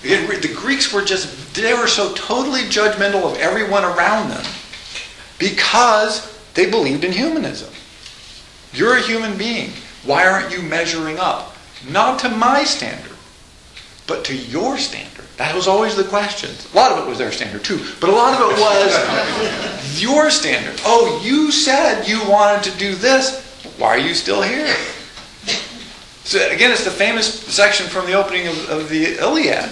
The 0.00 0.54
Greeks 0.56 0.94
were 0.94 1.04
just, 1.04 1.54
they 1.54 1.74
were 1.74 1.86
so 1.86 2.14
totally 2.14 2.62
judgmental 2.62 3.30
of 3.30 3.36
everyone 3.36 3.84
around 3.84 4.30
them 4.30 4.46
because 5.38 6.40
they 6.54 6.70
believed 6.70 7.04
in 7.04 7.12
humanism. 7.12 7.68
You're 8.72 8.96
a 8.96 9.02
human 9.02 9.36
being. 9.36 9.72
Why 10.06 10.26
aren't 10.26 10.56
you 10.56 10.62
measuring 10.62 11.18
up? 11.18 11.54
Not 11.86 12.18
to 12.20 12.30
my 12.30 12.64
standard, 12.64 13.12
but 14.06 14.24
to 14.24 14.34
your 14.34 14.78
standard. 14.78 15.15
That 15.36 15.54
was 15.54 15.68
always 15.68 15.94
the 15.94 16.04
question. 16.04 16.50
A 16.72 16.76
lot 16.76 16.92
of 16.92 17.04
it 17.04 17.08
was 17.08 17.18
their 17.18 17.30
standard 17.30 17.62
too, 17.62 17.84
but 18.00 18.08
a 18.08 18.12
lot 18.12 18.40
of 18.40 18.50
it 18.50 18.60
was 18.60 20.00
your 20.02 20.30
standard. 20.30 20.80
Oh, 20.84 21.20
you 21.22 21.52
said 21.52 22.06
you 22.08 22.20
wanted 22.28 22.70
to 22.70 22.78
do 22.78 22.94
this. 22.94 23.42
Why 23.76 23.88
are 23.88 23.98
you 23.98 24.14
still 24.14 24.42
here? 24.42 24.74
So 26.24 26.50
again, 26.50 26.72
it's 26.72 26.84
the 26.84 26.90
famous 26.90 27.40
section 27.44 27.86
from 27.86 28.06
the 28.06 28.14
opening 28.14 28.48
of, 28.48 28.70
of 28.70 28.88
the 28.88 29.18
Iliad 29.18 29.70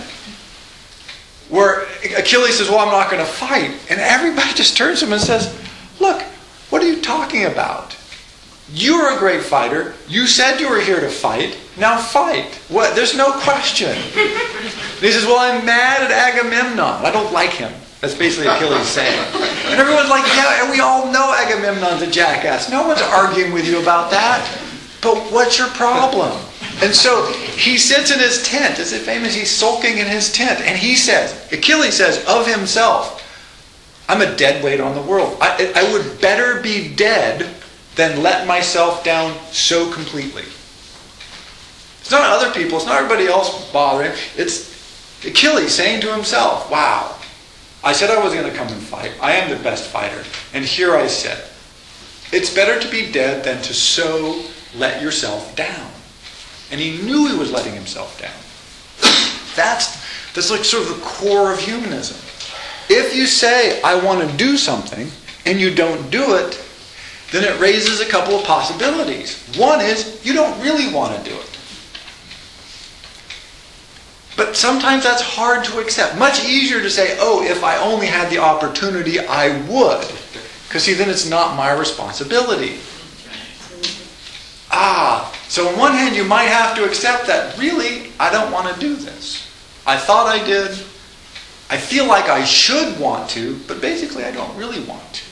where 1.49 1.87
Achilles 2.17 2.59
says, 2.59 2.69
Well, 2.69 2.81
I'm 2.81 2.91
not 2.91 3.11
going 3.11 3.25
to 3.25 3.31
fight. 3.31 3.71
And 3.91 4.01
everybody 4.01 4.53
just 4.55 4.77
turns 4.77 5.01
to 5.01 5.07
him 5.07 5.13
and 5.13 5.23
says, 5.23 5.55
Look, 6.01 6.23
what 6.71 6.83
are 6.83 6.87
you 6.87 7.01
talking 7.01 7.45
about? 7.45 7.97
You're 8.73 9.15
a 9.15 9.19
great 9.19 9.43
fighter. 9.43 9.95
You 10.09 10.27
said 10.27 10.59
you 10.59 10.71
were 10.71 10.81
here 10.81 11.01
to 11.01 11.11
fight. 11.11 11.59
Now 11.77 11.99
fight. 11.99 12.55
What? 12.69 12.95
There's 12.97 13.17
no 13.17 13.33
question. 13.41 13.91
And 13.91 13.97
he 15.01 15.13
says, 15.13 15.27
Well, 15.27 15.39
I'm 15.39 15.67
mad 15.67 16.03
at 16.03 16.11
Agamemnon. 16.11 17.05
I 17.05 17.11
don't 17.11 17.33
like 17.33 17.51
him. 17.51 17.73
That's 18.01 18.15
basically 18.15 18.49
Achilles 18.49 18.87
saying. 18.87 19.19
And 19.67 19.81
everyone's 19.81 20.09
like, 20.09 20.27
Yeah, 20.35 20.63
and 20.63 20.71
we 20.71 20.81
all 20.81 21.13
know 21.13 21.35
Agamemnon's 21.37 22.03
a 22.03 22.11
jackass. 22.11 22.71
No 22.71 22.87
one's 22.87 23.03
arguing 23.03 23.53
with 23.53 23.67
you 23.67 23.81
about 23.83 24.11
that. 24.13 24.49
But 25.03 25.19
what's 25.31 25.59
your 25.59 25.69
problem? 25.69 26.33
And 26.83 26.95
so 26.95 27.31
he 27.33 27.77
sits 27.77 28.11
in 28.11 28.19
his 28.19 28.43
tent. 28.45 28.79
Is 28.79 28.93
it 28.93 29.03
famous? 29.03 29.35
He's 29.35 29.51
sulking 29.51 29.99
in 29.99 30.07
his 30.07 30.33
tent. 30.33 30.61
And 30.61 30.79
he 30.79 30.97
says, 30.97 31.53
Achilles 31.53 31.99
says 31.99 32.25
of 32.27 32.47
himself, 32.47 33.21
I'm 34.09 34.23
a 34.23 34.37
dead 34.37 34.65
weight 34.65 34.81
on 34.81 34.95
the 34.95 35.03
world. 35.03 35.37
I, 35.41 35.73
I 35.75 35.93
would 35.93 36.21
better 36.21 36.61
be 36.61 36.95
dead 36.95 37.55
than 37.97 38.23
let 38.23 38.47
myself 38.47 39.05
down 39.05 39.37
so 39.53 39.91
completely. 39.93 40.43
It's 42.01 42.11
not 42.11 42.23
other 42.23 42.53
people, 42.53 42.79
it's 42.79 42.87
not 42.87 42.97
everybody 42.97 43.27
else 43.27 43.71
bothering. 43.73 44.13
It's 44.37 44.75
Achilles 45.25 45.75
saying 45.75 46.03
to 46.03 46.15
himself, 46.15 46.71
Wow, 46.71 47.17
I 47.83 47.93
said 47.93 48.11
I 48.11 48.23
was 48.23 48.35
going 48.35 48.51
to 48.51 48.57
come 48.57 48.69
and 48.69 48.81
fight. 48.81 49.13
I 49.21 49.33
am 49.33 49.51
the 49.51 49.63
best 49.63 49.91
fighter. 49.91 50.23
And 50.53 50.65
here 50.65 50.95
I 50.95 51.07
sit. 51.07 51.39
It's 52.33 52.53
better 52.53 52.81
to 52.81 52.91
be 52.91 53.13
dead 53.13 53.45
than 53.45 53.63
to 53.63 53.75
so 53.75 54.43
let 54.75 55.03
yourself 55.03 55.55
down. 55.55 55.91
And 56.71 56.81
he 56.81 57.03
knew 57.03 57.29
he 57.29 57.37
was 57.37 57.53
letting 57.53 57.75
himself 57.75 58.21
down. 58.21 58.33
That's, 59.55 60.03
that's 60.33 60.51
like 60.51 60.65
sort 60.65 60.83
of 60.83 60.97
the 60.97 61.05
core 61.05 61.53
of 61.53 61.61
humanism. 61.61 62.17
If 62.89 63.15
you 63.15 63.27
say, 63.27 63.81
I 63.83 64.03
want 64.03 64.29
to 64.29 64.37
do 64.37 64.57
something, 64.57 65.09
and 65.47 65.61
you 65.61 65.75
don't 65.75 66.11
do 66.11 66.37
it, 66.37 66.64
then 67.35 67.43
it 67.43 67.59
raises 67.59 68.01
a 68.01 68.07
couple 68.07 68.37
of 68.37 68.45
possibilities. 68.45 69.45
One 69.57 69.81
is 69.81 70.25
you 70.25 70.35
don't 70.35 70.61
really 70.63 70.95
want 70.95 71.19
to 71.19 71.29
do 71.29 71.37
it. 71.37 71.59
But 74.37 74.57
sometimes 74.57 75.03
that's 75.03 75.21
hard 75.21 75.65
to 75.65 75.81
accept. 75.81 76.17
Much 76.17 76.45
easier 76.45 76.81
to 76.81 76.89
say, 76.89 77.17
oh, 77.19 77.43
if 77.43 77.65
I 77.65 77.77
only 77.79 78.07
had 78.07 78.31
the 78.31 78.39
opportunity, 78.39 79.19
I 79.19 79.61
would. 79.67 80.07
Because, 80.69 80.85
see, 80.85 80.95
then 80.95 81.11
it's 81.11 81.29
not 81.29 81.57
my 81.57 81.73
responsibility. 81.73 82.79
Ah, 84.71 85.37
so 85.49 85.69
on 85.69 85.77
one 85.77 85.93
hand, 85.93 86.15
you 86.15 86.25
might 86.25 86.45
have 86.45 86.77
to 86.77 86.85
accept 86.85 87.27
that, 87.27 87.59
really, 87.59 88.13
I 88.21 88.31
don't 88.31 88.53
want 88.53 88.73
to 88.73 88.81
do 88.81 88.95
this. 88.95 89.51
I 89.85 89.97
thought 89.97 90.29
I 90.29 90.45
did. 90.45 90.71
I 91.69 91.79
feel 91.79 92.07
like 92.07 92.29
I 92.29 92.45
should 92.45 92.99
want 93.01 93.29
to, 93.31 93.59
but 93.67 93.81
basically, 93.81 94.23
I 94.23 94.31
don't 94.31 94.57
really 94.57 94.85
want 94.85 95.15
to. 95.15 95.24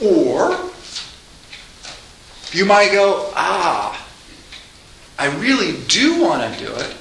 Or 0.00 0.70
you 2.52 2.64
might 2.64 2.92
go, 2.92 3.30
ah, 3.34 4.06
I 5.18 5.26
really 5.38 5.80
do 5.88 6.22
want 6.22 6.52
to 6.54 6.64
do 6.64 6.72
it, 6.72 6.96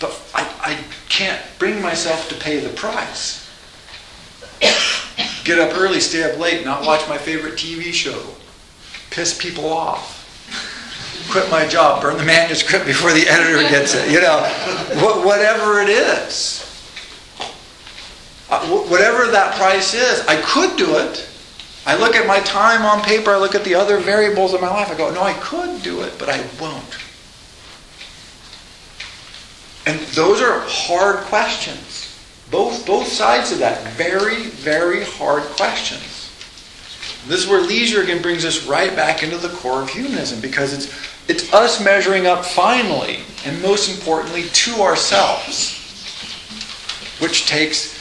but 0.00 0.20
I, 0.34 0.42
I 0.60 0.78
can't 1.08 1.40
bring 1.58 1.80
myself 1.80 2.28
to 2.28 2.34
pay 2.34 2.60
the 2.60 2.68
price. 2.70 3.48
Get 5.44 5.58
up 5.58 5.76
early, 5.78 6.00
stay 6.00 6.30
up 6.30 6.38
late, 6.38 6.64
not 6.64 6.84
watch 6.84 7.08
my 7.08 7.16
favorite 7.16 7.54
TV 7.54 7.92
show, 7.92 8.20
piss 9.10 9.36
people 9.36 9.72
off, 9.72 10.22
quit 11.30 11.50
my 11.50 11.66
job, 11.66 12.02
burn 12.02 12.18
the 12.18 12.24
manuscript 12.24 12.84
before 12.84 13.12
the 13.12 13.26
editor 13.28 13.60
gets 13.68 13.94
it, 13.94 14.10
you 14.10 14.20
know, 14.20 14.40
whatever 15.24 15.80
it 15.80 15.88
is. 15.88 16.62
Uh, 18.48 18.64
whatever 18.88 19.26
that 19.30 19.56
price 19.56 19.94
is, 19.94 20.24
I 20.26 20.40
could 20.42 20.76
do 20.76 20.98
it. 20.98 21.25
I 21.86 21.96
look 21.96 22.16
at 22.16 22.26
my 22.26 22.40
time 22.40 22.84
on 22.84 23.02
paper, 23.02 23.30
I 23.30 23.36
look 23.36 23.54
at 23.54 23.62
the 23.62 23.76
other 23.76 23.98
variables 23.98 24.52
of 24.52 24.60
my 24.60 24.68
life, 24.68 24.90
I 24.90 24.96
go, 24.96 25.14
no, 25.14 25.22
I 25.22 25.34
could 25.34 25.82
do 25.82 26.02
it, 26.02 26.14
but 26.18 26.28
I 26.28 26.44
won't. 26.60 26.98
And 29.86 30.00
those 30.08 30.42
are 30.42 30.64
hard 30.66 31.18
questions. 31.26 32.12
Both, 32.50 32.86
both 32.86 33.06
sides 33.06 33.52
of 33.52 33.60
that. 33.60 33.92
Very, 33.92 34.46
very 34.46 35.04
hard 35.04 35.44
questions. 35.44 36.32
This 37.26 37.44
is 37.44 37.48
where 37.48 37.60
leisure 37.60 38.02
again 38.02 38.20
brings 38.20 38.44
us 38.44 38.66
right 38.66 38.94
back 38.94 39.22
into 39.22 39.36
the 39.36 39.48
core 39.48 39.82
of 39.82 39.88
humanism 39.88 40.40
because 40.40 40.72
it's, 40.72 40.92
it's 41.28 41.52
us 41.52 41.82
measuring 41.82 42.26
up 42.26 42.44
finally, 42.44 43.20
and 43.44 43.60
most 43.62 43.88
importantly, 43.96 44.44
to 44.44 44.82
ourselves, 44.82 45.74
which 47.20 47.46
takes 47.46 47.95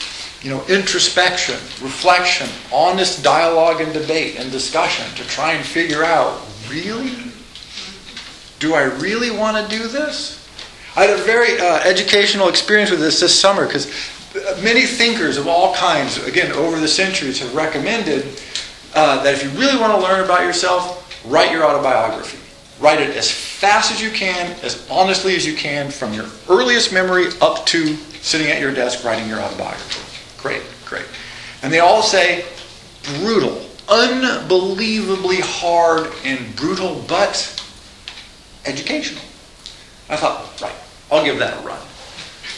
you 0.45 0.51
know, 0.51 0.63
introspection, 0.67 1.55
reflection, 1.83 2.47
honest 2.71 3.23
dialogue 3.23 3.81
and 3.81 3.91
debate 3.91 4.35
and 4.37 4.51
discussion 4.51 5.03
to 5.15 5.27
try 5.27 5.53
and 5.53 5.65
figure 5.65 6.03
out 6.03 6.39
really? 6.69 7.15
Do 8.59 8.75
I 8.75 8.83
really 8.83 9.31
want 9.31 9.57
to 9.57 9.75
do 9.75 9.87
this? 9.87 10.47
I 10.95 11.05
had 11.05 11.19
a 11.19 11.23
very 11.23 11.59
uh, 11.59 11.79
educational 11.79 12.47
experience 12.47 12.91
with 12.91 12.99
this 12.99 13.19
this 13.19 13.37
summer 13.37 13.65
because 13.65 13.87
many 14.61 14.85
thinkers 14.85 15.37
of 15.37 15.47
all 15.47 15.73
kinds, 15.73 16.23
again, 16.27 16.51
over 16.51 16.79
the 16.79 16.87
centuries, 16.87 17.39
have 17.39 17.55
recommended 17.55 18.39
uh, 18.93 19.23
that 19.23 19.33
if 19.33 19.43
you 19.43 19.49
really 19.59 19.79
want 19.81 19.99
to 19.99 19.99
learn 19.99 20.23
about 20.23 20.43
yourself, 20.43 21.25
write 21.25 21.51
your 21.51 21.65
autobiography. 21.65 22.37
Write 22.79 23.01
it 23.01 23.17
as 23.17 23.31
fast 23.31 23.91
as 23.91 23.99
you 23.99 24.11
can, 24.11 24.51
as 24.61 24.87
honestly 24.91 25.35
as 25.35 25.43
you 25.43 25.55
can, 25.55 25.89
from 25.89 26.13
your 26.13 26.27
earliest 26.47 26.93
memory 26.93 27.29
up 27.41 27.65
to 27.65 27.95
sitting 28.21 28.51
at 28.51 28.61
your 28.61 28.71
desk 28.71 29.03
writing 29.03 29.27
your 29.27 29.39
autobiography. 29.39 30.04
Great, 30.45 30.61
great. 30.85 31.07
And 31.63 31.73
they 31.73 31.79
all 31.79 32.03
say 32.03 32.45
brutal, 33.17 33.65
unbelievably 33.89 35.37
hard 35.39 36.13
and 36.23 36.55
brutal, 36.55 37.03
but 37.07 37.35
educational. 38.63 39.23
I 40.07 40.17
thought, 40.17 40.61
right, 40.61 40.75
I'll 41.11 41.25
give 41.25 41.39
that 41.39 41.57
a 41.57 41.65
run. 41.65 41.81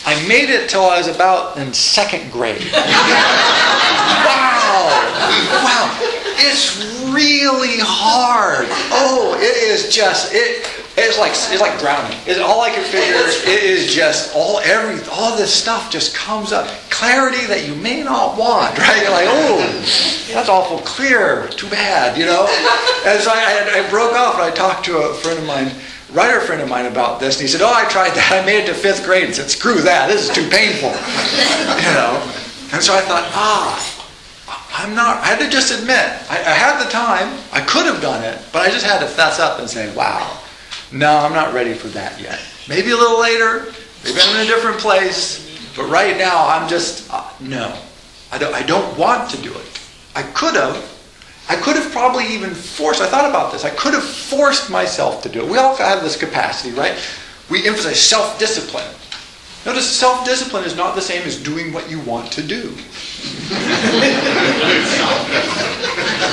I 0.05 0.27
made 0.27 0.49
it 0.49 0.69
till 0.69 0.81
I 0.81 0.97
was 0.97 1.07
about 1.07 1.55
in 1.55 1.73
second 1.73 2.29
grade. 2.29 2.59
wow! 2.73 2.83
Wow! 5.63 5.97
It's 6.39 6.75
really 7.09 7.77
hard. 7.79 8.67
Oh, 8.91 9.33
it 9.39 9.55
is 9.63 9.95
just 9.95 10.33
it 10.33 10.76
it's 10.97 11.19
like 11.19 11.31
it's 11.31 11.61
like 11.61 11.77
drowning. 11.79 12.17
It's, 12.25 12.39
all 12.39 12.61
I 12.61 12.71
can 12.71 12.83
figure 12.83 13.13
it 13.15 13.63
is 13.63 13.93
just 13.93 14.35
all 14.35 14.59
every 14.59 14.99
all 15.11 15.37
this 15.37 15.53
stuff 15.53 15.91
just 15.91 16.15
comes 16.15 16.51
up. 16.51 16.67
Clarity 16.89 17.45
that 17.45 17.67
you 17.67 17.75
may 17.75 18.01
not 18.01 18.37
want, 18.37 18.75
right? 18.79 19.01
You're 19.01 19.11
like, 19.11 19.27
oh, 19.29 19.61
that's 20.33 20.49
awful 20.49 20.79
clear. 20.79 21.47
Too 21.49 21.69
bad, 21.69 22.17
you 22.17 22.25
know. 22.25 22.47
And 23.07 23.21
so 23.21 23.31
I, 23.31 23.85
I 23.85 23.89
broke 23.89 24.13
off 24.13 24.33
and 24.35 24.43
I 24.43 24.51
talked 24.51 24.83
to 24.85 24.97
a 24.97 25.13
friend 25.13 25.39
of 25.39 25.45
mine, 25.45 25.71
writer 26.11 26.41
friend 26.41 26.61
of 26.61 26.67
mine, 26.67 26.87
about 26.87 27.21
this, 27.21 27.35
and 27.35 27.43
he 27.43 27.47
said, 27.47 27.61
oh, 27.61 27.71
I 27.71 27.87
tried 27.87 28.11
that. 28.15 28.29
I 28.33 28.45
made 28.45 28.63
it 28.63 28.67
to 28.67 28.73
fifth 28.73 29.05
grade 29.05 29.23
and 29.25 29.33
said, 29.33 29.49
screw 29.49 29.79
that. 29.81 30.09
This 30.09 30.27
is 30.27 30.35
too 30.35 30.49
painful, 30.49 30.91
you 30.91 31.93
know. 31.95 32.19
And 32.73 32.83
so 32.83 32.91
I 32.93 32.99
thought, 32.99 33.23
ah, 33.31 33.79
I'm 34.75 34.93
not, 34.93 35.23
I 35.23 35.27
had 35.27 35.39
to 35.39 35.49
just 35.49 35.71
admit, 35.71 36.03
I, 36.27 36.43
I, 36.43 36.55
had 36.57 36.83
the 36.83 36.89
time, 36.91 37.39
I 37.53 37.61
could 37.61 37.85
have 37.85 38.01
done 38.01 38.25
it, 38.25 38.43
but 38.51 38.61
I 38.61 38.69
just 38.69 38.85
had 38.85 38.99
to 38.99 39.07
fess 39.07 39.39
up 39.39 39.59
and 39.59 39.69
say, 39.69 39.95
wow, 39.95 40.37
no, 40.91 41.17
I'm 41.17 41.33
not 41.33 41.53
ready 41.53 41.73
for 41.73 41.87
that 41.89 42.19
yet. 42.19 42.39
Maybe 42.69 42.91
a 42.91 42.95
little 42.95 43.19
later. 43.19 43.73
Maybe 44.03 44.19
I'm 44.21 44.35
in 44.37 44.45
a 44.45 44.45
different 44.45 44.77
place. 44.77 45.45
But 45.75 45.89
right 45.89 46.17
now, 46.17 46.47
I'm 46.47 46.67
just, 46.69 47.11
uh, 47.13 47.29
no. 47.39 47.77
I 48.31 48.37
don't, 48.37 48.53
I 48.53 48.63
don't 48.63 48.97
want 48.97 49.29
to 49.31 49.41
do 49.41 49.53
it. 49.53 49.79
I 50.15 50.23
could 50.23 50.55
have. 50.55 50.93
I 51.49 51.55
could 51.55 51.77
have 51.77 51.91
probably 51.91 52.25
even 52.27 52.53
forced, 52.53 53.01
I 53.01 53.07
thought 53.07 53.29
about 53.29 53.53
this, 53.53 53.63
I 53.63 53.69
could 53.69 53.93
have 53.93 54.03
forced 54.03 54.69
myself 54.69 55.23
to 55.23 55.29
do 55.29 55.45
it. 55.45 55.49
We 55.49 55.57
all 55.57 55.75
have 55.77 56.03
this 56.03 56.17
capacity, 56.17 56.75
right? 56.75 56.97
We 57.49 57.65
emphasize 57.65 58.01
self 58.01 58.37
discipline. 58.37 58.87
Notice 59.65 59.89
self 59.89 60.25
discipline 60.25 60.65
is 60.65 60.75
not 60.75 60.95
the 60.95 61.01
same 61.01 61.23
as 61.23 61.41
doing 61.41 61.71
what 61.71 61.89
you 61.89 62.01
want 62.01 62.31
to 62.33 62.43
do. 62.43 62.69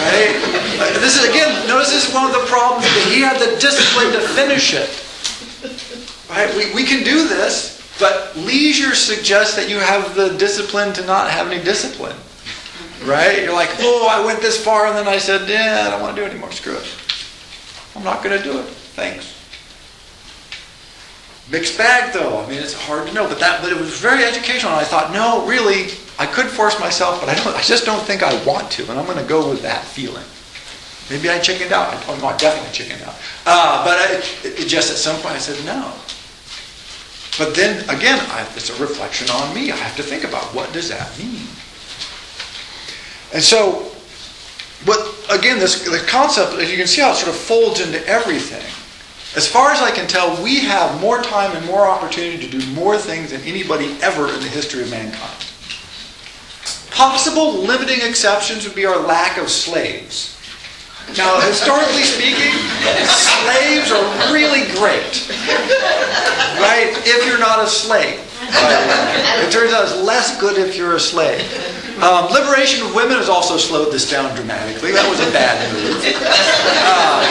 right? 0.04 0.43
Uh, 0.80 0.98
this 1.00 1.22
is 1.22 1.28
again, 1.28 1.68
notice 1.68 1.90
this 1.90 2.08
is 2.08 2.14
one 2.14 2.26
of 2.26 2.32
the 2.32 2.46
problems 2.46 2.84
that 2.84 3.12
he 3.12 3.20
had 3.20 3.38
the 3.38 3.58
discipline 3.60 4.12
to 4.12 4.20
finish 4.34 4.74
it. 4.74 4.90
Right? 6.28 6.54
We, 6.56 6.74
we 6.74 6.84
can 6.84 7.04
do 7.04 7.28
this, 7.28 7.80
but 8.00 8.34
leisure 8.36 8.94
suggests 8.94 9.54
that 9.56 9.70
you 9.70 9.78
have 9.78 10.14
the 10.14 10.36
discipline 10.36 10.92
to 10.94 11.06
not 11.06 11.30
have 11.30 11.50
any 11.50 11.62
discipline. 11.62 12.16
Right? 13.04 13.42
You're 13.42 13.52
like, 13.52 13.70
oh, 13.80 14.08
I 14.10 14.24
went 14.24 14.40
this 14.40 14.62
far 14.62 14.86
and 14.86 14.96
then 14.96 15.06
I 15.06 15.18
said, 15.18 15.48
yeah, 15.48 15.84
I 15.86 15.90
don't 15.90 16.00
want 16.00 16.16
to 16.16 16.22
do 16.22 16.26
it 16.26 16.30
anymore. 16.30 16.50
Screw 16.50 16.76
it. 16.76 16.86
I'm 17.94 18.02
not 18.02 18.24
going 18.24 18.36
to 18.36 18.42
do 18.42 18.58
it. 18.58 18.66
Thanks. 18.66 19.34
Mixed 21.50 21.76
bag 21.76 22.12
though. 22.14 22.42
I 22.42 22.48
mean, 22.48 22.58
it's 22.58 22.72
hard 22.72 23.06
to 23.06 23.14
know, 23.14 23.28
but 23.28 23.38
that, 23.38 23.60
but 23.62 23.70
it 23.70 23.78
was 23.78 24.00
very 24.00 24.24
educational. 24.24 24.72
And 24.72 24.80
I 24.80 24.84
thought, 24.84 25.12
no, 25.12 25.46
really, 25.46 25.92
I 26.18 26.26
could 26.26 26.46
force 26.46 26.80
myself, 26.80 27.20
but 27.20 27.28
I 27.28 27.34
don't. 27.34 27.54
I 27.54 27.60
just 27.60 27.84
don't 27.84 28.02
think 28.02 28.22
I 28.22 28.42
want 28.44 28.70
to, 28.72 28.88
and 28.88 28.98
I'm 28.98 29.04
going 29.04 29.18
to 29.18 29.28
go 29.28 29.50
with 29.50 29.60
that 29.62 29.84
feeling. 29.84 30.24
Maybe 31.10 31.28
I 31.28 31.38
chickened 31.38 31.72
out. 31.72 31.92
I, 31.92 32.02
oh, 32.08 32.18
no, 32.18 32.28
I 32.28 32.36
definitely 32.36 32.72
chickened 32.72 33.02
out. 33.02 33.14
Uh, 33.46 33.84
but 33.84 33.98
I, 33.98 34.22
it, 34.44 34.66
just 34.66 34.90
at 34.90 34.96
some 34.96 35.20
point 35.20 35.34
I 35.34 35.38
said 35.38 35.62
no. 35.66 35.92
But 37.36 37.54
then 37.54 37.82
again, 37.90 38.18
I, 38.30 38.46
it's 38.54 38.70
a 38.70 38.80
reflection 38.80 39.28
on 39.30 39.54
me. 39.54 39.70
I 39.70 39.76
have 39.76 39.96
to 39.96 40.02
think 40.02 40.24
about 40.24 40.54
what 40.54 40.72
does 40.72 40.88
that 40.88 41.18
mean. 41.18 41.46
And 43.34 43.42
so, 43.42 43.90
what 44.84 45.00
again, 45.30 45.58
this 45.58 45.84
the 45.84 45.98
concept, 46.06 46.54
as 46.54 46.70
you 46.70 46.76
can 46.76 46.86
see 46.86 47.02
how 47.02 47.10
it 47.10 47.16
sort 47.16 47.34
of 47.34 47.40
folds 47.40 47.80
into 47.80 48.06
everything. 48.06 48.64
As 49.36 49.48
far 49.48 49.72
as 49.72 49.82
I 49.82 49.90
can 49.90 50.06
tell, 50.06 50.40
we 50.44 50.60
have 50.60 51.00
more 51.00 51.20
time 51.20 51.56
and 51.56 51.66
more 51.66 51.84
opportunity 51.84 52.48
to 52.48 52.58
do 52.58 52.64
more 52.72 52.96
things 52.96 53.32
than 53.32 53.40
anybody 53.40 53.96
ever 54.00 54.28
in 54.28 54.40
the 54.40 54.48
history 54.48 54.82
of 54.82 54.90
mankind. 54.90 55.44
Possible 56.92 57.54
limiting 57.54 58.00
exceptions 58.08 58.64
would 58.64 58.76
be 58.76 58.86
our 58.86 58.96
lack 58.96 59.36
of 59.36 59.50
slaves. 59.50 60.33
Now, 61.16 61.40
historically 61.40 62.02
speaking, 62.02 62.50
slaves 63.06 63.92
are 63.92 64.32
really 64.32 64.66
great, 64.74 65.28
right? 66.58 66.90
If 67.04 67.26
you're 67.26 67.38
not 67.38 67.62
a 67.62 67.68
slave. 67.68 68.20
It 68.42 69.52
turns 69.52 69.72
out 69.72 69.84
it's 69.84 69.96
less 70.02 70.38
good 70.40 70.58
if 70.58 70.76
you're 70.76 70.96
a 70.96 71.00
slave. 71.00 71.40
Um, 72.02 72.30
liberation 72.32 72.84
of 72.84 72.94
women 72.94 73.18
has 73.18 73.28
also 73.28 73.56
slowed 73.56 73.92
this 73.92 74.10
down 74.10 74.34
dramatically. 74.34 74.90
That 74.90 75.08
was 75.08 75.20
a 75.20 75.30
bad 75.30 75.54
move. 75.72 76.02
Uh, 76.86 77.22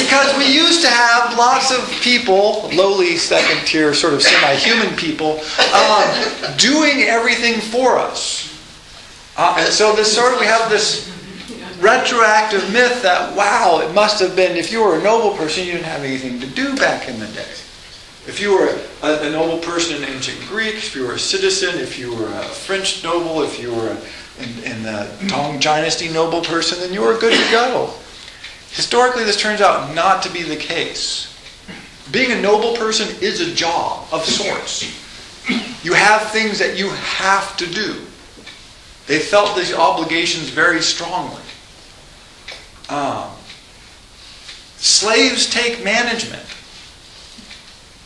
because 0.00 0.36
we 0.38 0.52
used 0.52 0.80
to 0.82 0.88
have 0.88 1.36
lots 1.36 1.70
of 1.70 1.86
people, 2.00 2.70
lowly 2.72 3.16
second 3.16 3.66
tier, 3.66 3.92
sort 3.92 4.14
of 4.14 4.22
semi 4.22 4.54
human 4.54 4.96
people, 4.96 5.40
um, 5.74 6.56
doing 6.56 7.02
everything 7.02 7.60
for 7.60 7.98
us. 7.98 8.48
Uh, 9.36 9.56
and 9.58 9.72
so 9.72 9.94
this 9.94 10.14
sort 10.14 10.32
of, 10.32 10.40
we 10.40 10.46
have 10.46 10.70
this 10.70 11.09
retroactive 11.80 12.72
myth 12.72 13.02
that, 13.02 13.34
wow, 13.36 13.80
it 13.82 13.94
must 13.94 14.20
have 14.20 14.36
been, 14.36 14.56
if 14.56 14.70
you 14.70 14.82
were 14.82 14.98
a 14.98 15.02
noble 15.02 15.36
person, 15.36 15.64
you 15.64 15.72
didn't 15.72 15.86
have 15.86 16.04
anything 16.04 16.40
to 16.40 16.46
do 16.46 16.76
back 16.76 17.08
in 17.08 17.18
the 17.18 17.26
day. 17.28 17.52
If 18.26 18.38
you 18.40 18.52
were 18.52 18.68
a, 19.02 19.26
a, 19.26 19.30
noble 19.30 19.58
person 19.58 19.96
in 19.96 20.08
ancient 20.08 20.38
Greek, 20.46 20.74
if 20.74 20.94
you 20.94 21.06
were 21.06 21.14
a 21.14 21.18
citizen, 21.18 21.80
if 21.80 21.98
you 21.98 22.14
were 22.14 22.28
a 22.28 22.42
French 22.42 23.02
noble, 23.02 23.42
if 23.42 23.60
you 23.60 23.74
were 23.74 23.88
a, 23.88 24.42
in, 24.42 24.72
in 24.72 24.82
the 24.82 25.10
Tang 25.28 25.58
Dynasty 25.58 26.08
noble 26.08 26.42
person, 26.42 26.78
then 26.80 26.92
you 26.92 27.00
were 27.00 27.18
good 27.18 27.32
to 27.32 27.50
go. 27.50 27.92
Historically, 28.70 29.24
this 29.24 29.40
turns 29.40 29.60
out 29.60 29.94
not 29.94 30.22
to 30.22 30.32
be 30.32 30.42
the 30.42 30.56
case. 30.56 31.26
Being 32.12 32.32
a 32.32 32.40
noble 32.40 32.76
person 32.76 33.08
is 33.20 33.40
a 33.40 33.54
job 33.54 34.06
of 34.12 34.24
sorts. 34.24 34.84
You 35.82 35.94
have 35.94 36.30
things 36.30 36.58
that 36.58 36.78
you 36.78 36.90
have 36.90 37.56
to 37.56 37.66
do. 37.66 37.94
They 39.06 39.18
felt 39.18 39.56
these 39.56 39.72
obligations 39.72 40.50
very 40.50 40.82
strongly. 40.82 41.42
Um, 42.90 43.30
slaves 44.76 45.48
take 45.48 45.84
management. 45.84 46.42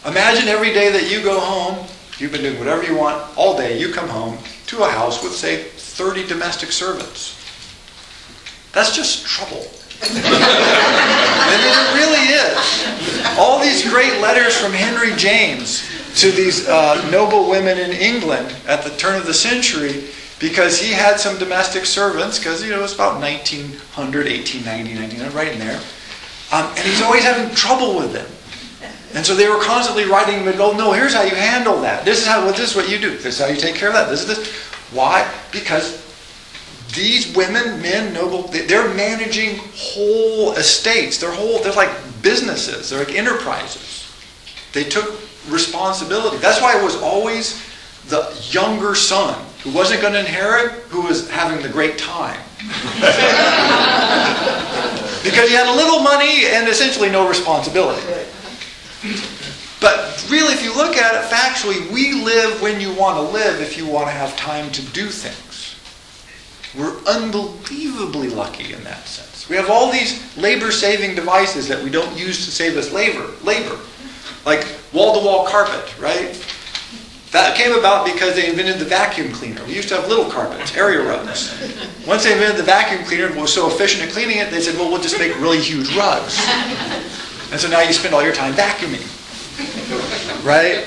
Imagine 0.06 0.48
every 0.48 0.74
day 0.74 0.92
that 0.92 1.10
you 1.10 1.22
go 1.22 1.40
home, 1.40 1.86
you've 2.18 2.32
been 2.32 2.42
doing 2.42 2.58
whatever 2.58 2.82
you 2.84 2.94
want 2.94 3.36
all 3.38 3.56
day, 3.56 3.78
you 3.78 3.92
come 3.92 4.08
home 4.08 4.36
to 4.66 4.82
a 4.82 4.88
house 4.90 5.22
with, 5.22 5.32
say, 5.32 5.62
30 5.62 6.26
domestic 6.26 6.70
servants. 6.70 7.40
That's 8.72 8.94
just 8.94 9.24
trouble. 9.24 9.66
It 11.46 11.94
really 11.94 12.26
is. 12.34 13.38
All 13.38 13.60
these 13.60 13.88
great 13.88 14.20
letters 14.20 14.56
from 14.56 14.72
Henry 14.72 15.14
James 15.16 15.88
to 16.16 16.30
these 16.30 16.68
uh, 16.68 17.08
noble 17.10 17.48
women 17.48 17.78
in 17.78 17.92
England 17.92 18.54
at 18.66 18.82
the 18.82 18.90
turn 18.90 19.16
of 19.16 19.26
the 19.26 19.34
century 19.34 20.04
because 20.40 20.80
he 20.80 20.92
had 20.92 21.18
some 21.18 21.38
domestic 21.38 21.84
servants, 21.84 22.38
because 22.38 22.62
you 22.62 22.70
know 22.70 22.78
it 22.78 22.82
was 22.82 22.94
about 22.94 23.20
1900, 23.20 24.26
1890, 24.26 24.98
1900, 24.98 25.34
right 25.34 25.52
in 25.52 25.58
there. 25.58 25.80
Um, 26.52 26.66
and 26.68 26.78
he's 26.78 27.02
always 27.02 27.22
having 27.22 27.54
trouble 27.54 27.96
with 27.96 28.12
them. 28.12 28.26
And 29.14 29.24
so 29.24 29.36
they 29.36 29.48
were 29.48 29.60
constantly 29.60 30.04
writing 30.04 30.40
him 30.40 30.48
and 30.48 30.58
go, 30.58 30.76
no, 30.76 30.92
here's 30.92 31.14
how 31.14 31.22
you 31.22 31.36
handle 31.36 31.80
that. 31.82 32.04
This 32.04 32.20
is 32.20 32.26
how 32.26 32.44
this 32.50 32.70
is 32.70 32.76
what 32.76 32.88
you 32.88 32.98
do. 32.98 33.10
This 33.10 33.38
is 33.38 33.40
how 33.40 33.46
you 33.46 33.56
take 33.56 33.76
care 33.76 33.88
of 33.88 33.94
that. 33.94 34.08
This 34.08 34.22
is 34.22 34.26
this. 34.26 34.52
Why? 34.92 35.28
Because 35.52 36.02
these 36.94 37.34
women, 37.36 37.80
men, 37.80 38.12
noble, 38.12 38.42
they're 38.42 38.92
managing 38.94 39.60
whole 39.74 40.52
estates. 40.52 41.18
They're 41.18 41.32
whole, 41.32 41.60
they're 41.60 41.72
like 41.72 41.90
businesses. 42.22 42.90
They're 42.90 42.98
like 42.98 43.14
enterprises. 43.14 44.12
They 44.72 44.84
took 44.84 45.20
responsibility. 45.48 46.38
That's 46.38 46.60
why 46.60 46.78
it 46.78 46.82
was 46.82 46.96
always 46.96 47.62
the 48.08 48.34
younger 48.50 48.94
son 48.94 49.42
who 49.62 49.70
wasn't 49.70 50.00
going 50.02 50.12
to 50.12 50.20
inherit, 50.20 50.72
who 50.88 51.02
was 51.02 51.30
having 51.30 51.62
the 51.62 51.68
great 51.68 51.98
time. 51.98 52.40
because 55.22 55.48
he 55.48 55.54
had 55.54 55.66
a 55.66 55.76
little 55.76 56.00
money 56.00 56.46
and 56.46 56.68
essentially 56.68 57.10
no 57.10 57.28
responsibility. 57.28 58.02
But 59.80 60.26
really, 60.30 60.54
if 60.54 60.62
you 60.62 60.74
look 60.74 60.96
at 60.96 61.14
it 61.14 61.30
factually, 61.30 61.90
we 61.92 62.12
live 62.12 62.62
when 62.62 62.80
you 62.80 62.94
want 62.94 63.16
to 63.16 63.22
live 63.22 63.60
if 63.60 63.76
you 63.76 63.86
want 63.86 64.06
to 64.06 64.12
have 64.12 64.36
time 64.36 64.70
to 64.72 64.82
do 64.92 65.08
things. 65.08 65.76
We're 66.76 66.96
unbelievably 67.06 68.30
lucky 68.30 68.72
in 68.72 68.82
that 68.84 69.06
sense. 69.06 69.48
We 69.48 69.56
have 69.56 69.70
all 69.70 69.92
these 69.92 70.36
labor 70.36 70.70
saving 70.70 71.14
devices 71.14 71.68
that 71.68 71.82
we 71.82 71.90
don't 71.90 72.16
use 72.16 72.44
to 72.46 72.50
save 72.50 72.76
us 72.76 72.92
labor, 72.92 73.30
labor. 73.44 73.78
Like 74.44 74.66
wall 74.92 75.18
to 75.18 75.24
wall 75.24 75.46
carpet, 75.46 75.98
right? 76.00 76.34
That 77.34 77.56
came 77.56 77.72
about 77.76 78.06
because 78.06 78.36
they 78.36 78.48
invented 78.48 78.78
the 78.78 78.84
vacuum 78.84 79.32
cleaner. 79.32 79.60
We 79.64 79.74
used 79.74 79.88
to 79.88 79.96
have 79.96 80.06
little 80.06 80.30
carpets, 80.30 80.76
area 80.76 81.02
rugs. 81.02 81.50
Once 82.06 82.22
they 82.22 82.32
invented 82.32 82.56
the 82.58 82.62
vacuum 82.62 83.04
cleaner 83.04 83.26
and 83.26 83.34
was 83.34 83.52
so 83.52 83.66
efficient 83.66 84.04
at 84.04 84.10
cleaning 84.10 84.38
it, 84.38 84.52
they 84.52 84.60
said, 84.60 84.76
well, 84.76 84.88
we'll 84.88 85.02
just 85.02 85.18
make 85.18 85.34
really 85.40 85.58
huge 85.58 85.96
rugs. 85.96 86.38
And 87.50 87.60
so 87.60 87.68
now 87.68 87.80
you 87.80 87.92
spend 87.92 88.14
all 88.14 88.22
your 88.22 88.32
time 88.32 88.52
vacuuming. 88.52 89.02
Right? 90.46 90.86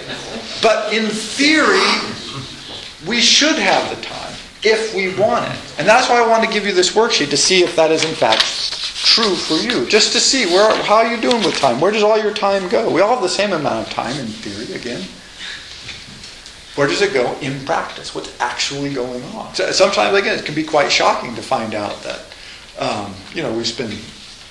But 0.61 0.93
in 0.93 1.07
theory, 1.07 1.83
we 3.05 3.19
should 3.19 3.57
have 3.57 3.93
the 3.93 4.01
time 4.01 4.33
if 4.63 4.95
we 4.95 5.13
want 5.21 5.43
it. 5.53 5.59
And 5.79 5.85
that's 5.85 6.07
why 6.07 6.23
I 6.23 6.25
wanted 6.25 6.47
to 6.47 6.53
give 6.53 6.65
you 6.65 6.73
this 6.73 6.95
worksheet 6.95 7.29
to 7.31 7.37
see 7.37 7.61
if 7.61 7.75
that 7.75 7.91
is 7.91 8.05
in 8.05 8.15
fact 8.15 8.39
true 9.05 9.35
for 9.35 9.55
you. 9.55 9.85
Just 9.87 10.13
to 10.13 10.19
see 10.21 10.45
where 10.45 10.73
how 10.83 10.95
are 10.95 11.13
you 11.13 11.19
doing 11.19 11.43
with 11.43 11.57
time? 11.57 11.81
Where 11.81 11.91
does 11.91 12.03
all 12.03 12.17
your 12.17 12.33
time 12.33 12.69
go? 12.69 12.89
We 12.89 13.01
all 13.01 13.09
have 13.09 13.21
the 13.21 13.27
same 13.27 13.51
amount 13.51 13.85
of 13.85 13.93
time 13.93 14.17
in 14.17 14.27
theory 14.27 14.73
again. 14.73 15.05
Where 16.78 16.86
does 16.88 17.01
it 17.01 17.11
go 17.11 17.36
in 17.39 17.65
practice? 17.65 18.13
What's 18.13 18.39
actually 18.39 18.93
going 18.93 19.23
on? 19.34 19.55
So 19.55 19.71
sometimes, 19.71 20.15
again, 20.15 20.38
it 20.38 20.45
can 20.45 20.53
be 20.53 20.63
quite 20.63 20.91
shocking 20.91 21.34
to 21.34 21.41
find 21.41 21.73
out 21.73 22.03
that, 22.03 22.19
um, 22.78 23.15
you 23.34 23.41
know, 23.41 23.51
we 23.51 23.63
spend 23.63 23.93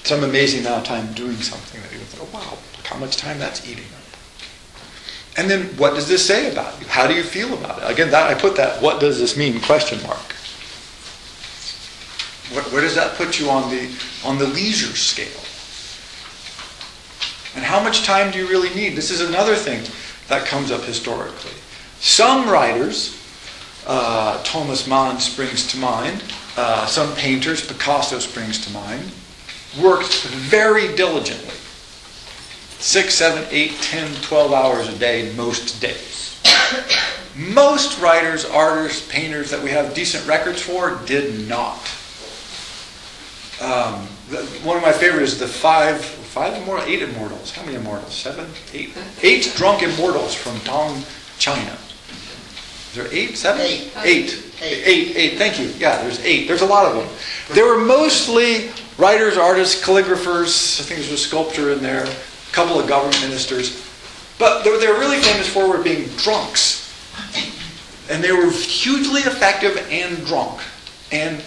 some 0.03 0.25
amazing 0.25 0.67
amount 0.67 0.79
of 0.81 0.85
time 0.89 1.13
doing 1.13 1.37
something 1.37 1.81
that 1.81 1.93
you 1.93 1.99
think, 1.99 2.29
oh, 2.29 2.37
wow, 2.37 2.59
look 2.77 2.85
how 2.85 2.99
much 2.99 3.17
time 3.17 3.39
that's 3.39 3.65
eating 3.71 3.85
up. 3.85 4.03
And 5.39 5.49
then 5.49 5.67
what 5.77 5.95
does 5.95 6.09
this 6.09 6.27
say 6.27 6.51
about 6.51 6.81
you? 6.81 6.89
How 6.89 7.07
do 7.07 7.15
you 7.15 7.23
feel 7.23 7.55
about 7.55 7.81
it? 7.81 7.93
Again, 7.93 8.11
that 8.11 8.29
I 8.29 8.35
put 8.35 8.57
that 8.57 8.83
what 8.83 8.99
does 8.99 9.21
this 9.21 9.37
mean 9.37 9.61
question 9.61 10.03
mark. 10.03 10.35
What, 12.53 12.73
where 12.73 12.83
does 12.83 12.97
that 12.97 13.15
put 13.17 13.39
you 13.39 13.51
on 13.51 13.71
the 13.71 13.89
on 14.25 14.39
the 14.39 14.49
leisure 14.49 14.97
scale? 14.97 15.45
And 17.55 17.65
how 17.65 17.81
much 17.81 18.03
time 18.03 18.33
do 18.33 18.39
you 18.39 18.49
really 18.49 18.75
need? 18.75 18.97
This 18.97 19.13
is 19.13 19.21
another 19.21 19.55
thing 19.55 19.85
that 20.27 20.45
comes 20.47 20.73
up 20.73 20.83
historically. 20.83 21.53
Some 22.01 22.49
writers, 22.49 23.21
uh, 23.87 24.43
Thomas 24.43 24.87
Mann 24.87 25.19
springs 25.19 25.67
to 25.69 25.79
mind, 25.79 26.23
uh, 26.57 26.87
some 26.87 27.15
painters, 27.17 27.67
Picasso 27.67 28.19
springs 28.19 28.65
to 28.67 28.73
mind, 28.73 29.11
worked 29.81 30.23
very 30.23 30.95
diligently. 30.95 31.55
Six, 32.79 33.15
seven, 33.15 33.47
eight, 33.51 33.73
ten, 33.81 34.15
twelve 34.23 34.53
hours 34.53 34.89
a 34.89 34.99
day 34.99 35.33
most 35.37 35.81
days. 35.81 36.41
most 37.35 38.01
writers, 38.01 38.45
artists, 38.45 39.11
painters 39.11 39.51
that 39.51 39.63
we 39.63 39.71
have 39.71 39.95
decent 39.95 40.27
records 40.27 40.61
for 40.63 41.01
did 41.07 41.49
not. 41.49 41.81
Um, 43.61 44.07
one 44.65 44.77
of 44.77 44.83
my 44.83 44.93
favorites 44.93 45.33
is 45.33 45.39
the 45.39 45.49
five, 45.49 46.05
five 46.05 46.55
immortals, 46.63 46.89
eight 46.89 47.03
immortals. 47.03 47.51
How 47.51 47.65
many 47.65 47.77
immortals? 47.77 48.15
Seven, 48.15 48.47
eight, 48.75 48.97
eight 49.23 49.53
drunk 49.57 49.83
immortals 49.83 50.35
from 50.35 50.59
Tang, 50.61 51.03
China 51.39 51.77
Is 52.91 52.95
there 52.95 53.09
eight, 53.13 53.37
seven? 53.37 53.61
Eight. 53.63 53.93
Eight. 54.03 54.43
Eight, 54.63 55.17
eight. 55.17 55.39
Thank 55.39 55.59
you. 55.59 55.67
Yeah, 55.79 56.01
there's 56.03 56.19
eight. 56.25 56.49
There's 56.49 56.63
a 56.63 56.67
lot 56.67 56.87
of 56.87 56.95
them. 56.97 57.09
They 57.55 57.63
were 57.63 57.79
mostly 57.79 58.71
writers, 58.97 59.37
artists, 59.37 59.85
calligraphers. 59.85 60.81
I 60.81 60.85
think 60.85 61.01
there's 61.01 61.13
a 61.13 61.19
sculptor 61.19 61.73
in 61.73 61.83
there. 61.83 62.05
A 62.05 62.53
couple 62.53 62.81
of 62.81 62.89
government 62.89 63.21
ministers. 63.21 63.85
But 64.39 64.63
they 64.63 64.71
were 64.71 64.99
really 64.99 65.19
famous 65.19 65.49
for 65.49 65.69
were 65.69 65.83
being 65.83 66.09
drunks. 66.17 66.85
And 68.11 68.23
they 68.23 68.33
were 68.33 68.51
hugely 68.51 69.21
effective 69.23 69.87
and 69.91 70.25
drunk. 70.25 70.61
And 71.13 71.41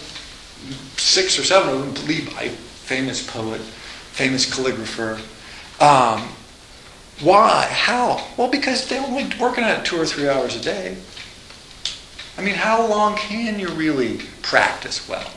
six 0.96 1.38
or 1.38 1.42
seven 1.42 1.74
of 1.74 1.94
them, 1.94 2.06
Li 2.06 2.26
Bai, 2.26 2.48
famous 2.48 3.28
poet, 3.28 3.60
famous 3.60 4.46
calligrapher. 4.46 5.18
Um, 5.80 6.28
why? 7.22 7.66
How? 7.70 8.26
Well, 8.36 8.48
because 8.48 8.88
they're 8.88 9.02
only 9.02 9.30
working 9.38 9.64
on 9.64 9.70
it 9.70 9.84
two 9.84 10.00
or 10.00 10.06
three 10.06 10.28
hours 10.28 10.56
a 10.56 10.60
day. 10.60 10.96
I 12.38 12.42
mean, 12.42 12.54
how 12.54 12.86
long 12.86 13.16
can 13.16 13.58
you 13.58 13.68
really 13.68 14.18
practice 14.42 15.06
well? 15.08 15.30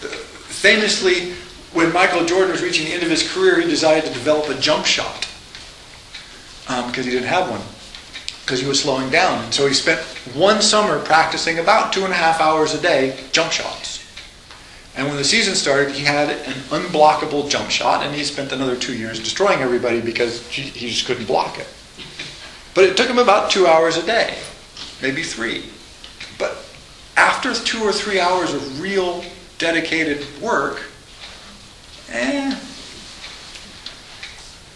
Famously, 0.00 1.32
when 1.72 1.92
Michael 1.92 2.24
Jordan 2.24 2.50
was 2.52 2.62
reaching 2.62 2.86
the 2.86 2.92
end 2.92 3.02
of 3.02 3.10
his 3.10 3.30
career, 3.32 3.60
he 3.60 3.68
decided 3.68 4.04
to 4.04 4.12
develop 4.12 4.48
a 4.48 4.54
jump 4.60 4.86
shot 4.86 5.28
um, 6.68 6.86
because 6.88 7.04
he 7.04 7.10
didn't 7.10 7.28
have 7.28 7.50
one. 7.50 7.60
because 8.44 8.60
he 8.60 8.66
was 8.66 8.80
slowing 8.80 9.08
down. 9.10 9.42
And 9.44 9.54
so 9.54 9.66
he 9.66 9.74
spent 9.74 10.00
one 10.34 10.60
summer 10.60 10.98
practicing 11.02 11.58
about 11.58 11.92
two 11.92 12.04
and 12.04 12.12
a 12.12 12.16
half 12.16 12.40
hours 12.40 12.74
a 12.74 12.80
day 12.80 13.18
jump 13.32 13.52
shots. 13.52 13.91
And 14.94 15.06
when 15.06 15.16
the 15.16 15.24
season 15.24 15.54
started, 15.54 15.94
he 15.94 16.04
had 16.04 16.28
an 16.28 16.52
unblockable 16.68 17.48
jump 17.48 17.70
shot, 17.70 18.04
and 18.04 18.14
he 18.14 18.24
spent 18.24 18.52
another 18.52 18.76
two 18.76 18.94
years 18.94 19.18
destroying 19.18 19.60
everybody 19.60 20.00
because 20.00 20.46
he 20.48 20.88
just 20.88 21.06
couldn't 21.06 21.24
block 21.24 21.58
it. 21.58 21.66
But 22.74 22.84
it 22.84 22.96
took 22.96 23.08
him 23.08 23.18
about 23.18 23.50
two 23.50 23.66
hours 23.66 23.96
a 23.96 24.04
day, 24.04 24.36
maybe 25.00 25.22
three. 25.22 25.64
But 26.38 26.56
after 27.16 27.54
two 27.54 27.82
or 27.82 27.92
three 27.92 28.20
hours 28.20 28.52
of 28.52 28.80
real 28.80 29.24
dedicated 29.58 30.26
work, 30.40 30.82
eh, 32.10 32.54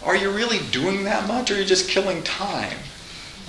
are 0.03 0.15
you 0.15 0.31
really 0.31 0.59
doing 0.71 1.03
that 1.03 1.27
much, 1.27 1.51
or 1.51 1.55
are 1.55 1.57
you 1.59 1.65
just 1.65 1.89
killing 1.89 2.23
time? 2.23 2.77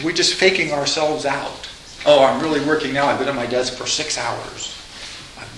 Are 0.00 0.06
we 0.06 0.12
just 0.12 0.34
faking 0.34 0.72
ourselves 0.72 1.24
out? 1.24 1.68
Oh, 2.04 2.24
I'm 2.24 2.42
really 2.42 2.60
working 2.60 2.92
now. 2.92 3.06
I've 3.06 3.18
been 3.18 3.28
at 3.28 3.34
my 3.34 3.46
desk 3.46 3.74
for 3.74 3.86
six 3.86 4.18
hours. 4.18 4.78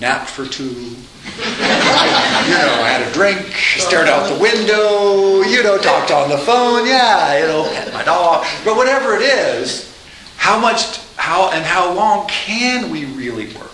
Napped 0.01 0.31
for 0.31 0.47
two. 0.47 0.63
you 0.63 1.37
know, 1.37 2.83
had 2.83 3.07
a 3.07 3.13
drink, 3.13 3.37
stared 3.77 4.07
out 4.07 4.27
the 4.33 4.39
window, 4.41 5.43
you 5.43 5.61
know, 5.61 5.77
talked 5.77 6.09
on 6.09 6.27
the 6.27 6.39
phone, 6.39 6.87
yeah, 6.87 7.37
you 7.37 7.45
know, 7.45 7.69
pet 7.71 7.93
my 7.93 8.03
dog. 8.03 8.43
But 8.65 8.77
whatever 8.77 9.13
it 9.13 9.21
is, 9.21 9.95
how 10.37 10.59
much, 10.59 10.97
how, 11.17 11.51
and 11.51 11.63
how 11.63 11.93
long 11.93 12.27
can 12.29 12.89
we 12.89 13.05
really 13.05 13.53
work? 13.53 13.69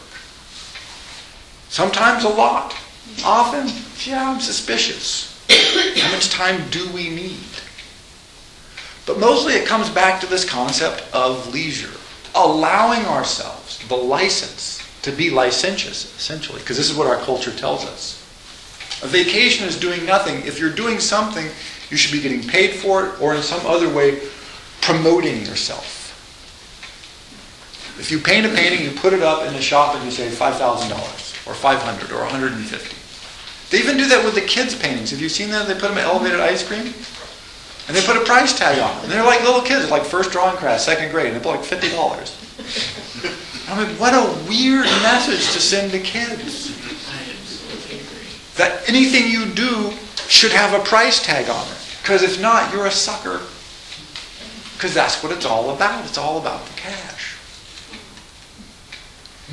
Sometimes 1.69 2.25
a 2.25 2.29
lot. 2.29 2.75
Often, 3.23 3.71
yeah, 4.05 4.29
I'm 4.29 4.41
suspicious. 4.41 5.33
How 5.49 6.11
much 6.11 6.29
time 6.29 6.61
do 6.71 6.89
we 6.91 7.09
need? 7.09 7.39
But 9.05 9.17
mostly 9.17 9.53
it 9.53 9.65
comes 9.65 9.89
back 9.89 10.19
to 10.19 10.27
this 10.27 10.43
concept 10.43 11.05
of 11.13 11.53
leisure, 11.53 11.97
allowing 12.35 13.05
ourselves 13.05 13.79
the 13.87 13.95
license 13.95 14.76
to 15.07 15.15
be 15.15 15.29
licentious, 15.29 16.15
essentially, 16.17 16.59
because 16.59 16.77
this 16.77 16.89
is 16.89 16.95
what 16.95 17.07
our 17.07 17.17
culture 17.17 17.51
tells 17.51 17.85
us. 17.85 18.21
A 19.03 19.07
vacation 19.07 19.67
is 19.67 19.79
doing 19.79 20.05
nothing. 20.05 20.45
If 20.45 20.59
you're 20.59 20.73
doing 20.73 20.99
something, 20.99 21.47
you 21.89 21.97
should 21.97 22.11
be 22.11 22.21
getting 22.21 22.47
paid 22.47 22.73
for 22.73 23.05
it 23.05 23.21
or 23.21 23.33
in 23.35 23.41
some 23.41 23.65
other 23.65 23.89
way 23.89 24.21
promoting 24.81 25.45
yourself. 25.45 25.95
If 27.99 28.11
you 28.11 28.19
paint 28.19 28.45
a 28.45 28.49
painting, 28.49 28.83
you 28.83 28.91
put 28.91 29.13
it 29.13 29.23
up 29.23 29.47
in 29.47 29.53
the 29.53 29.61
shop 29.61 29.95
and 29.95 30.03
you 30.03 30.11
say 30.11 30.27
$5,000 30.27 31.47
or 31.47 31.53
500 31.53 32.11
or 32.11 32.21
150. 32.21 32.95
They 33.69 33.83
even 33.83 33.97
do 33.97 34.07
that 34.09 34.23
with 34.23 34.35
the 34.35 34.41
kids' 34.41 34.75
paintings. 34.75 35.11
Have 35.11 35.21
you 35.21 35.29
seen 35.29 35.49
that? 35.51 35.67
They 35.67 35.73
put 35.73 35.89
them 35.89 35.97
in 35.97 36.03
elevated 36.03 36.39
ice 36.39 36.65
cream. 36.67 36.93
And 37.87 37.95
they 37.95 38.01
put 38.05 38.17
a 38.17 38.25
price 38.25 38.57
tag 38.57 38.79
on 38.79 38.93
them. 38.95 39.03
And 39.03 39.11
they're 39.11 39.23
like 39.23 39.41
little 39.43 39.61
kids, 39.61 39.89
like 39.89 40.03
first 40.03 40.31
drawing 40.31 40.57
class, 40.57 40.85
second 40.85 41.11
grade, 41.11 41.27
and 41.27 41.35
they 41.35 41.39
put 41.39 41.55
like 41.55 41.63
fifty 41.63 41.89
dollars. 41.89 42.35
I 43.67 43.83
mean, 43.83 43.97
what 43.99 44.13
a 44.13 44.49
weird 44.49 44.85
message 44.85 45.51
to 45.53 45.59
send 45.59 45.91
to 45.91 45.99
kids. 45.99 46.73
That 48.55 48.87
anything 48.89 49.29
you 49.29 49.45
do 49.53 49.91
should 50.27 50.51
have 50.51 50.73
a 50.73 50.83
price 50.83 51.23
tag 51.23 51.49
on 51.49 51.67
it. 51.67 51.77
Because 52.01 52.23
if 52.23 52.41
not, 52.41 52.73
you're 52.73 52.85
a 52.85 52.91
sucker. 52.91 53.41
Because 54.73 54.93
that's 54.93 55.21
what 55.21 55.31
it's 55.31 55.45
all 55.45 55.75
about. 55.75 56.05
It's 56.05 56.17
all 56.17 56.39
about 56.39 56.65
the 56.65 56.73
cash. 56.73 57.35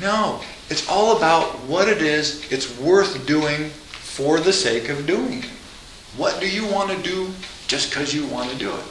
No, 0.01 0.41
it's 0.69 0.87
all 0.89 1.17
about 1.17 1.59
what 1.65 1.87
it 1.87 2.01
is 2.01 2.51
it's 2.51 2.77
worth 2.79 3.25
doing 3.25 3.69
for 3.69 4.39
the 4.39 4.53
sake 4.53 4.89
of 4.89 5.05
doing 5.05 5.39
it. 5.39 5.49
What 6.17 6.39
do 6.39 6.49
you 6.49 6.65
want 6.67 6.91
to 6.91 7.01
do 7.03 7.29
just 7.67 7.89
because 7.89 8.13
you 8.13 8.25
want 8.27 8.49
to 8.49 8.57
do 8.57 8.69
it? 8.69 8.85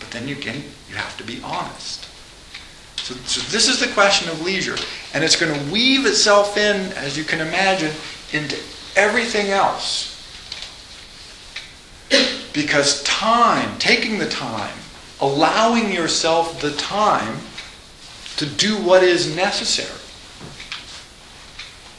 But 0.00 0.10
then 0.10 0.26
you 0.26 0.36
you 0.36 0.94
have 0.94 1.16
to 1.18 1.24
be 1.24 1.40
honest. 1.42 2.03
So, 2.96 3.14
so 3.26 3.40
this 3.50 3.68
is 3.68 3.80
the 3.80 3.92
question 3.92 4.30
of 4.30 4.42
leisure, 4.42 4.76
and 5.12 5.22
it's 5.22 5.36
going 5.36 5.52
to 5.52 5.72
weave 5.72 6.06
itself 6.06 6.56
in, 6.56 6.92
as 6.94 7.16
you 7.18 7.24
can 7.24 7.40
imagine, 7.40 7.92
into 8.32 8.56
everything 8.96 9.50
else. 9.50 10.10
Because 12.52 13.02
time, 13.02 13.78
taking 13.78 14.18
the 14.18 14.28
time, 14.28 14.76
allowing 15.20 15.92
yourself 15.92 16.60
the 16.60 16.72
time 16.72 17.38
to 18.36 18.46
do 18.46 18.76
what 18.82 19.02
is 19.02 19.34
necessary. 19.34 20.00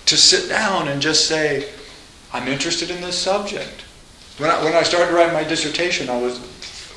To 0.08 0.18
sit 0.18 0.50
down 0.50 0.88
and 0.88 1.02
just 1.02 1.28
say, 1.28 1.70
I'm 2.34 2.48
interested 2.48 2.90
in 2.90 3.02
this 3.02 3.18
subject. 3.18 3.82
When 4.38 4.50
I, 4.50 4.64
when 4.64 4.74
I 4.74 4.84
started 4.84 5.14
writing 5.14 5.34
my 5.34 5.44
dissertation, 5.44 6.10
I 6.10 6.22
was 6.22 6.40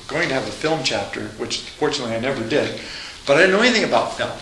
going 0.09 0.29
to 0.29 0.35
have 0.35 0.47
a 0.47 0.51
film 0.51 0.83
chapter, 0.83 1.27
which 1.39 1.61
fortunately 1.61 2.17
I 2.17 2.21
never 2.21 2.47
did, 2.49 2.81
but 3.29 3.37
I 3.37 3.41
didn't 3.41 3.57
know 3.57 3.63
anything 3.63 3.85
about 3.85 4.15
film. 4.15 4.33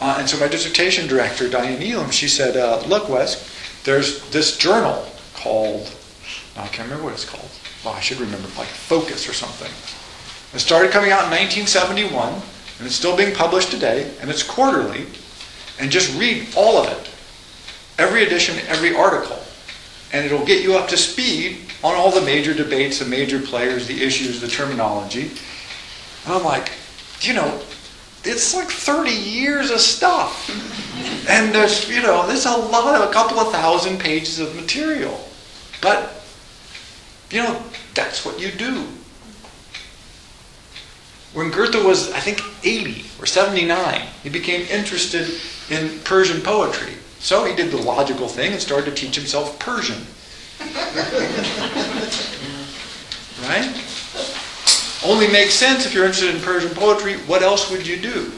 Uh, 0.00 0.16
and 0.18 0.28
so 0.28 0.40
my 0.40 0.48
dissertation 0.48 1.06
director, 1.06 1.48
Diane 1.48 1.80
Elam, 1.82 2.10
she 2.10 2.26
said, 2.26 2.56
uh, 2.56 2.82
look, 2.86 3.10
Wes, 3.10 3.82
there's 3.84 4.28
this 4.30 4.56
journal 4.56 5.06
called, 5.34 5.94
I 6.56 6.66
can't 6.68 6.88
remember 6.88 7.04
what 7.04 7.12
it's 7.12 7.28
called. 7.28 7.50
Well, 7.84 7.92
I 7.92 8.00
should 8.00 8.18
remember, 8.18 8.48
like 8.56 8.66
Focus 8.66 9.28
or 9.28 9.34
something. 9.34 9.70
It 10.56 10.60
started 10.60 10.90
coming 10.90 11.10
out 11.10 11.24
in 11.24 11.30
1971, 11.30 12.32
and 12.32 12.86
it's 12.86 12.96
still 12.96 13.14
being 13.14 13.34
published 13.34 13.70
today, 13.70 14.10
and 14.20 14.30
it's 14.30 14.42
quarterly, 14.42 15.06
and 15.78 15.90
just 15.90 16.18
read 16.18 16.48
all 16.56 16.78
of 16.78 16.88
it. 16.88 17.10
Every 17.98 18.24
edition, 18.24 18.56
every 18.68 18.96
article. 18.96 19.38
And 20.14 20.24
it'll 20.24 20.46
get 20.46 20.62
you 20.62 20.76
up 20.76 20.88
to 20.88 20.96
speed 20.96 21.58
on 21.82 21.94
all 21.94 22.10
the 22.10 22.22
major 22.22 22.54
debates, 22.54 23.00
the 23.00 23.04
major 23.04 23.38
players, 23.38 23.86
the 23.86 24.02
issues, 24.02 24.40
the 24.40 24.48
terminology. 24.48 25.30
And 26.24 26.32
I'm 26.32 26.44
like, 26.44 26.72
you 27.20 27.34
know, 27.34 27.60
it's 28.24 28.54
like 28.54 28.68
30 28.68 29.10
years 29.10 29.70
of 29.70 29.80
stuff. 29.80 30.50
And 31.28 31.54
there's, 31.54 31.88
you 31.88 32.02
know, 32.02 32.26
there's 32.26 32.46
a 32.46 32.56
lot 32.56 33.00
of 33.00 33.08
a 33.08 33.12
couple 33.12 33.38
of 33.38 33.52
thousand 33.52 33.98
pages 33.98 34.40
of 34.40 34.54
material. 34.56 35.20
But, 35.80 36.24
you 37.30 37.42
know, 37.42 37.62
that's 37.94 38.24
what 38.24 38.40
you 38.40 38.50
do. 38.50 38.86
When 41.34 41.50
Goethe 41.50 41.84
was, 41.84 42.12
I 42.12 42.20
think, 42.20 42.40
80 42.64 43.04
or 43.20 43.26
79, 43.26 44.06
he 44.22 44.28
became 44.28 44.66
interested 44.68 45.28
in 45.68 45.98
Persian 46.00 46.40
poetry. 46.40 46.94
So 47.18 47.44
he 47.44 47.54
did 47.54 47.70
the 47.70 47.78
logical 47.78 48.28
thing 48.28 48.52
and 48.52 48.60
started 48.60 48.94
to 48.94 48.94
teach 48.94 49.16
himself 49.16 49.58
Persian. 49.58 50.06
right? 53.48 53.93
Only 55.04 55.28
makes 55.28 55.52
sense 55.52 55.84
if 55.84 55.92
you're 55.92 56.06
interested 56.06 56.34
in 56.34 56.40
Persian 56.40 56.74
poetry. 56.74 57.14
What 57.26 57.42
else 57.42 57.70
would 57.70 57.86
you 57.86 57.98
do 57.98 58.32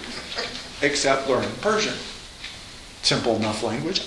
except 0.83 1.29
learn 1.29 1.49
Persian? 1.61 1.95
Simple 3.03 3.37
enough 3.37 3.63
language. 3.63 4.03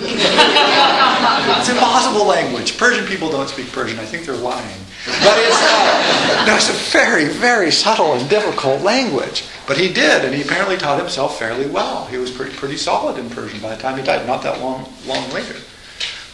it's 0.00 1.68
impossible 1.68 2.26
language. 2.26 2.76
Persian 2.76 3.06
people 3.06 3.30
don't 3.30 3.48
speak 3.48 3.72
Persian. 3.72 3.98
I 3.98 4.04
think 4.04 4.26
they're 4.26 4.36
lying. 4.36 4.78
But 5.06 5.38
it's, 5.38 5.56
uh, 5.56 6.44
no, 6.46 6.54
it's 6.56 6.68
a 6.68 6.74
very, 6.92 7.24
very 7.24 7.72
subtle 7.72 8.12
and 8.12 8.28
difficult 8.28 8.82
language. 8.82 9.44
But 9.66 9.78
he 9.78 9.92
did, 9.92 10.24
and 10.24 10.34
he 10.34 10.42
apparently 10.42 10.76
taught 10.76 10.98
himself 10.98 11.38
fairly 11.38 11.66
well. 11.66 12.04
He 12.06 12.18
was 12.18 12.30
pretty, 12.30 12.54
pretty 12.54 12.76
solid 12.76 13.18
in 13.18 13.30
Persian 13.30 13.60
by 13.60 13.74
the 13.74 13.80
time 13.80 13.96
he 13.96 14.04
died, 14.04 14.26
not 14.26 14.42
that 14.42 14.60
long, 14.60 14.92
long 15.06 15.28
later. 15.30 15.56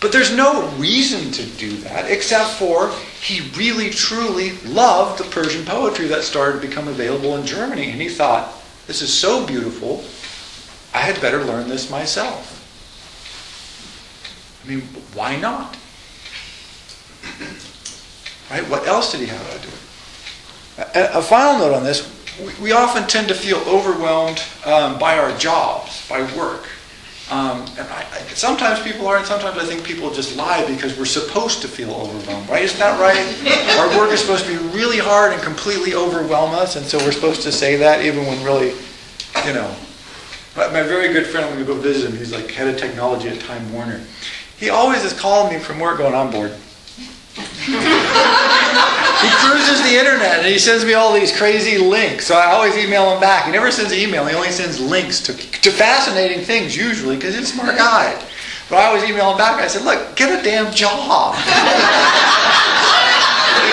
But 0.01 0.13
there's 0.13 0.35
no 0.35 0.69
reason 0.77 1.33
to 1.33 1.45
do 1.57 1.77
that 1.79 2.11
except 2.11 2.51
for 2.51 2.93
he 3.21 3.41
really 3.57 3.91
truly 3.91 4.53
loved 4.59 5.19
the 5.19 5.29
Persian 5.31 5.65
poetry 5.65 6.07
that 6.07 6.23
started 6.23 6.61
to 6.61 6.69
become 6.69 6.87
available 6.87 7.37
in 7.37 7.45
Germany. 7.45 7.91
And 7.91 8.01
he 8.01 8.09
thought, 8.09 8.53
this 8.87 9.03
is 9.03 9.13
so 9.13 9.45
beautiful, 9.45 10.05
I 10.95 11.03
had 11.03 11.21
better 11.21 11.45
learn 11.45 11.69
this 11.69 11.91
myself. 11.91 12.55
I 14.65 14.69
mean, 14.69 14.83
why 15.15 15.37
not? 15.37 15.77
Right? 18.51 18.69
What 18.71 18.87
else 18.87 19.13
did 19.13 19.21
he 19.21 19.27
have 19.27 19.61
to 19.61 19.67
do? 19.67 19.75
A, 20.99 21.19
a 21.19 21.23
final 21.23 21.59
note 21.59 21.75
on 21.75 21.85
this 21.85 22.15
we, 22.41 22.53
we 22.63 22.73
often 22.73 23.07
tend 23.07 23.29
to 23.29 23.35
feel 23.35 23.59
overwhelmed 23.67 24.43
um, 24.65 24.99
by 24.99 25.19
our 25.19 25.37
jobs, 25.39 26.09
by 26.09 26.23
work. 26.37 26.69
Um, 27.31 27.61
and 27.79 27.87
I, 27.89 28.07
I, 28.11 28.19
sometimes 28.33 28.81
people 28.81 29.07
are, 29.07 29.19
and 29.19 29.27
sometimes 29.27 29.59
I 29.59 29.65
think 29.65 29.85
people 29.85 30.11
just 30.11 30.35
lie 30.37 30.67
because 30.67 30.99
we're 30.99 31.05
supposed 31.05 31.61
to 31.61 31.69
feel 31.69 31.93
overwhelmed, 31.93 32.49
right? 32.49 32.63
Isn't 32.63 32.79
that 32.79 32.99
right? 32.99 33.19
Our 33.79 33.99
work 33.99 34.13
is 34.13 34.21
supposed 34.21 34.47
to 34.47 34.59
be 34.59 34.77
really 34.77 34.97
hard 34.97 35.35
and 35.35 35.43
completely 35.43 35.95
overwhelm 35.95 36.55
us, 36.55 36.77
and 36.77 36.87
so 36.87 36.97
we're 36.99 37.13
supposed 37.13 37.43
to 37.43 37.53
say 37.53 37.77
that 37.77 38.03
even 38.03 38.25
when 38.27 38.43
really, 38.43 38.73
you 39.45 39.53
know. 39.53 39.75
My 40.57 40.83
very 40.83 41.13
good 41.13 41.27
friend, 41.27 41.47
going 41.47 41.65
to 41.65 41.65
go 41.65 41.79
visit 41.79 42.11
him, 42.11 42.17
he's 42.17 42.33
like 42.33 42.51
head 42.51 42.67
of 42.67 42.81
technology 42.81 43.29
at 43.29 43.39
Time 43.41 43.73
Warner. 43.73 44.01
He 44.57 44.71
always 44.71 45.05
is 45.05 45.13
calling 45.13 45.53
me 45.53 45.61
from 45.61 45.79
work 45.79 45.99
going, 45.99 46.15
I'm 46.15 46.33
bored. 46.33 46.57
he 49.21 49.29
cruises 49.43 49.83
the 49.83 49.99
internet 49.99 50.39
and 50.39 50.47
he 50.47 50.59
sends 50.59 50.85
me 50.85 50.95
all 50.95 51.13
these 51.13 51.37
crazy 51.37 51.79
links. 51.79 52.27
So 52.27 52.37
I 52.37 52.53
always 52.53 52.77
email 52.77 53.13
him 53.13 53.21
back. 53.21 53.47
He 53.47 53.53
never 53.53 53.71
sends 53.71 53.93
email. 53.93 54.25
He 54.27 54.35
only 54.35 54.51
sends 54.51 54.79
links 54.81 55.21
to, 55.23 55.35
to 55.35 55.71
fascinating 55.71 56.45
things 56.45 56.77
usually 56.77 57.17
because 57.17 57.35
he's 57.35 57.51
a 57.51 57.55
smart 57.55 57.77
guy. 57.77 58.15
But 58.71 58.79
I 58.79 58.87
always 58.87 59.03
email 59.05 59.31
him 59.33 59.39
back. 59.39 59.61
I 59.61 59.67
said, 59.67 59.83
look, 59.83 60.15
get 60.15 60.39
a 60.39 60.43
damn 60.43 60.73
job. 60.73 61.35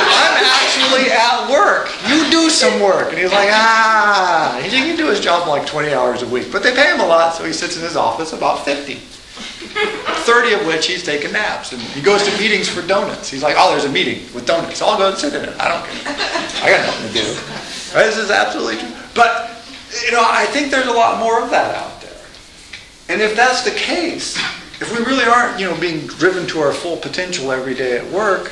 I'm 0.05 0.43
actually 0.43 1.11
at 1.11 1.49
work. 1.51 1.89
You 2.07 2.29
do 2.31 2.49
some 2.49 2.81
work. 2.81 3.09
And 3.09 3.17
he's 3.17 3.31
like, 3.31 3.49
ah. 3.51 4.59
He 4.63 4.69
can 4.69 4.95
do 4.95 5.07
his 5.09 5.19
job 5.19 5.47
like 5.47 5.67
20 5.67 5.93
hours 5.93 6.23
a 6.23 6.27
week. 6.27 6.51
But 6.51 6.63
they 6.63 6.73
pay 6.73 6.91
him 6.91 7.01
a 7.01 7.05
lot, 7.05 7.33
so 7.35 7.43
he 7.43 7.53
sits 7.53 7.75
in 7.75 7.83
his 7.83 7.95
office 7.95 8.33
about 8.33 8.63
50. 8.63 8.99
30 9.36 10.53
of 10.53 10.65
which 10.65 10.88
he's 10.88 11.03
taking 11.03 11.33
naps. 11.33 11.73
And 11.73 11.81
he 11.81 12.01
goes 12.01 12.23
to 12.23 12.38
meetings 12.39 12.67
for 12.67 12.86
donuts. 12.88 13.29
He's 13.29 13.43
like, 13.43 13.55
oh, 13.57 13.71
there's 13.71 13.86
a 13.86 13.91
meeting 13.91 14.23
with 14.33 14.45
donuts. 14.45 14.81
I'll 14.81 14.97
go 14.97 15.09
and 15.09 15.17
sit 15.17 15.33
in 15.33 15.43
it. 15.43 15.55
I 15.59 15.67
don't 15.67 15.86
care. 15.86 16.15
I 16.63 16.69
got 16.71 16.86
nothing 16.86 17.07
to 17.07 17.13
do. 17.13 17.95
Right? 17.95 18.05
This 18.05 18.17
is 18.17 18.31
absolutely 18.31 18.77
true. 18.77 18.91
But, 19.13 19.51
you 20.05 20.11
know, 20.11 20.23
I 20.25 20.45
think 20.47 20.71
there's 20.71 20.88
a 20.88 20.93
lot 20.93 21.19
more 21.19 21.41
of 21.41 21.49
that 21.51 21.75
out 21.75 22.01
there. 22.01 22.11
And 23.09 23.21
if 23.21 23.36
that's 23.36 23.63
the 23.63 23.71
case, 23.71 24.38
if 24.81 24.91
we 24.97 25.05
really 25.05 25.25
aren't, 25.25 25.59
you 25.59 25.67
know, 25.69 25.79
being 25.79 26.07
driven 26.07 26.47
to 26.47 26.59
our 26.59 26.73
full 26.73 26.97
potential 26.97 27.51
every 27.51 27.75
day 27.75 27.97
at 27.97 28.11
work, 28.11 28.51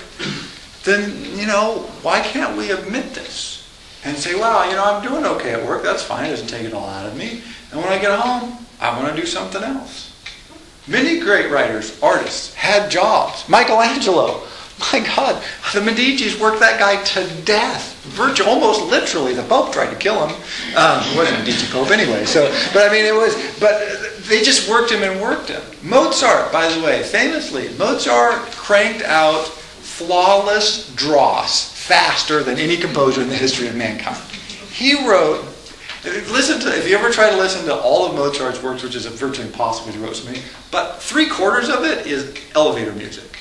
then, 0.84 1.38
you 1.38 1.48
know, 1.48 1.90
why 2.02 2.20
can't 2.22 2.58
we 2.58 2.72
admit 2.72 3.14
this? 3.14 3.68
And 4.06 4.18
say, 4.18 4.36
well, 4.36 4.70
you 4.70 4.76
know, 4.76 4.84
I'm 4.84 5.02
doing 5.02 5.26
okay 5.26 5.54
at 5.54 5.66
work. 5.66 5.82
That's 5.82 6.04
fine. 6.04 6.26
It 6.26 6.32
doesn't 6.32 6.48
take 6.48 6.66
it 6.66 6.74
all 6.74 6.88
out 6.88 7.06
of 7.06 7.18
me. 7.18 7.42
And 7.72 7.82
when 7.82 7.90
I 7.92 7.98
get 8.00 8.20
home, 8.20 8.58
I 8.80 8.98
want 9.02 9.16
to 9.16 9.20
do 9.20 9.26
something 9.26 9.64
else. 9.64 10.13
Many 10.88 11.20
great 11.20 11.50
writers, 11.50 11.98
artists, 12.02 12.54
had 12.54 12.92
jobs. 12.92 13.48
Michelangelo, 13.48 14.44
my 14.92 15.00
God, 15.00 15.42
the 15.74 15.82
Medici's 15.82 16.38
worked 16.40 16.60
that 16.60 16.80
guy 16.80 17.02
to 17.04 17.42
death. 17.44 17.92
Virtually, 18.04 18.50
almost 18.50 18.82
literally. 18.88 19.34
The 19.34 19.44
Pope 19.44 19.72
tried 19.72 19.92
to 19.92 19.96
kill 19.96 20.28
him. 20.28 20.36
Um, 20.76 21.02
it 21.06 21.16
wasn't 21.16 21.40
Medici 21.40 21.72
Pope 21.72 21.90
anyway. 21.90 22.26
So, 22.26 22.52
but 22.74 22.90
I 22.90 22.92
mean, 22.92 23.06
it 23.06 23.14
was. 23.14 23.34
But 23.62 23.82
they 24.28 24.44
just 24.44 24.70
worked 24.70 24.92
him 24.92 25.04
and 25.04 25.22
worked 25.22 25.48
him. 25.48 25.62
Mozart, 25.84 26.52
by 26.52 26.68
the 26.68 26.84
way, 26.84 27.02
famously, 27.02 27.70
Mozart 27.78 28.42
cranked 28.52 29.04
out 29.04 29.48
flawless 29.48 30.94
dross 30.96 31.72
faster 31.72 32.44
than 32.44 32.58
any 32.58 32.76
composer 32.76 33.22
in 33.22 33.30
the 33.30 33.36
history 33.36 33.68
of 33.68 33.76
mankind. 33.76 34.22
He 34.72 35.08
wrote 35.08 35.46
Listen 36.04 36.60
to 36.60 36.78
if 36.78 36.88
you 36.88 36.98
ever 36.98 37.10
try 37.10 37.30
to 37.30 37.38
listen 37.38 37.66
to 37.66 37.76
all 37.76 38.06
of 38.06 38.16
Mozart's 38.16 38.62
works, 38.62 38.84
which 38.84 38.96
is 38.96 39.06
virtually 39.06 39.48
impossible 39.48 39.94
to 39.94 40.14
so 40.14 40.26
many, 40.26 40.42
but 40.70 41.02
three 41.02 41.30
quarters 41.30 41.70
of 41.70 41.86
it 41.86 42.06
is 42.06 42.36
elevator 42.56 42.92
music. 42.92 43.38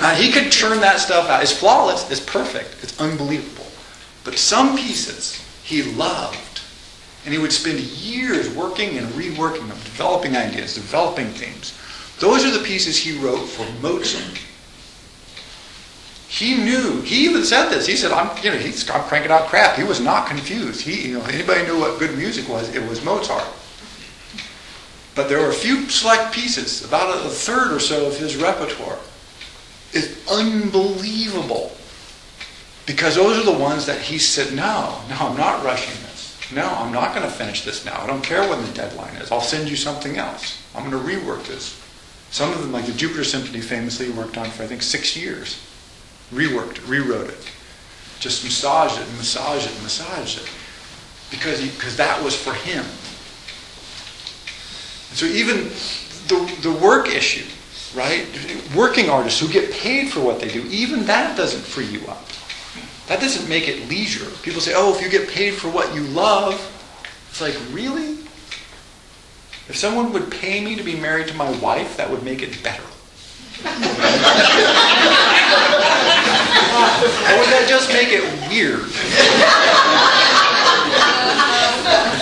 Uh, 0.00 0.14
he 0.14 0.30
could 0.30 0.52
churn 0.52 0.80
that 0.80 1.00
stuff 1.00 1.28
out. 1.28 1.42
It's 1.42 1.52
flawless. 1.52 2.08
It's 2.10 2.20
perfect. 2.20 2.76
It's 2.82 3.00
unbelievable. 3.00 3.66
But 4.22 4.38
some 4.38 4.76
pieces 4.76 5.42
he 5.64 5.82
loved, 5.82 6.60
and 7.24 7.34
he 7.34 7.40
would 7.40 7.52
spend 7.52 7.80
years 7.80 8.48
working 8.54 8.98
and 8.98 9.08
reworking 9.08 9.66
them, 9.68 9.78
developing 9.78 10.36
ideas, 10.36 10.74
developing 10.74 11.26
themes. 11.28 11.76
Those 12.20 12.44
are 12.44 12.56
the 12.56 12.64
pieces 12.64 12.96
he 12.96 13.18
wrote 13.18 13.46
for 13.46 13.66
Mozart. 13.80 14.40
He 16.28 16.56
knew. 16.56 17.00
He 17.00 17.24
even 17.24 17.42
said 17.42 17.70
this. 17.70 17.86
He 17.86 17.96
said, 17.96 18.12
"I'm, 18.12 18.30
you 18.44 18.50
know, 18.50 18.58
he's 18.58 18.88
I'm 18.90 19.02
cranking 19.04 19.32
out 19.32 19.46
crap." 19.46 19.76
He 19.76 19.82
was 19.82 19.98
not 19.98 20.28
confused. 20.28 20.82
He, 20.82 21.08
you 21.08 21.18
know, 21.18 21.24
anybody 21.24 21.64
knew 21.64 21.80
what 21.80 21.98
good 21.98 22.16
music 22.18 22.46
was. 22.48 22.72
It 22.74 22.86
was 22.86 23.02
Mozart. 23.02 23.46
But 25.14 25.28
there 25.28 25.40
were 25.40 25.48
a 25.48 25.54
few 25.54 25.88
select 25.88 26.34
pieces, 26.34 26.84
about 26.84 27.24
a 27.24 27.30
third 27.30 27.72
or 27.72 27.80
so 27.80 28.06
of 28.06 28.18
his 28.18 28.36
repertoire, 28.36 28.98
is 29.94 30.22
unbelievable. 30.30 31.72
Because 32.84 33.16
those 33.16 33.38
are 33.38 33.50
the 33.50 33.58
ones 33.58 33.86
that 33.86 34.00
he 34.00 34.18
said, 34.18 34.54
"No, 34.54 35.00
no, 35.08 35.16
I'm 35.18 35.36
not 35.36 35.64
rushing 35.64 35.96
this. 36.02 36.36
No, 36.52 36.68
I'm 36.68 36.92
not 36.92 37.14
going 37.14 37.26
to 37.26 37.32
finish 37.32 37.62
this 37.62 37.86
now. 37.86 37.98
I 38.02 38.06
don't 38.06 38.22
care 38.22 38.46
when 38.46 38.60
the 38.60 38.72
deadline 38.72 39.16
is. 39.16 39.32
I'll 39.32 39.40
send 39.40 39.70
you 39.70 39.76
something 39.76 40.18
else. 40.18 40.62
I'm 40.74 40.88
going 40.88 41.02
to 41.02 41.10
rework 41.10 41.46
this." 41.46 41.80
Some 42.30 42.52
of 42.52 42.60
them, 42.60 42.70
like 42.70 42.84
the 42.84 42.92
Jupiter 42.92 43.24
Symphony, 43.24 43.62
famously 43.62 44.10
worked 44.10 44.36
on 44.36 44.50
for 44.50 44.62
I 44.62 44.66
think 44.66 44.82
six 44.82 45.16
years 45.16 45.58
reworked 46.32 46.78
it, 46.78 46.86
rewrote 46.86 47.30
it, 47.30 47.50
just 48.20 48.44
massaged 48.44 49.00
it, 49.00 49.08
and 49.08 49.16
massaged 49.16 49.66
it, 49.66 49.74
and 49.74 49.82
massaged 49.82 50.38
it, 50.38 50.48
because 51.30 51.60
because 51.60 51.96
that 51.96 52.22
was 52.22 52.36
for 52.36 52.54
him. 52.54 52.84
so 55.14 55.26
even 55.26 55.70
the 56.28 56.56
the 56.62 56.72
work 56.72 57.08
issue, 57.08 57.44
right? 57.94 58.26
Working 58.74 59.10
artists 59.10 59.40
who 59.40 59.48
get 59.48 59.72
paid 59.72 60.10
for 60.10 60.20
what 60.20 60.40
they 60.40 60.48
do, 60.48 60.64
even 60.68 61.06
that 61.06 61.36
doesn't 61.36 61.62
free 61.62 61.86
you 61.86 62.06
up. 62.08 62.24
That 63.06 63.20
doesn't 63.20 63.48
make 63.48 63.68
it 63.68 63.88
leisure. 63.88 64.26
People 64.42 64.60
say, 64.60 64.74
"Oh, 64.76 64.94
if 64.94 65.00
you 65.02 65.08
get 65.08 65.28
paid 65.28 65.54
for 65.54 65.68
what 65.68 65.94
you 65.94 66.02
love," 66.02 66.54
it's 67.30 67.40
like 67.40 67.56
really. 67.72 68.16
If 69.68 69.76
someone 69.76 70.12
would 70.12 70.30
pay 70.30 70.64
me 70.64 70.76
to 70.76 70.82
be 70.82 70.96
married 70.96 71.28
to 71.28 71.34
my 71.34 71.50
wife, 71.58 71.96
that 71.98 72.10
would 72.10 72.22
make 72.22 72.42
it 72.42 72.62
better. 72.62 72.82
or 76.68 77.34
would 77.40 77.50
that 77.52 77.66
just 77.68 77.88
make 77.92 78.10
it 78.12 78.24
weird? 78.48 78.88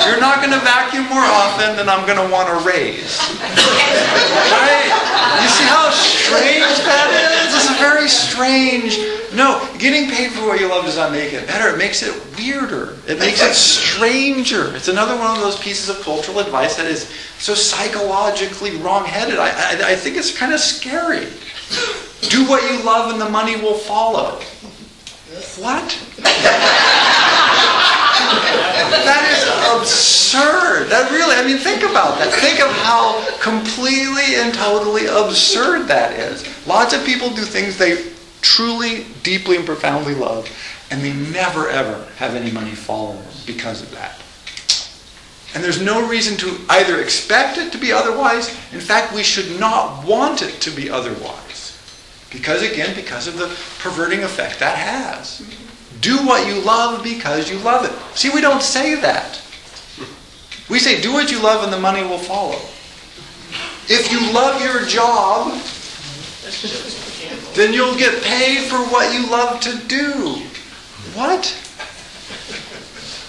you're 0.06 0.20
not 0.20 0.38
going 0.38 0.54
to 0.54 0.62
vacuum 0.62 1.04
more 1.10 1.24
often, 1.24 1.76
than 1.76 1.88
I'm 1.88 2.06
going 2.06 2.18
to 2.18 2.28
want 2.32 2.48
to 2.48 2.56
raise. 2.66 3.18
Right? 4.54 4.88
You 5.42 5.48
see 5.50 5.66
how 5.66 5.90
strange 5.90 6.78
that 6.86 7.10
is? 7.10 7.54
It's 7.54 7.70
a 7.70 7.78
very 7.78 8.08
strange. 8.08 8.98
No, 9.34 9.60
getting 9.78 10.08
paid 10.10 10.32
for 10.32 10.46
what 10.46 10.60
you 10.60 10.68
love 10.68 10.84
does 10.84 10.96
not 10.96 11.12
make 11.12 11.32
it 11.32 11.46
better. 11.46 11.74
It 11.74 11.78
makes 11.78 12.02
it 12.02 12.14
weirder. 12.38 12.96
It 13.06 13.18
makes 13.18 13.42
it 13.42 13.54
stranger. 13.54 14.74
It's 14.76 14.88
another 14.88 15.16
one 15.16 15.36
of 15.36 15.42
those 15.42 15.58
pieces 15.58 15.88
of 15.88 16.00
cultural 16.02 16.38
advice 16.38 16.76
that 16.76 16.86
is 16.86 17.08
so 17.38 17.54
psychologically 17.54 18.76
wrong-headed. 18.76 19.38
I, 19.38 19.48
I, 19.48 19.92
I 19.92 19.96
think 19.96 20.16
it's 20.16 20.36
kind 20.36 20.52
of 20.52 20.60
scary. 20.60 21.26
Do 22.22 22.48
what 22.48 22.62
you 22.70 22.82
love 22.82 23.12
and 23.12 23.20
the 23.20 23.28
money 23.28 23.56
will 23.56 23.74
follow. 23.74 24.40
What? 25.58 25.98
that 29.04 29.28
is 29.30 29.44
absurd. 29.80 30.88
That 30.88 31.10
really, 31.10 31.34
I 31.34 31.44
mean, 31.46 31.58
think 31.58 31.82
about 31.82 32.18
that. 32.18 32.32
Think 32.32 32.60
of 32.60 32.70
how 32.70 33.22
completely 33.40 34.36
and 34.36 34.54
totally 34.54 35.06
absurd 35.06 35.88
that 35.88 36.18
is. 36.18 36.44
Lots 36.66 36.94
of 36.94 37.04
people 37.04 37.30
do 37.30 37.42
things 37.42 37.76
they 37.76 38.12
truly, 38.40 39.06
deeply, 39.22 39.56
and 39.56 39.66
profoundly 39.66 40.14
love, 40.14 40.48
and 40.90 41.02
they 41.02 41.12
never, 41.12 41.68
ever 41.68 42.06
have 42.16 42.34
any 42.34 42.50
money 42.50 42.72
follow 42.72 43.14
them 43.14 43.32
because 43.46 43.82
of 43.82 43.90
that. 43.92 44.20
And 45.54 45.64
there's 45.64 45.80
no 45.80 46.06
reason 46.06 46.36
to 46.38 46.60
either 46.68 47.00
expect 47.00 47.58
it 47.58 47.72
to 47.72 47.78
be 47.78 47.92
otherwise. 47.92 48.50
In 48.72 48.80
fact, 48.80 49.14
we 49.14 49.22
should 49.22 49.58
not 49.58 50.04
want 50.04 50.42
it 50.42 50.60
to 50.60 50.70
be 50.70 50.90
otherwise. 50.90 51.45
Because, 52.30 52.62
again, 52.62 52.94
because 52.94 53.26
of 53.26 53.38
the 53.38 53.46
perverting 53.78 54.24
effect 54.24 54.58
that 54.60 54.76
has. 54.76 55.42
Do 56.00 56.16
what 56.26 56.46
you 56.46 56.60
love 56.60 57.02
because 57.02 57.50
you 57.50 57.58
love 57.58 57.84
it. 57.84 57.92
See, 58.16 58.30
we 58.30 58.40
don't 58.40 58.62
say 58.62 58.94
that. 58.96 59.40
We 60.68 60.78
say, 60.78 61.00
do 61.00 61.12
what 61.12 61.30
you 61.30 61.40
love 61.40 61.62
and 61.64 61.72
the 61.72 61.80
money 61.80 62.02
will 62.02 62.18
follow. 62.18 62.58
If 63.88 64.10
you 64.10 64.32
love 64.32 64.60
your 64.60 64.84
job, 64.84 65.52
then 67.54 67.72
you'll 67.72 67.96
get 67.96 68.22
paid 68.22 68.68
for 68.68 68.78
what 68.78 69.14
you 69.14 69.30
love 69.30 69.60
to 69.60 69.78
do. 69.86 70.42
What? 71.14 71.56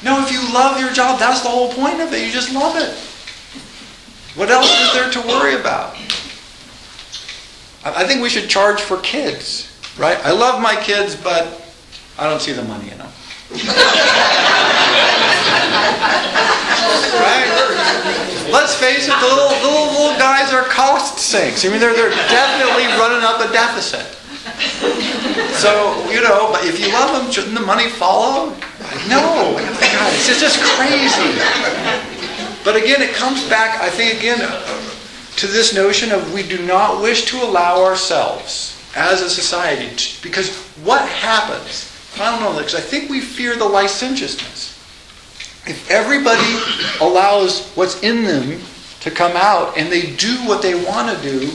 No, 0.03 0.21
if 0.23 0.31
you 0.31 0.41
love 0.53 0.79
your 0.79 0.91
job, 0.93 1.19
that's 1.19 1.41
the 1.41 1.49
whole 1.49 1.71
point 1.73 2.01
of 2.01 2.11
it. 2.13 2.25
You 2.25 2.31
just 2.31 2.53
love 2.53 2.75
it. 2.75 2.93
What 4.37 4.49
else 4.49 4.69
is 4.69 4.93
there 4.93 5.09
to 5.11 5.27
worry 5.27 5.55
about? 5.55 5.95
I 7.95 8.05
think 8.05 8.21
we 8.21 8.29
should 8.29 8.49
charge 8.49 8.81
for 8.81 8.97
kids, 8.97 9.71
right? 9.97 10.17
I 10.25 10.31
love 10.31 10.61
my 10.61 10.75
kids, 10.75 11.15
but 11.15 11.61
I 12.17 12.29
don't 12.29 12.41
see 12.41 12.53
the 12.53 12.63
money 12.63 12.91
in 12.91 12.97
them. 12.97 13.11
right? 17.21 17.47
Let's 18.51 18.75
face 18.75 19.07
it, 19.07 19.15
the 19.19 19.27
little, 19.27 19.55
little, 19.63 19.87
little 19.91 20.17
guys 20.17 20.53
are 20.53 20.63
cost 20.63 21.19
sinks. 21.19 21.65
I 21.65 21.69
mean, 21.69 21.79
they're, 21.79 21.93
they're 21.93 22.09
definitely 22.09 22.87
running 22.97 23.23
up 23.23 23.39
a 23.39 23.51
deficit. 23.51 24.05
So, 25.53 26.03
you 26.09 26.21
know, 26.21 26.49
but 26.51 26.63
if 26.65 26.79
you 26.79 26.91
love 26.93 27.21
them, 27.21 27.31
shouldn't 27.31 27.55
the 27.55 27.65
money 27.65 27.89
follow? 27.89 28.49
No. 29.07 29.55
God, 29.57 30.13
this 30.13 30.29
is 30.29 30.39
just 30.39 30.59
crazy. 30.75 31.37
But 32.63 32.75
again, 32.75 33.01
it 33.01 33.13
comes 33.13 33.47
back, 33.49 33.81
I 33.81 33.89
think, 33.89 34.19
again, 34.19 34.39
to 35.37 35.47
this 35.47 35.73
notion 35.73 36.11
of 36.11 36.33
we 36.33 36.43
do 36.43 36.63
not 36.65 37.01
wish 37.01 37.25
to 37.25 37.41
allow 37.43 37.83
ourselves 37.83 38.75
as 38.95 39.21
a 39.21 39.29
society, 39.29 39.95
to, 39.95 40.23
because 40.23 40.55
what 40.83 41.07
happens? 41.07 41.91
I 42.19 42.31
don't 42.31 42.41
know, 42.41 42.57
because 42.57 42.75
I 42.75 42.81
think 42.81 43.09
we 43.09 43.21
fear 43.21 43.55
the 43.55 43.65
licentiousness. 43.65 44.73
If 45.67 45.89
everybody 45.91 46.41
allows 47.01 47.69
what's 47.75 48.01
in 48.01 48.23
them 48.23 48.59
to 49.01 49.11
come 49.11 49.33
out 49.35 49.77
and 49.77 49.91
they 49.91 50.15
do 50.15 50.35
what 50.47 50.61
they 50.63 50.73
want 50.73 51.15
to 51.15 51.23
do, 51.23 51.51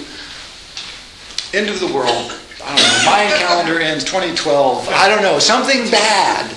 end 1.52 1.68
of 1.68 1.80
the 1.80 1.92
world, 1.92 2.38
I 2.64 2.76
don't 2.76 3.30
know, 3.30 3.38
calendar 3.38 3.80
ends 3.80 4.04
2012, 4.04 4.88
I 4.90 5.08
don't 5.08 5.22
know, 5.22 5.40
something 5.40 5.90
bad 5.90 6.54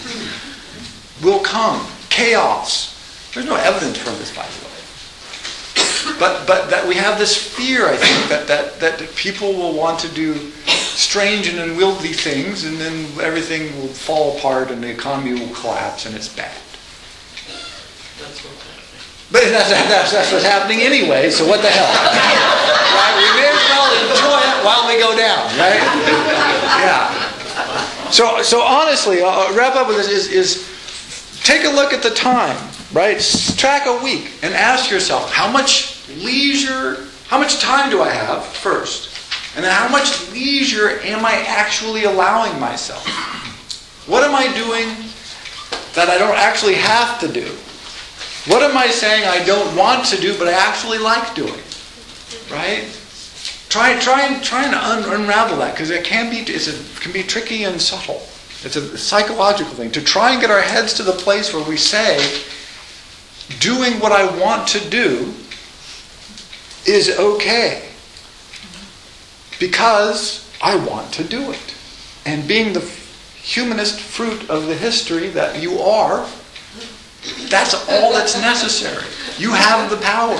will 1.23 1.39
come. 1.39 1.87
Chaos. 2.09 3.31
There's 3.33 3.47
no 3.47 3.55
evidence 3.55 3.97
for 3.97 4.11
this, 4.11 4.33
by 4.35 4.45
the 4.45 4.65
way. 4.65 4.74
But, 6.19 6.47
but 6.47 6.69
that 6.69 6.87
we 6.87 6.95
have 6.95 7.17
this 7.19 7.35
fear, 7.35 7.87
I 7.87 7.97
think, 7.97 8.29
that, 8.29 8.47
that, 8.47 8.79
that 8.79 9.15
people 9.15 9.53
will 9.53 9.73
want 9.73 9.99
to 9.99 10.07
do 10.09 10.51
strange 10.95 11.47
and 11.47 11.59
unwieldy 11.59 12.13
things, 12.13 12.63
and 12.63 12.77
then 12.77 13.05
everything 13.19 13.75
will 13.75 13.87
fall 13.87 14.37
apart 14.37 14.71
and 14.71 14.81
the 14.81 14.89
economy 14.89 15.33
will 15.33 15.53
collapse 15.53 16.05
and 16.05 16.15
it's 16.15 16.29
bad. 16.29 16.55
That's 18.21 18.39
what's 18.45 18.63
happening. 18.63 19.31
But 19.31 19.43
that's, 19.51 19.69
that's, 19.69 20.11
that's 20.11 20.31
what's 20.31 20.45
happening 20.45 20.81
anyway, 20.81 21.29
so 21.29 21.45
what 21.47 21.61
the 21.61 21.69
hell? 21.69 21.91
right? 22.95 23.15
We 23.19 23.27
may 23.41 23.49
as 23.51 23.63
well 23.67 23.89
enjoy 24.07 24.39
it 24.39 24.57
while 24.63 24.87
we 24.87 24.95
go 24.99 25.11
down, 25.17 25.43
right? 25.59 25.81
Yeah. 26.79 28.11
So, 28.11 28.41
so 28.41 28.61
honestly, 28.61 29.21
I'll 29.21 29.47
I'll 29.47 29.55
wrap 29.57 29.75
up 29.75 29.87
with 29.87 29.97
this 29.97 30.07
is, 30.07 30.31
is 30.31 31.41
take 31.43 31.65
a 31.65 31.69
look 31.69 31.91
at 31.91 32.01
the 32.01 32.11
time, 32.11 32.57
right? 32.93 33.19
Track 33.57 33.85
a 33.87 34.01
week 34.03 34.31
and 34.41 34.53
ask 34.53 34.89
yourself, 34.89 35.31
how 35.31 35.51
much 35.51 35.94
leisure, 36.09 37.05
how 37.27 37.39
much 37.39 37.59
time 37.59 37.89
do 37.89 38.01
I 38.01 38.09
have 38.09 38.45
first? 38.45 39.11
And 39.55 39.63
then 39.63 39.71
how 39.71 39.87
much 39.89 40.31
leisure 40.31 40.99
am 41.01 41.25
I 41.25 41.43
actually 41.47 42.03
allowing 42.03 42.59
myself? 42.59 43.05
What 44.07 44.23
am 44.23 44.35
I 44.35 44.53
doing 44.53 44.89
that 45.93 46.09
I 46.09 46.17
don't 46.17 46.37
actually 46.37 46.75
have 46.75 47.19
to 47.21 47.27
do? 47.27 47.47
What 48.51 48.61
am 48.61 48.77
I 48.77 48.87
saying 48.87 49.25
I 49.25 49.43
don't 49.43 49.75
want 49.75 50.05
to 50.07 50.21
do, 50.21 50.37
but 50.37 50.47
I 50.47 50.51
actually 50.51 50.99
like 50.99 51.33
doing? 51.33 51.61
Right? 52.51 52.85
Try, 53.69 53.97
try, 53.99 54.27
and 54.27 54.43
try 54.43 54.65
and 54.65 54.75
un- 54.75 55.21
unravel 55.21 55.57
that 55.57 55.73
because 55.73 55.89
it 55.89 56.03
can 56.03 56.29
be, 56.29 56.37
it's 56.51 56.67
a, 56.67 57.01
can 57.01 57.11
be 57.11 57.23
tricky 57.23 57.63
and 57.63 57.81
subtle. 57.81 58.21
It's 58.63 58.75
a 58.75 58.97
psychological 58.97 59.73
thing 59.73 59.91
to 59.91 60.01
try 60.01 60.31
and 60.31 60.41
get 60.41 60.51
our 60.51 60.61
heads 60.61 60.93
to 60.95 61.03
the 61.03 61.11
place 61.11 61.53
where 61.53 61.67
we 61.67 61.77
say, 61.77 62.43
doing 63.59 63.99
what 63.99 64.11
I 64.11 64.25
want 64.39 64.67
to 64.69 64.89
do 64.89 65.33
is 66.85 67.17
okay 67.19 67.89
because 69.59 70.49
I 70.61 70.75
want 70.75 71.13
to 71.13 71.23
do 71.23 71.51
it. 71.51 71.75
And 72.25 72.47
being 72.47 72.73
the 72.73 72.81
humanist 73.41 73.99
fruit 73.99 74.49
of 74.49 74.67
the 74.67 74.75
history 74.75 75.29
that 75.29 75.61
you 75.61 75.79
are, 75.79 76.27
that's 77.49 77.73
all 77.89 78.11
that's 78.11 78.39
necessary. 78.41 79.05
You 79.37 79.51
have 79.51 79.89
the 79.89 79.97
power 79.97 80.39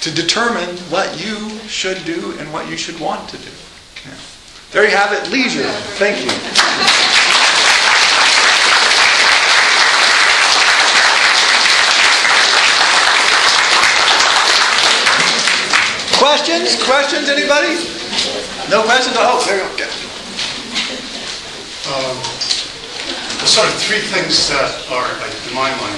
to 0.00 0.10
determine 0.10 0.76
what 0.90 1.24
you 1.24 1.58
should 1.68 2.04
do 2.04 2.36
and 2.38 2.52
what 2.52 2.68
you 2.68 2.76
should 2.76 2.98
want 3.00 3.28
to 3.30 3.38
do. 3.38 3.50
Yeah. 4.04 4.14
There 4.72 4.84
you 4.84 4.96
have 4.96 5.12
it, 5.12 5.30
leisure. 5.30 5.70
Thank 5.96 6.24
you. 6.24 7.53
Questions? 16.24 16.82
Questions, 16.82 17.28
anybody? 17.28 17.76
No 18.72 18.80
questions? 18.80 19.12
Oh, 19.20 19.44
there 19.44 19.60
you 19.60 19.68
go. 19.76 19.84
Um, 21.92 22.16
there's 23.36 23.52
sort 23.52 23.68
of 23.68 23.76
three 23.76 24.00
things 24.00 24.48
that 24.48 24.72
are, 24.88 25.04
like, 25.20 25.36
in 25.44 25.52
my 25.52 25.68
mind, 25.68 25.92